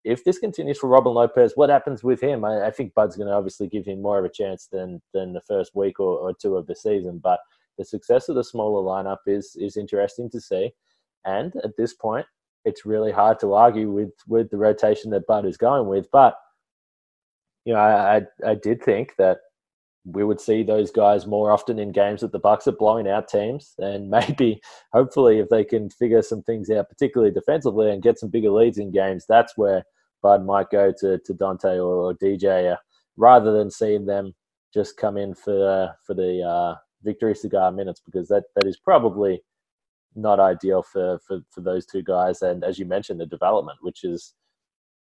if 0.05 0.25
this 0.25 0.39
continues 0.39 0.79
for 0.79 0.89
Robin 0.89 1.13
Lopez. 1.13 1.53
What 1.57 1.69
happens 1.69 2.03
with 2.03 2.23
him? 2.23 2.45
I, 2.45 2.67
I 2.67 2.71
think 2.71 2.95
Bud's 2.95 3.17
going 3.17 3.29
to 3.29 3.35
obviously 3.35 3.69
give 3.69 3.85
him 3.85 4.01
more 4.01 4.19
of 4.19 4.25
a 4.25 4.31
chance 4.31 4.69
than 4.73 5.03
than 5.13 5.33
the 5.33 5.43
first 5.43 5.75
week 5.75 6.01
or, 6.01 6.19
or 6.19 6.33
two 6.33 6.57
of 6.57 6.67
the 6.67 6.75
season. 6.75 7.21
But 7.23 7.41
the 7.77 7.85
success 7.85 8.29
of 8.29 8.37
the 8.37 8.45
smaller 8.45 8.83
lineup 8.83 9.19
is 9.27 9.57
is 9.59 9.77
interesting 9.77 10.31
to 10.31 10.41
see, 10.41 10.73
and 11.25 11.55
at 11.65 11.77
this 11.77 11.95
point, 11.95 12.27
it's 12.65 12.85
really 12.85 13.13
hard 13.13 13.39
to 13.41 13.55
argue 13.55 13.91
with 13.91 14.13
with 14.27 14.51
the 14.51 14.59
rotation 14.59 15.11
that 15.11 15.27
Bud 15.27 15.47
is 15.47 15.57
going 15.57 15.89
with. 15.89 16.09
But 16.13 16.35
you 17.65 17.75
know, 17.75 17.81
I, 17.81 18.17
I, 18.17 18.23
I 18.51 18.55
did 18.55 18.83
think 18.83 19.15
that 19.19 19.39
we 20.05 20.25
would 20.25 20.41
see 20.41 20.63
those 20.63 20.91
guys 20.91 21.27
more 21.27 21.51
often 21.51 21.79
in 21.79 21.93
games 21.93 22.23
that 22.23 22.33
the 22.33 22.39
Bucks 22.39 22.67
are 22.67 22.73
blowing 22.73 23.09
out 23.09 23.29
teams, 23.29 23.75
and 23.79 24.09
maybe, 24.11 24.61
hopefully, 24.93 25.39
if 25.39 25.49
they 25.49 25.65
can 25.65 25.91
figure 25.91 26.23
some 26.23 26.43
things 26.43 26.71
out, 26.71 26.89
particularly 26.89 27.33
defensively, 27.33 27.91
and 27.91 28.03
get 28.03 28.19
some 28.19 28.31
bigger 28.31 28.51
leads 28.51 28.79
in 28.79 28.91
games, 28.91 29.25
that's 29.29 29.57
where 29.57 29.85
Bud 30.23 30.45
might 30.45 30.71
go 30.71 30.93
to 31.01 31.19
to 31.19 31.35
Donte 31.35 31.65
or, 31.65 32.11
or 32.11 32.15
DJ, 32.15 32.73
uh, 32.73 32.77
rather 33.17 33.53
than 33.53 33.71
seeing 33.71 34.07
them 34.07 34.35
just 34.73 34.97
come 34.97 35.17
in 35.17 35.35
for 35.35 35.69
uh, 35.71 35.93
for 36.07 36.15
the 36.15 36.43
uh, 36.43 36.77
victory 37.03 37.35
cigar 37.35 37.71
minutes, 37.71 38.01
because 38.05 38.29
that 38.29 38.45
that 38.57 38.67
is 38.67 38.79
probably 38.79 39.43
not 40.15 40.41
ideal 40.41 40.83
for, 40.83 41.19
for 41.27 41.41
for 41.51 41.61
those 41.61 41.87
two 41.87 42.03
guys, 42.03 42.43
and 42.43 42.65
as 42.65 42.79
you 42.79 42.87
mentioned, 42.87 43.21
the 43.21 43.27
development, 43.27 43.79
which 43.83 44.05
is 44.05 44.35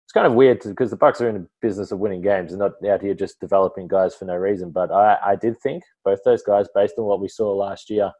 it's 0.07 0.13
kind 0.13 0.25
of 0.25 0.33
weird 0.33 0.61
because 0.63 0.89
the 0.89 0.95
Bucks 0.95 1.19
are 1.19 1.27
in 1.27 1.35
the 1.35 1.47
business 1.61 1.91
of 1.91 1.99
winning 1.99 2.21
games 2.21 2.53
and 2.53 2.59
not 2.59 2.71
out 2.89 3.01
here 3.01 3.13
just 3.13 3.41
developing 3.41 3.89
guys 3.89 4.15
for 4.15 4.23
no 4.23 4.35
reason. 4.35 4.71
But 4.71 4.89
I, 4.89 5.17
I 5.21 5.35
did 5.35 5.59
think 5.59 5.83
both 6.05 6.19
those 6.23 6.41
guys, 6.43 6.67
based 6.73 6.93
on 6.97 7.03
what 7.03 7.19
we 7.19 7.27
saw 7.27 7.53
last 7.53 7.89
year, 7.89 8.13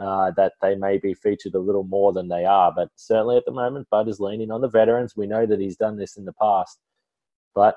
uh, 0.00 0.30
that 0.36 0.52
they 0.62 0.76
may 0.76 0.96
be 0.98 1.12
featured 1.12 1.54
a 1.54 1.58
little 1.58 1.82
more 1.82 2.12
than 2.12 2.28
they 2.28 2.44
are. 2.44 2.72
But 2.72 2.90
certainly 2.94 3.36
at 3.36 3.44
the 3.46 3.52
moment, 3.52 3.88
Bud 3.90 4.08
is 4.08 4.20
leaning 4.20 4.52
on 4.52 4.60
the 4.60 4.68
veterans. 4.68 5.16
We 5.16 5.26
know 5.26 5.44
that 5.44 5.58
he's 5.58 5.76
done 5.76 5.96
this 5.96 6.16
in 6.16 6.24
the 6.24 6.32
past. 6.40 6.78
But 7.52 7.74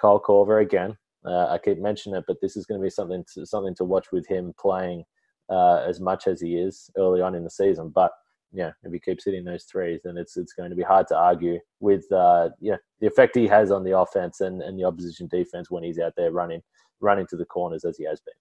Kyle 0.00 0.20
Korver 0.20 0.60
again, 0.60 0.96
uh, 1.24 1.46
I 1.50 1.58
keep 1.58 1.78
mentioning 1.78 2.18
it, 2.18 2.24
but 2.26 2.38
this 2.42 2.56
is 2.56 2.66
going 2.66 2.80
to 2.80 2.84
be 2.84 2.90
something 2.90 3.24
to, 3.34 3.46
something 3.46 3.76
to 3.76 3.84
watch 3.84 4.06
with 4.10 4.26
him 4.26 4.54
playing 4.58 5.04
uh, 5.50 5.84
as 5.86 6.00
much 6.00 6.26
as 6.26 6.40
he 6.40 6.56
is 6.56 6.90
early 6.96 7.20
on 7.20 7.34
in 7.34 7.44
the 7.44 7.50
season. 7.50 7.90
But 7.90 8.12
yeah, 8.52 8.70
if 8.82 8.92
he 8.92 8.98
keeps 8.98 9.24
hitting 9.24 9.44
those 9.44 9.64
threes, 9.64 10.00
then 10.04 10.16
it's 10.16 10.36
it's 10.36 10.52
going 10.52 10.70
to 10.70 10.76
be 10.76 10.82
hard 10.82 11.06
to 11.08 11.16
argue 11.16 11.58
with 11.80 12.10
uh, 12.12 12.50
yeah 12.60 12.76
the 13.00 13.06
effect 13.06 13.36
he 13.36 13.46
has 13.46 13.70
on 13.70 13.84
the 13.84 13.98
offense 13.98 14.40
and, 14.40 14.62
and 14.62 14.78
the 14.78 14.84
opposition 14.84 15.28
defense 15.28 15.70
when 15.70 15.82
he's 15.82 15.98
out 15.98 16.14
there 16.16 16.32
running 16.32 16.62
running 17.00 17.26
to 17.28 17.36
the 17.36 17.44
corners 17.44 17.84
as 17.84 17.96
he 17.96 18.04
has 18.04 18.20
been. 18.20 18.34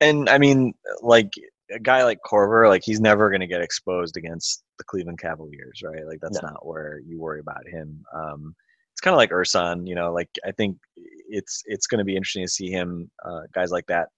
And 0.00 0.28
I 0.28 0.38
mean, 0.38 0.74
like 1.00 1.32
a 1.70 1.78
guy 1.78 2.04
like 2.04 2.18
Korver, 2.26 2.68
like 2.68 2.82
he's 2.84 3.00
never 3.00 3.30
going 3.30 3.40
to 3.40 3.46
get 3.46 3.62
exposed 3.62 4.16
against 4.16 4.62
the 4.78 4.84
Cleveland 4.84 5.20
Cavaliers, 5.20 5.82
right? 5.84 6.06
Like 6.06 6.20
that's 6.20 6.42
no. 6.42 6.48
not 6.48 6.66
where 6.66 7.00
you 7.06 7.18
worry 7.18 7.40
about 7.40 7.66
him. 7.66 8.04
Um, 8.14 8.54
it's 8.92 9.00
kind 9.00 9.14
of 9.14 9.18
like 9.18 9.30
Ersan, 9.30 9.86
you 9.86 9.94
know. 9.94 10.12
Like 10.12 10.28
I 10.46 10.52
think 10.52 10.76
it's 10.96 11.62
it's 11.66 11.86
going 11.86 12.00
to 12.00 12.04
be 12.04 12.16
interesting 12.16 12.44
to 12.44 12.48
see 12.48 12.70
him, 12.70 13.10
uh, 13.24 13.42
guys 13.54 13.70
like 13.70 13.86
that, 13.86 14.08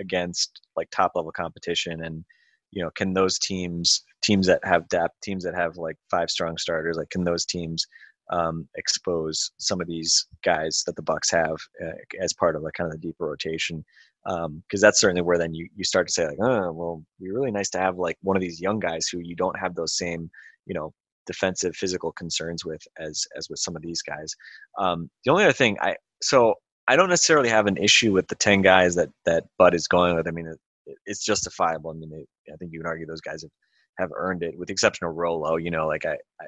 against 0.00 0.60
like 0.76 0.88
top 0.90 1.12
level 1.14 1.30
competition 1.30 2.02
and 2.04 2.24
you 2.72 2.82
know 2.82 2.90
can 2.96 3.12
those 3.12 3.38
teams 3.38 4.02
teams 4.22 4.46
that 4.46 4.60
have 4.64 4.88
depth 4.88 5.14
teams 5.22 5.44
that 5.44 5.54
have 5.54 5.76
like 5.76 5.96
five 6.10 6.30
strong 6.30 6.56
starters 6.56 6.96
like 6.96 7.10
can 7.10 7.24
those 7.24 7.44
teams 7.44 7.86
um, 8.30 8.68
expose 8.76 9.50
some 9.58 9.80
of 9.80 9.86
these 9.86 10.26
guys 10.44 10.82
that 10.86 10.96
the 10.96 11.02
Bucks 11.02 11.30
have 11.30 11.56
uh, 11.84 11.92
as 12.20 12.32
part 12.32 12.56
of 12.56 12.62
like 12.62 12.74
kind 12.74 12.86
of 12.86 12.92
the 12.92 13.06
deeper 13.06 13.26
rotation. 13.26 13.84
Because 14.24 14.44
um, 14.44 14.62
that's 14.80 15.00
certainly 15.00 15.22
where 15.22 15.38
then 15.38 15.54
you, 15.54 15.68
you 15.74 15.84
start 15.84 16.06
to 16.06 16.12
say 16.12 16.26
like, 16.26 16.38
oh, 16.40 16.72
well, 16.72 17.02
it'd 17.18 17.28
be 17.28 17.32
really 17.32 17.50
nice 17.50 17.70
to 17.70 17.78
have 17.78 17.96
like 17.96 18.16
one 18.22 18.36
of 18.36 18.42
these 18.42 18.60
young 18.60 18.78
guys 18.78 19.08
who 19.08 19.18
you 19.18 19.34
don't 19.34 19.58
have 19.58 19.74
those 19.74 19.96
same, 19.96 20.30
you 20.66 20.74
know, 20.74 20.92
defensive 21.26 21.74
physical 21.74 22.12
concerns 22.12 22.64
with 22.64 22.82
as 22.98 23.24
as 23.36 23.48
with 23.48 23.58
some 23.58 23.76
of 23.76 23.82
these 23.82 24.02
guys. 24.02 24.34
Um, 24.78 25.10
the 25.24 25.32
only 25.32 25.44
other 25.44 25.52
thing 25.52 25.76
I 25.80 25.96
so 26.22 26.54
I 26.90 26.96
don't 26.96 27.08
necessarily 27.08 27.48
have 27.50 27.68
an 27.68 27.76
issue 27.76 28.12
with 28.12 28.26
the 28.26 28.34
ten 28.34 28.62
guys 28.62 28.96
that 28.96 29.10
that 29.24 29.44
Bud 29.58 29.74
is 29.74 29.86
going 29.86 30.16
with. 30.16 30.26
I 30.26 30.32
mean, 30.32 30.48
it, 30.48 30.96
it's 31.06 31.24
justifiable. 31.24 31.92
I 31.92 31.94
mean, 31.94 32.26
I 32.52 32.56
think 32.56 32.72
you 32.72 32.80
can 32.80 32.88
argue 32.88 33.06
those 33.06 33.20
guys 33.20 33.42
have 33.42 33.50
have 33.98 34.10
earned 34.16 34.42
it, 34.42 34.58
with 34.58 34.66
the 34.66 34.72
exception 34.72 35.06
of 35.06 35.14
Rolo. 35.14 35.54
You 35.56 35.70
know, 35.70 35.86
like 35.86 36.04
I, 36.04 36.14
I 36.40 36.46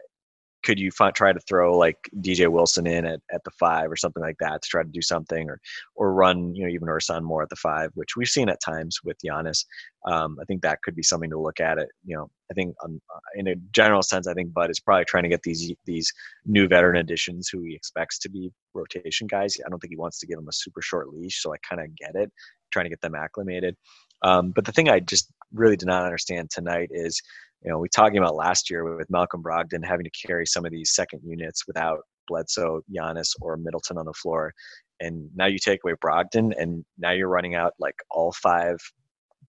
could 0.63 0.79
you 0.79 0.91
f- 0.99 1.15
try 1.15 1.33
to 1.33 1.41
throw 1.41 1.77
like 1.77 1.97
DJ 2.21 2.49
Wilson 2.49 2.87
in 2.87 3.05
at, 3.05 3.21
at 3.33 3.45
the 3.45 3.51
five 3.53 3.91
or 3.91 3.97
something 3.97 4.23
like 4.23 4.37
that 4.41 4.63
to 4.63 4.69
try 4.69 4.83
to 4.83 4.89
do 4.89 5.03
something, 5.03 5.49
or 5.49 5.61
or 5.95 6.13
run 6.15 6.55
you 6.55 6.65
know 6.65 6.71
even 6.71 6.89
Ersan 6.89 7.23
more 7.23 7.43
at 7.43 7.49
the 7.49 7.57
five, 7.57 7.91
which 7.95 8.17
we've 8.17 8.29
seen 8.29 8.49
at 8.49 8.61
times 8.61 8.99
with 9.05 9.17
Giannis. 9.25 9.65
Um, 10.07 10.39
I 10.41 10.45
think 10.45 10.63
that 10.63 10.83
could 10.83 10.97
be 10.97 11.03
something 11.03 11.31
to 11.31 11.41
look 11.41 11.61
at. 11.61 11.79
It 11.79 11.89
you 12.05 12.17
know 12.17 12.31
I 12.51 12.55
think 12.55 12.75
um, 12.85 13.01
in 13.35 13.49
a 13.49 13.55
general 13.73 14.03
sense, 14.03 14.27
I 14.27 14.35
think 14.35 14.53
Bud 14.53 14.71
is 14.71 14.81
probably 14.81 15.05
trying 15.05 15.25
to 15.25 15.29
get 15.29 15.43
these 15.43 15.73
these 15.87 16.13
new 16.47 16.69
veteran 16.69 16.97
additions 16.97 17.49
who 17.49 17.63
he 17.63 17.75
expects 17.75 18.19
to 18.21 18.29
be 18.29 18.51
rotation 18.75 19.27
guys. 19.27 19.57
I 19.65 19.69
don't 19.69 19.79
think 19.79 19.93
he 19.93 19.99
wants 19.99 20.19
to 20.21 20.27
give 20.27 20.37
them 20.37 20.49
a 20.49 20.53
super 20.53 20.83
short 20.83 21.13
leash, 21.13 21.43
so 21.43 21.53
I 21.53 21.57
kind 21.69 21.81
of 21.81 21.95
get 21.97 22.15
it, 22.15 22.31
trying 22.71 22.85
to 22.85 22.91
get 22.91 23.01
them 23.01 23.15
acclimated. 23.15 23.77
Um, 24.23 24.53
but 24.53 24.65
the 24.65 24.73
thing 24.73 24.89
I 24.89 25.01
just 25.01 25.33
really 25.53 25.77
did 25.77 25.87
not 25.87 26.05
understand 26.05 26.51
tonight 26.51 26.91
is 26.93 27.21
you 27.65 27.71
know, 27.71 27.79
we 27.79 27.89
talking 27.89 28.19
about 28.19 28.35
last 28.35 28.71
year 28.71 28.97
with 28.97 29.11
Malcolm 29.11 29.43
Brogdon 29.43 29.85
having 29.85 30.05
to 30.05 30.27
carry 30.27 30.47
some 30.47 30.65
of 30.65 30.73
these 30.73 30.95
second 30.95 31.21
units 31.25 31.67
without 31.67 32.01
Bledsoe, 32.27 32.83
Giannis, 32.93 33.31
or 33.41 33.57
Middleton 33.57 33.99
on 33.99 34.07
the 34.07 34.13
floor. 34.15 34.53
And 35.01 35.29
now 35.35 35.47
you 35.47 35.59
take 35.59 35.81
away 35.85 35.95
Brogdon, 36.05 36.53
and 36.59 36.85
now 36.99 37.13
you're 37.13 37.29
running 37.29 37.55
out 37.55 37.75
like 37.79 37.95
all 38.11 38.33
five 38.33 38.79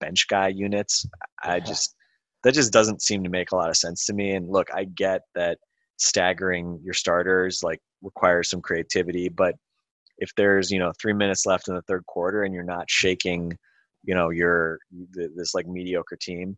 bench 0.00 0.26
guy 0.28 0.48
units. 0.48 1.06
I 1.42 1.60
just 1.60 1.94
that 2.44 2.54
just 2.54 2.72
doesn't 2.72 3.02
seem 3.02 3.24
to 3.24 3.30
make 3.30 3.52
a 3.52 3.56
lot 3.56 3.70
of 3.70 3.76
sense 3.76 4.04
to 4.06 4.12
me. 4.12 4.32
And 4.32 4.48
look, 4.50 4.68
I 4.74 4.84
get 4.84 5.22
that 5.34 5.58
staggering 5.96 6.80
your 6.84 6.94
starters 6.94 7.62
like 7.62 7.80
requires 8.02 8.50
some 8.50 8.60
creativity, 8.60 9.28
but 9.28 9.54
if 10.18 10.30
there's 10.36 10.70
you 10.70 10.78
know 10.78 10.92
three 11.00 11.12
minutes 11.12 11.46
left 11.46 11.68
in 11.68 11.74
the 11.74 11.82
third 11.82 12.04
quarter 12.06 12.44
and 12.44 12.54
you're 12.54 12.62
not 12.62 12.90
shaking, 12.90 13.56
you 14.04 14.14
know 14.14 14.30
your 14.30 14.78
this 15.12 15.54
like 15.54 15.66
mediocre 15.66 16.16
team, 16.20 16.56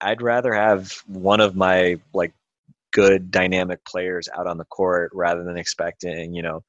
I'd 0.00 0.22
rather 0.22 0.52
have 0.52 0.92
one 1.06 1.40
of 1.40 1.56
my 1.56 1.98
like 2.14 2.32
good 2.92 3.30
dynamic 3.30 3.84
players 3.84 4.28
out 4.36 4.46
on 4.46 4.58
the 4.58 4.64
court 4.64 5.10
rather 5.14 5.44
than 5.44 5.56
expecting, 5.56 6.34
you 6.34 6.42
know, 6.42 6.62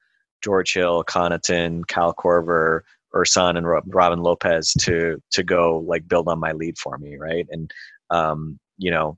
George 0.43 0.73
Hill, 0.73 1.03
Connaughton, 1.03 1.87
Kyle 1.87 2.13
Korver, 2.13 2.81
Ersan, 3.13 3.57
and 3.57 3.93
Robin 3.93 4.21
Lopez 4.21 4.73
to 4.81 5.21
to 5.31 5.43
go 5.43 5.83
like 5.87 6.07
build 6.07 6.27
on 6.27 6.39
my 6.39 6.51
lead 6.51 6.77
for 6.77 6.97
me, 6.97 7.17
right? 7.17 7.47
And 7.49 7.71
um, 8.09 8.59
you 8.77 8.91
know, 8.91 9.17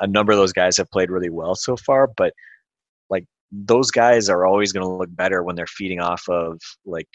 a 0.00 0.06
number 0.06 0.32
of 0.32 0.38
those 0.38 0.52
guys 0.52 0.76
have 0.76 0.90
played 0.90 1.10
really 1.10 1.30
well 1.30 1.54
so 1.54 1.76
far, 1.76 2.08
but 2.16 2.32
like 3.10 3.24
those 3.50 3.90
guys 3.90 4.28
are 4.28 4.46
always 4.46 4.72
going 4.72 4.86
to 4.86 4.92
look 4.92 5.14
better 5.14 5.42
when 5.42 5.56
they're 5.56 5.66
feeding 5.66 6.00
off 6.00 6.28
of 6.28 6.60
like 6.84 7.08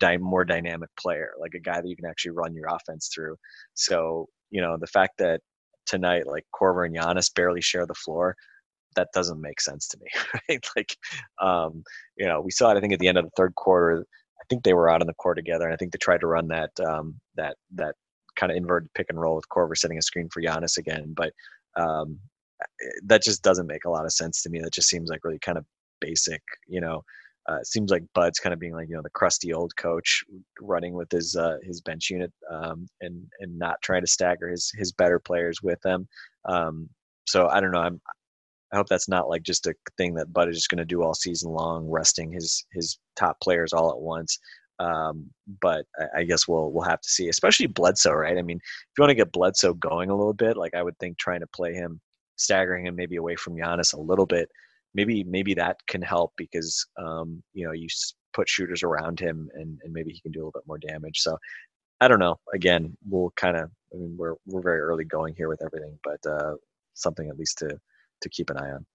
a 0.00 0.18
more 0.18 0.44
dynamic 0.44 0.88
player, 0.98 1.32
like 1.38 1.54
a 1.54 1.60
guy 1.60 1.80
that 1.80 1.88
you 1.88 1.96
can 1.96 2.06
actually 2.06 2.30
run 2.30 2.54
your 2.54 2.68
offense 2.68 3.10
through. 3.12 3.36
So 3.74 4.28
you 4.50 4.60
know, 4.60 4.76
the 4.76 4.86
fact 4.86 5.18
that 5.18 5.40
tonight, 5.92 6.26
like 6.26 6.44
Korver 6.54 6.86
and 6.86 6.96
Giannis 6.96 7.32
barely 7.34 7.60
share 7.60 7.86
the 7.86 7.94
floor, 7.94 8.34
that 8.96 9.08
doesn't 9.14 9.40
make 9.40 9.60
sense 9.60 9.86
to 9.88 9.98
me, 10.00 10.06
right? 10.48 10.64
Like, 10.74 10.96
um, 11.40 11.84
you 12.16 12.26
know, 12.26 12.40
we 12.40 12.50
saw 12.50 12.70
it. 12.70 12.76
I 12.76 12.80
think 12.80 12.92
at 12.92 12.98
the 12.98 13.08
end 13.08 13.18
of 13.18 13.24
the 13.24 13.30
third 13.36 13.54
quarter, 13.54 14.04
I 14.40 14.44
think 14.48 14.64
they 14.64 14.74
were 14.74 14.90
out 14.90 15.02
on 15.02 15.06
the 15.06 15.14
court 15.14 15.36
together, 15.36 15.64
and 15.64 15.74
I 15.74 15.76
think 15.76 15.92
they 15.92 15.98
tried 15.98 16.20
to 16.20 16.26
run 16.26 16.48
that 16.48 16.70
um, 16.84 17.20
that 17.36 17.56
that 17.74 17.94
kind 18.36 18.50
of 18.50 18.56
inverted 18.56 18.88
pick 18.94 19.06
and 19.10 19.20
roll 19.20 19.36
with 19.36 19.48
Korver 19.48 19.76
setting 19.76 19.98
a 19.98 20.02
screen 20.02 20.28
for 20.30 20.42
Giannis 20.42 20.78
again. 20.78 21.14
But 21.16 21.32
um, 21.76 22.18
that 23.04 23.22
just 23.22 23.42
doesn't 23.42 23.66
make 23.66 23.84
a 23.84 23.90
lot 23.90 24.04
of 24.04 24.12
sense 24.12 24.42
to 24.42 24.50
me. 24.50 24.60
That 24.60 24.72
just 24.72 24.88
seems 24.88 25.10
like 25.10 25.24
really 25.24 25.38
kind 25.38 25.58
of 25.58 25.64
basic, 26.00 26.42
you 26.66 26.80
know. 26.80 27.02
Uh, 27.50 27.56
it 27.56 27.66
seems 27.66 27.90
like 27.90 28.04
Bud's 28.14 28.38
kind 28.38 28.52
of 28.52 28.60
being 28.60 28.74
like 28.74 28.88
you 28.88 28.94
know 28.94 29.02
the 29.02 29.10
crusty 29.10 29.52
old 29.52 29.74
coach 29.76 30.22
running 30.60 30.94
with 30.94 31.10
his 31.10 31.34
uh, 31.36 31.56
his 31.62 31.80
bench 31.80 32.10
unit 32.10 32.32
um, 32.50 32.86
and 33.00 33.24
and 33.40 33.58
not 33.58 33.82
trying 33.82 34.02
to 34.02 34.06
stagger 34.06 34.48
his 34.48 34.70
his 34.76 34.92
better 34.92 35.18
players 35.18 35.62
with 35.62 35.80
them. 35.82 36.06
Um, 36.44 36.88
so 37.26 37.48
I 37.48 37.60
don't 37.60 37.72
know. 37.72 37.80
I'm 37.80 38.00
I 38.72 38.76
hope 38.76 38.88
that's 38.88 39.08
not 39.08 39.28
like 39.28 39.42
just 39.42 39.66
a 39.66 39.74
thing 39.98 40.14
that 40.14 40.32
Bud 40.32 40.48
is 40.48 40.56
just 40.56 40.70
going 40.70 40.78
to 40.78 40.84
do 40.84 41.02
all 41.02 41.14
season 41.14 41.50
long, 41.52 41.88
resting 41.90 42.32
his 42.32 42.64
his 42.72 42.98
top 43.16 43.38
players 43.40 43.72
all 43.72 43.90
at 43.90 44.00
once. 44.00 44.38
Um, 44.78 45.30
but 45.60 45.84
I, 45.98 46.20
I, 46.20 46.24
guess 46.24 46.48
we'll 46.48 46.72
we'll 46.72 46.84
have 46.84 47.00
to 47.00 47.08
see, 47.08 47.28
especially 47.28 47.66
Bledsoe, 47.66 48.12
right? 48.14 48.38
I 48.38 48.42
mean, 48.42 48.56
if 48.56 48.98
you 48.98 49.02
want 49.02 49.10
to 49.10 49.14
get 49.14 49.30
Bledsoe 49.30 49.74
going 49.74 50.10
a 50.10 50.16
little 50.16 50.32
bit, 50.32 50.56
like 50.56 50.74
I 50.74 50.82
would 50.82 50.98
think 50.98 51.18
trying 51.18 51.40
to 51.40 51.46
play 51.48 51.74
him, 51.74 52.00
staggering 52.36 52.86
him 52.86 52.96
maybe 52.96 53.16
away 53.16 53.36
from 53.36 53.56
Giannis 53.56 53.94
a 53.94 54.00
little 54.00 54.26
bit 54.26 54.48
maybe 54.94 55.24
maybe 55.24 55.54
that 55.54 55.78
can 55.86 56.02
help 56.02 56.32
because 56.36 56.86
um, 56.98 57.42
you 57.54 57.66
know 57.66 57.72
you 57.72 57.88
put 58.32 58.48
shooters 58.48 58.82
around 58.82 59.20
him 59.20 59.48
and, 59.54 59.78
and 59.82 59.92
maybe 59.92 60.10
he 60.10 60.20
can 60.20 60.32
do 60.32 60.38
a 60.38 60.42
little 60.42 60.52
bit 60.52 60.66
more 60.66 60.78
damage. 60.78 61.20
So 61.20 61.36
I 62.00 62.08
don't 62.08 62.18
know. 62.18 62.36
Again, 62.54 62.96
we'll 63.08 63.32
kind 63.36 63.56
of 63.56 63.70
I 63.92 63.98
mean 63.98 64.16
we're 64.18 64.34
we're 64.46 64.62
very 64.62 64.80
early 64.80 65.04
going 65.04 65.34
here 65.36 65.48
with 65.48 65.62
everything, 65.64 65.98
but 66.02 66.30
uh, 66.30 66.54
something 66.94 67.28
at 67.28 67.38
least 67.38 67.58
to 67.58 67.78
to 68.22 68.28
keep 68.28 68.50
an 68.50 68.56
eye 68.56 68.70
on. 68.70 68.86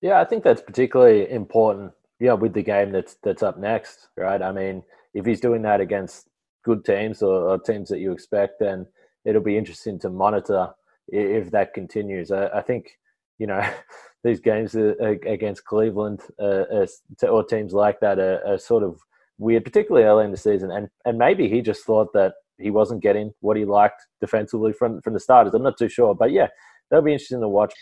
Yeah, 0.00 0.20
I 0.20 0.24
think 0.24 0.42
that's 0.42 0.62
particularly 0.62 1.30
important. 1.30 1.92
Yeah, 2.18 2.34
with 2.34 2.54
the 2.54 2.62
game 2.62 2.92
that's 2.92 3.16
that's 3.22 3.42
up 3.42 3.58
next, 3.58 4.08
right? 4.16 4.42
I 4.42 4.52
mean, 4.52 4.82
if 5.14 5.26
he's 5.26 5.40
doing 5.40 5.62
that 5.62 5.80
against 5.80 6.28
good 6.64 6.84
teams 6.84 7.22
or, 7.22 7.48
or 7.48 7.58
teams 7.58 7.88
that 7.88 7.98
you 7.98 8.12
expect, 8.12 8.60
then 8.60 8.86
it'll 9.24 9.42
be 9.42 9.56
interesting 9.56 9.98
to 10.00 10.10
monitor 10.10 10.68
if 11.08 11.50
that 11.50 11.74
continues. 11.74 12.30
I, 12.30 12.46
I 12.48 12.62
think 12.62 12.98
you 13.38 13.46
know 13.46 13.60
these 14.24 14.40
games 14.40 14.74
against 14.74 15.64
Cleveland 15.64 16.20
uh, 16.40 16.86
or 17.28 17.44
teams 17.44 17.72
like 17.72 18.00
that 18.00 18.18
are, 18.18 18.40
are, 18.46 18.58
sort 18.58 18.84
of 18.84 19.00
weird, 19.38 19.64
particularly 19.64 20.06
early 20.06 20.24
in 20.24 20.30
the 20.30 20.36
season. 20.36 20.70
And 20.70 20.88
and 21.04 21.18
maybe 21.18 21.48
he 21.48 21.60
just 21.60 21.84
thought 21.84 22.12
that 22.12 22.34
he 22.58 22.70
wasn't 22.70 23.02
getting 23.02 23.32
what 23.40 23.56
he 23.56 23.64
liked 23.64 24.02
defensively 24.20 24.72
from 24.72 25.00
from 25.02 25.14
the 25.14 25.20
starters. 25.20 25.54
I'm 25.54 25.62
not 25.62 25.78
too 25.78 25.88
sure, 25.88 26.14
but 26.14 26.30
yeah, 26.30 26.48
that'll 26.90 27.04
be 27.04 27.12
interesting 27.12 27.40
to 27.40 27.48
watch. 27.48 27.74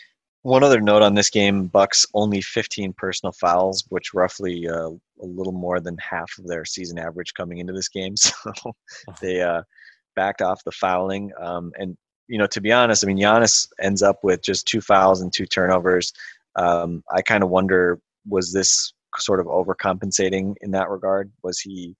One 0.43 0.63
other 0.63 0.81
note 0.81 1.03
on 1.03 1.13
this 1.13 1.29
game: 1.29 1.67
Bucks 1.67 2.05
only 2.15 2.41
15 2.41 2.93
personal 2.93 3.33
fouls, 3.33 3.83
which 3.89 4.13
roughly 4.13 4.67
uh, 4.67 4.89
a 4.89 5.25
little 5.25 5.53
more 5.53 5.79
than 5.79 5.97
half 5.97 6.31
of 6.39 6.47
their 6.47 6.65
season 6.65 6.97
average 6.97 7.33
coming 7.35 7.59
into 7.59 7.73
this 7.73 7.89
game. 7.89 8.15
So 8.23 8.73
they 9.21 9.41
uh, 9.41 9.61
backed 10.15 10.41
off 10.41 10.63
the 10.63 10.71
fouling, 10.71 11.31
um, 11.39 11.71
and 11.75 11.95
you 12.31 12.37
know, 12.37 12.47
to 12.47 12.61
be 12.61 12.71
honest, 12.71 13.03
I 13.03 13.07
mean, 13.07 13.17
Giannis 13.17 13.67
ends 13.81 14.01
up 14.01 14.23
with 14.23 14.41
just 14.41 14.65
two 14.65 14.79
fouls 14.79 15.19
and 15.19 15.33
two 15.33 15.45
turnovers. 15.45 16.13
Um, 16.55 17.03
I 17.13 17.21
kind 17.21 17.43
of 17.43 17.49
wonder 17.49 17.99
was 18.25 18.53
this 18.53 18.93
sort 19.17 19.41
of 19.41 19.47
overcompensating 19.47 20.55
in 20.61 20.71
that 20.71 20.89
regard? 20.89 21.29
Was 21.43 21.59
he 21.59 21.97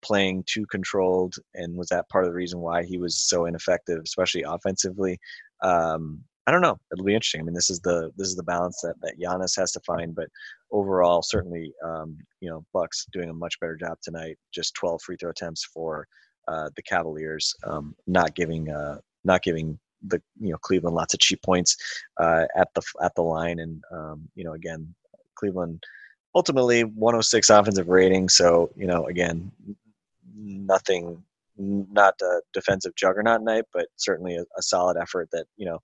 playing 0.00 0.44
too 0.46 0.64
controlled, 0.66 1.34
and 1.54 1.76
was 1.76 1.88
that 1.88 2.08
part 2.08 2.24
of 2.24 2.30
the 2.30 2.36
reason 2.36 2.60
why 2.60 2.84
he 2.84 2.98
was 2.98 3.20
so 3.20 3.46
ineffective, 3.46 4.00
especially 4.04 4.44
offensively? 4.46 5.18
Um, 5.60 6.22
I 6.46 6.52
don't 6.52 6.60
know. 6.60 6.78
It'll 6.92 7.04
be 7.04 7.14
interesting. 7.14 7.40
I 7.40 7.44
mean, 7.44 7.54
this 7.54 7.70
is 7.70 7.80
the 7.80 8.12
this 8.16 8.28
is 8.28 8.36
the 8.36 8.44
balance 8.44 8.80
that 8.82 8.94
that 9.02 9.18
Giannis 9.18 9.58
has 9.58 9.72
to 9.72 9.80
find. 9.80 10.14
But 10.14 10.28
overall, 10.70 11.22
certainly, 11.22 11.72
um, 11.84 12.16
you 12.38 12.48
know, 12.48 12.64
Bucks 12.72 13.06
doing 13.12 13.28
a 13.28 13.34
much 13.34 13.58
better 13.58 13.74
job 13.74 13.98
tonight. 14.04 14.38
Just 14.52 14.74
12 14.74 15.02
free 15.02 15.16
throw 15.16 15.30
attempts 15.30 15.64
for 15.64 16.06
uh, 16.46 16.70
the 16.76 16.82
Cavaliers, 16.82 17.52
um, 17.66 17.96
not 18.06 18.36
giving 18.36 18.70
uh, 18.70 18.98
not 19.24 19.42
giving 19.42 19.78
the 20.06 20.20
you 20.40 20.50
know 20.50 20.58
Cleveland 20.58 20.96
lots 20.96 21.14
of 21.14 21.20
cheap 21.20 21.42
points 21.42 21.76
uh, 22.20 22.44
at 22.56 22.68
the 22.74 22.82
at 23.02 23.14
the 23.14 23.22
line, 23.22 23.58
and 23.58 23.82
um, 23.92 24.28
you 24.34 24.44
know 24.44 24.52
again 24.52 24.94
Cleveland 25.34 25.82
ultimately 26.34 26.82
106 26.82 27.50
offensive 27.50 27.88
rating. 27.88 28.28
So 28.28 28.70
you 28.76 28.86
know 28.86 29.06
again 29.06 29.50
nothing, 30.36 31.22
not 31.56 32.14
a 32.22 32.40
defensive 32.52 32.94
juggernaut 32.96 33.42
night, 33.42 33.64
but 33.72 33.86
certainly 33.96 34.36
a, 34.36 34.42
a 34.42 34.62
solid 34.62 34.96
effort 34.96 35.28
that 35.32 35.46
you 35.56 35.66
know 35.66 35.80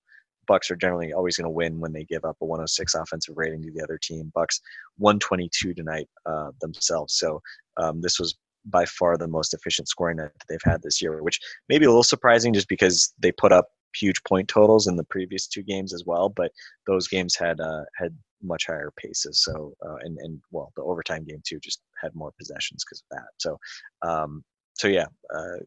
Bucks 0.47 0.71
are 0.71 0.75
generally 0.75 1.13
always 1.13 1.37
going 1.37 1.45
to 1.45 1.49
win 1.49 1.79
when 1.79 1.93
they 1.93 2.03
give 2.03 2.25
up 2.25 2.37
a 2.41 2.45
106 2.45 2.95
offensive 2.95 3.37
rating 3.37 3.61
to 3.63 3.71
the 3.71 3.83
other 3.83 3.97
team. 3.97 4.31
Bucks 4.33 4.59
122 4.97 5.73
tonight 5.73 6.09
uh, 6.25 6.51
themselves. 6.59 7.13
So 7.17 7.41
um, 7.77 8.01
this 8.01 8.19
was 8.19 8.35
by 8.65 8.85
far 8.85 9.17
the 9.17 9.27
most 9.27 9.53
efficient 9.53 9.87
scoring 9.87 10.17
night 10.17 10.31
that 10.33 10.47
they've 10.49 10.71
had 10.71 10.81
this 10.81 11.01
year, 11.01 11.21
which 11.23 11.39
may 11.69 11.79
be 11.79 11.85
a 11.85 11.89
little 11.89 12.03
surprising 12.03 12.53
just 12.53 12.69
because 12.69 13.13
they 13.19 13.31
put 13.31 13.51
up 13.51 13.69
huge 13.95 14.23
point 14.23 14.47
totals 14.47 14.87
in 14.87 14.95
the 14.95 15.03
previous 15.03 15.47
two 15.47 15.63
games 15.63 15.93
as 15.93 16.03
well. 16.05 16.29
But 16.29 16.51
those 16.87 17.07
games 17.07 17.35
had 17.35 17.59
uh, 17.59 17.83
had 17.97 18.15
much 18.41 18.67
higher 18.67 18.91
paces. 18.97 19.43
So 19.43 19.73
uh, 19.85 19.97
and 20.01 20.17
and 20.19 20.41
well, 20.51 20.71
the 20.75 20.83
overtime 20.83 21.23
game 21.25 21.41
too 21.45 21.59
just 21.59 21.81
had 22.01 22.15
more 22.15 22.31
possessions 22.37 22.83
because 22.85 23.03
of 23.09 23.17
that. 23.17 23.27
So 23.37 23.57
um, 24.01 24.43
so 24.73 24.87
yeah. 24.87 25.07
Uh, 25.33 25.57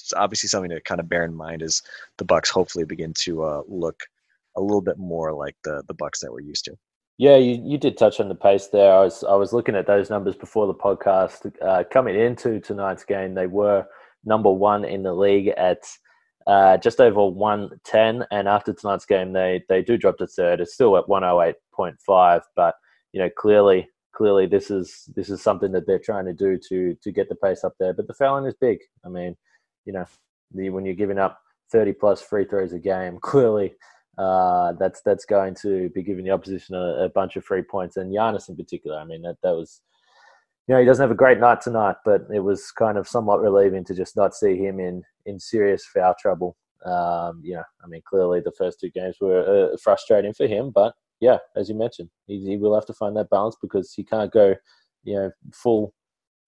it's 0.00 0.12
obviously 0.12 0.48
something 0.48 0.70
to 0.70 0.80
kind 0.82 1.00
of 1.00 1.08
bear 1.08 1.24
in 1.24 1.34
mind 1.34 1.60
as 1.62 1.82
the 2.18 2.24
Bucks 2.24 2.50
hopefully 2.50 2.84
begin 2.84 3.12
to 3.22 3.42
uh, 3.42 3.62
look 3.66 4.00
a 4.56 4.60
little 4.60 4.80
bit 4.80 4.98
more 4.98 5.32
like 5.32 5.56
the 5.64 5.82
the 5.88 5.94
Bucks 5.94 6.20
that 6.20 6.32
we're 6.32 6.40
used 6.40 6.64
to. 6.66 6.76
Yeah, 7.18 7.36
you, 7.36 7.60
you 7.64 7.78
did 7.78 7.98
touch 7.98 8.20
on 8.20 8.28
the 8.28 8.36
pace 8.36 8.68
there. 8.68 8.92
I 8.92 9.00
was 9.00 9.24
I 9.24 9.34
was 9.34 9.52
looking 9.52 9.74
at 9.74 9.88
those 9.88 10.08
numbers 10.08 10.36
before 10.36 10.68
the 10.68 10.74
podcast. 10.74 11.52
Uh, 11.60 11.82
coming 11.92 12.14
into 12.18 12.60
tonight's 12.60 13.04
game, 13.04 13.34
they 13.34 13.48
were 13.48 13.84
number 14.24 14.52
one 14.52 14.84
in 14.84 15.02
the 15.02 15.12
league 15.12 15.48
at 15.48 15.82
uh, 16.46 16.76
just 16.76 17.00
over 17.00 17.26
110, 17.26 18.24
and 18.30 18.48
after 18.48 18.72
tonight's 18.72 19.04
game, 19.04 19.32
they 19.32 19.62
they 19.68 19.82
do 19.82 19.98
drop 19.98 20.16
to 20.18 20.28
third. 20.28 20.60
It's 20.60 20.74
still 20.74 20.96
at 20.96 21.06
108.5, 21.08 22.40
but 22.54 22.76
you 23.12 23.20
know 23.20 23.30
clearly 23.36 23.88
clearly 24.14 24.46
this 24.46 24.70
is 24.70 25.08
this 25.16 25.28
is 25.28 25.42
something 25.42 25.72
that 25.72 25.88
they're 25.88 25.98
trying 25.98 26.24
to 26.26 26.32
do 26.32 26.56
to 26.68 26.94
to 27.02 27.10
get 27.10 27.28
the 27.28 27.34
pace 27.34 27.64
up 27.64 27.74
there. 27.80 27.92
But 27.92 28.06
the 28.06 28.14
fouling 28.14 28.46
is 28.46 28.54
big. 28.60 28.78
I 29.04 29.08
mean, 29.08 29.36
you 29.86 29.92
know, 29.92 30.04
the, 30.54 30.70
when 30.70 30.84
you're 30.86 30.94
giving 30.94 31.18
up 31.18 31.40
30 31.72 31.94
plus 31.94 32.22
free 32.22 32.44
throws 32.44 32.72
a 32.72 32.78
game, 32.78 33.18
clearly 33.22 33.74
uh, 34.18 34.72
that's 34.72 35.00
that's 35.02 35.24
going 35.24 35.54
to 35.54 35.88
be 35.90 36.02
giving 36.02 36.24
the 36.24 36.32
opposition 36.32 36.74
a, 36.74 37.04
a, 37.04 37.08
bunch 37.08 37.36
of 37.36 37.44
free 37.44 37.62
points. 37.62 37.96
And 37.96 38.12
Giannis 38.12 38.48
in 38.48 38.56
particular, 38.56 38.98
I 38.98 39.04
mean, 39.04 39.22
that, 39.22 39.36
that 39.44 39.54
was, 39.54 39.80
you 40.66 40.74
know, 40.74 40.80
he 40.80 40.86
doesn't 40.86 41.02
have 41.02 41.12
a 41.12 41.14
great 41.14 41.38
night 41.38 41.60
tonight, 41.60 41.96
but 42.04 42.22
it 42.34 42.40
was 42.40 42.72
kind 42.72 42.98
of 42.98 43.06
somewhat 43.06 43.40
relieving 43.40 43.84
to 43.84 43.94
just 43.94 44.16
not 44.16 44.34
see 44.34 44.56
him 44.56 44.80
in, 44.80 45.04
in 45.24 45.38
serious 45.38 45.86
foul 45.86 46.16
trouble. 46.18 46.56
Um, 46.84 47.40
you 47.44 47.54
know, 47.54 47.62
I 47.84 47.86
mean, 47.86 48.02
clearly 48.04 48.40
the 48.40 48.52
first 48.52 48.80
two 48.80 48.90
games 48.90 49.16
were 49.20 49.70
uh, 49.72 49.76
frustrating 49.76 50.34
for 50.34 50.48
him, 50.48 50.70
but 50.70 50.94
yeah, 51.20 51.38
as 51.56 51.68
you 51.68 51.76
mentioned, 51.76 52.10
he, 52.26 52.40
he 52.44 52.56
will 52.56 52.74
have 52.74 52.86
to 52.86 52.94
find 52.94 53.16
that 53.16 53.30
balance 53.30 53.56
because 53.60 53.92
he 53.94 54.02
can't 54.02 54.32
go, 54.32 54.54
you 55.04 55.14
know, 55.14 55.30
full 55.52 55.94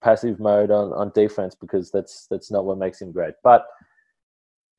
passive 0.02 0.40
mode 0.40 0.70
on, 0.70 0.92
on 0.92 1.12
defense 1.14 1.54
because 1.54 1.90
that's 1.90 2.26
that's 2.30 2.50
not 2.50 2.64
what 2.64 2.78
makes 2.78 3.00
him 3.00 3.12
great. 3.12 3.34
But 3.42 3.66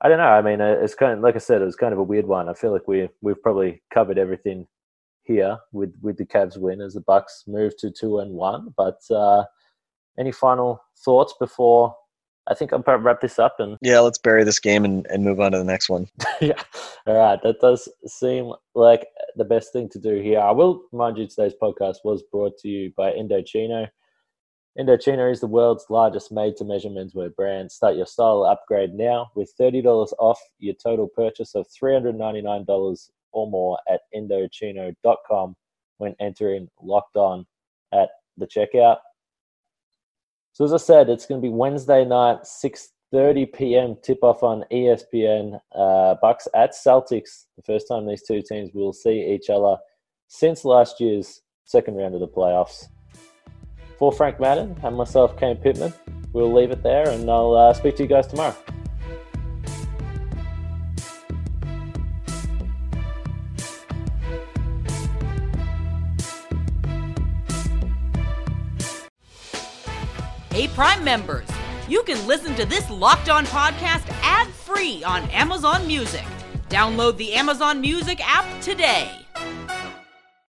I 0.01 0.09
don't 0.09 0.17
know. 0.17 0.23
I 0.23 0.41
mean, 0.41 0.61
it's 0.61 0.95
kind 0.95 1.13
of 1.13 1.19
like 1.19 1.35
I 1.35 1.39
said, 1.39 1.61
it 1.61 1.65
was 1.65 1.75
kind 1.75 1.93
of 1.93 1.99
a 1.99 2.03
weird 2.03 2.25
one. 2.25 2.49
I 2.49 2.53
feel 2.53 2.71
like 2.71 2.87
we 2.87 3.07
we've 3.21 3.41
probably 3.41 3.83
covered 3.93 4.17
everything 4.17 4.67
here 5.23 5.57
with 5.71 5.93
with 6.01 6.17
the 6.17 6.25
Cavs 6.25 6.57
win 6.57 6.81
as 6.81 6.95
the 6.95 7.01
Bucks 7.01 7.43
move 7.47 7.77
to 7.77 7.91
two 7.91 8.19
and 8.19 8.31
one. 8.31 8.73
But 8.75 8.99
uh, 9.11 9.43
any 10.17 10.31
final 10.31 10.81
thoughts 11.05 11.35
before? 11.39 11.95
I 12.49 12.55
think 12.55 12.73
I'll 12.73 12.81
wrap 12.81 13.21
this 13.21 13.37
up 13.37 13.59
and 13.59 13.77
yeah, 13.81 13.99
let's 13.99 14.17
bury 14.17 14.43
this 14.43 14.59
game 14.59 14.83
and, 14.83 15.05
and 15.11 15.23
move 15.23 15.39
on 15.39 15.51
to 15.51 15.59
the 15.59 15.63
next 15.63 15.89
one. 15.89 16.07
yeah, 16.41 16.61
all 17.05 17.15
right. 17.15 17.39
That 17.43 17.59
does 17.61 17.87
seem 18.07 18.51
like 18.73 19.05
the 19.35 19.45
best 19.45 19.71
thing 19.71 19.87
to 19.89 19.99
do 19.99 20.19
here. 20.19 20.39
I 20.39 20.51
will 20.51 20.83
remind 20.91 21.17
you 21.19 21.27
today's 21.27 21.53
podcast 21.61 21.97
was 22.03 22.23
brought 22.31 22.57
to 22.59 22.67
you 22.67 22.91
by 22.97 23.11
Indochino. 23.11 23.87
Indochino 24.79 25.29
is 25.29 25.41
the 25.41 25.47
world's 25.47 25.85
largest 25.89 26.31
made 26.31 26.55
to 26.55 26.63
measure 26.63 26.89
menswear 26.89 27.35
brand. 27.35 27.71
Start 27.71 27.97
your 27.97 28.05
style 28.05 28.45
upgrade 28.45 28.93
now 28.93 29.29
with 29.35 29.53
$30 29.59 29.83
off 30.17 30.39
your 30.59 30.75
total 30.81 31.09
purchase 31.09 31.55
of 31.55 31.67
$399 31.67 33.09
or 33.33 33.49
more 33.49 33.77
at 33.89 34.01
Indochino.com 34.15 35.55
when 35.97 36.15
entering 36.21 36.69
locked 36.81 37.17
on 37.17 37.45
at 37.93 38.09
the 38.37 38.47
checkout. 38.47 38.97
So 40.53 40.63
as 40.63 40.73
I 40.73 40.77
said, 40.77 41.09
it's 41.09 41.25
going 41.25 41.41
to 41.41 41.45
be 41.45 41.53
Wednesday 41.53 42.05
night, 42.05 42.43
6:30 42.43 43.53
p.m. 43.53 43.97
tip 44.01 44.19
off 44.21 44.41
on 44.41 44.63
ESPN. 44.71 45.59
Uh, 45.75 46.15
Bucks 46.21 46.47
at 46.55 46.71
Celtics. 46.71 47.45
The 47.57 47.63
first 47.65 47.87
time 47.89 48.07
these 48.07 48.23
two 48.25 48.41
teams 48.41 48.71
will 48.73 48.93
see 48.93 49.33
each 49.33 49.49
other 49.49 49.77
since 50.27 50.63
last 50.63 51.01
year's 51.01 51.41
second 51.65 51.95
round 51.95 52.15
of 52.15 52.21
the 52.21 52.27
playoffs 52.27 52.87
for 54.01 54.11
Frank 54.11 54.39
Madden 54.39 54.75
and 54.81 54.97
myself, 54.97 55.37
Kane 55.37 55.57
Pitman, 55.57 55.93
we'll 56.33 56.51
leave 56.51 56.71
it 56.71 56.81
there 56.81 57.07
and 57.07 57.29
I'll 57.29 57.53
uh, 57.53 57.71
speak 57.71 57.97
to 57.97 58.01
you 58.01 58.09
guys 58.09 58.25
tomorrow. 58.25 58.55
Hey, 70.49 70.67
Prime 70.69 71.03
members, 71.03 71.47
you 71.87 72.01
can 72.01 72.25
listen 72.25 72.55
to 72.55 72.65
this 72.65 72.89
locked 72.89 73.29
on 73.29 73.45
podcast 73.45 74.09
ad 74.23 74.47
free 74.47 75.03
on 75.03 75.29
Amazon 75.29 75.85
Music. 75.85 76.25
Download 76.69 77.15
the 77.17 77.33
Amazon 77.33 77.79
Music 77.79 78.19
app 78.27 78.61
today. 78.61 79.20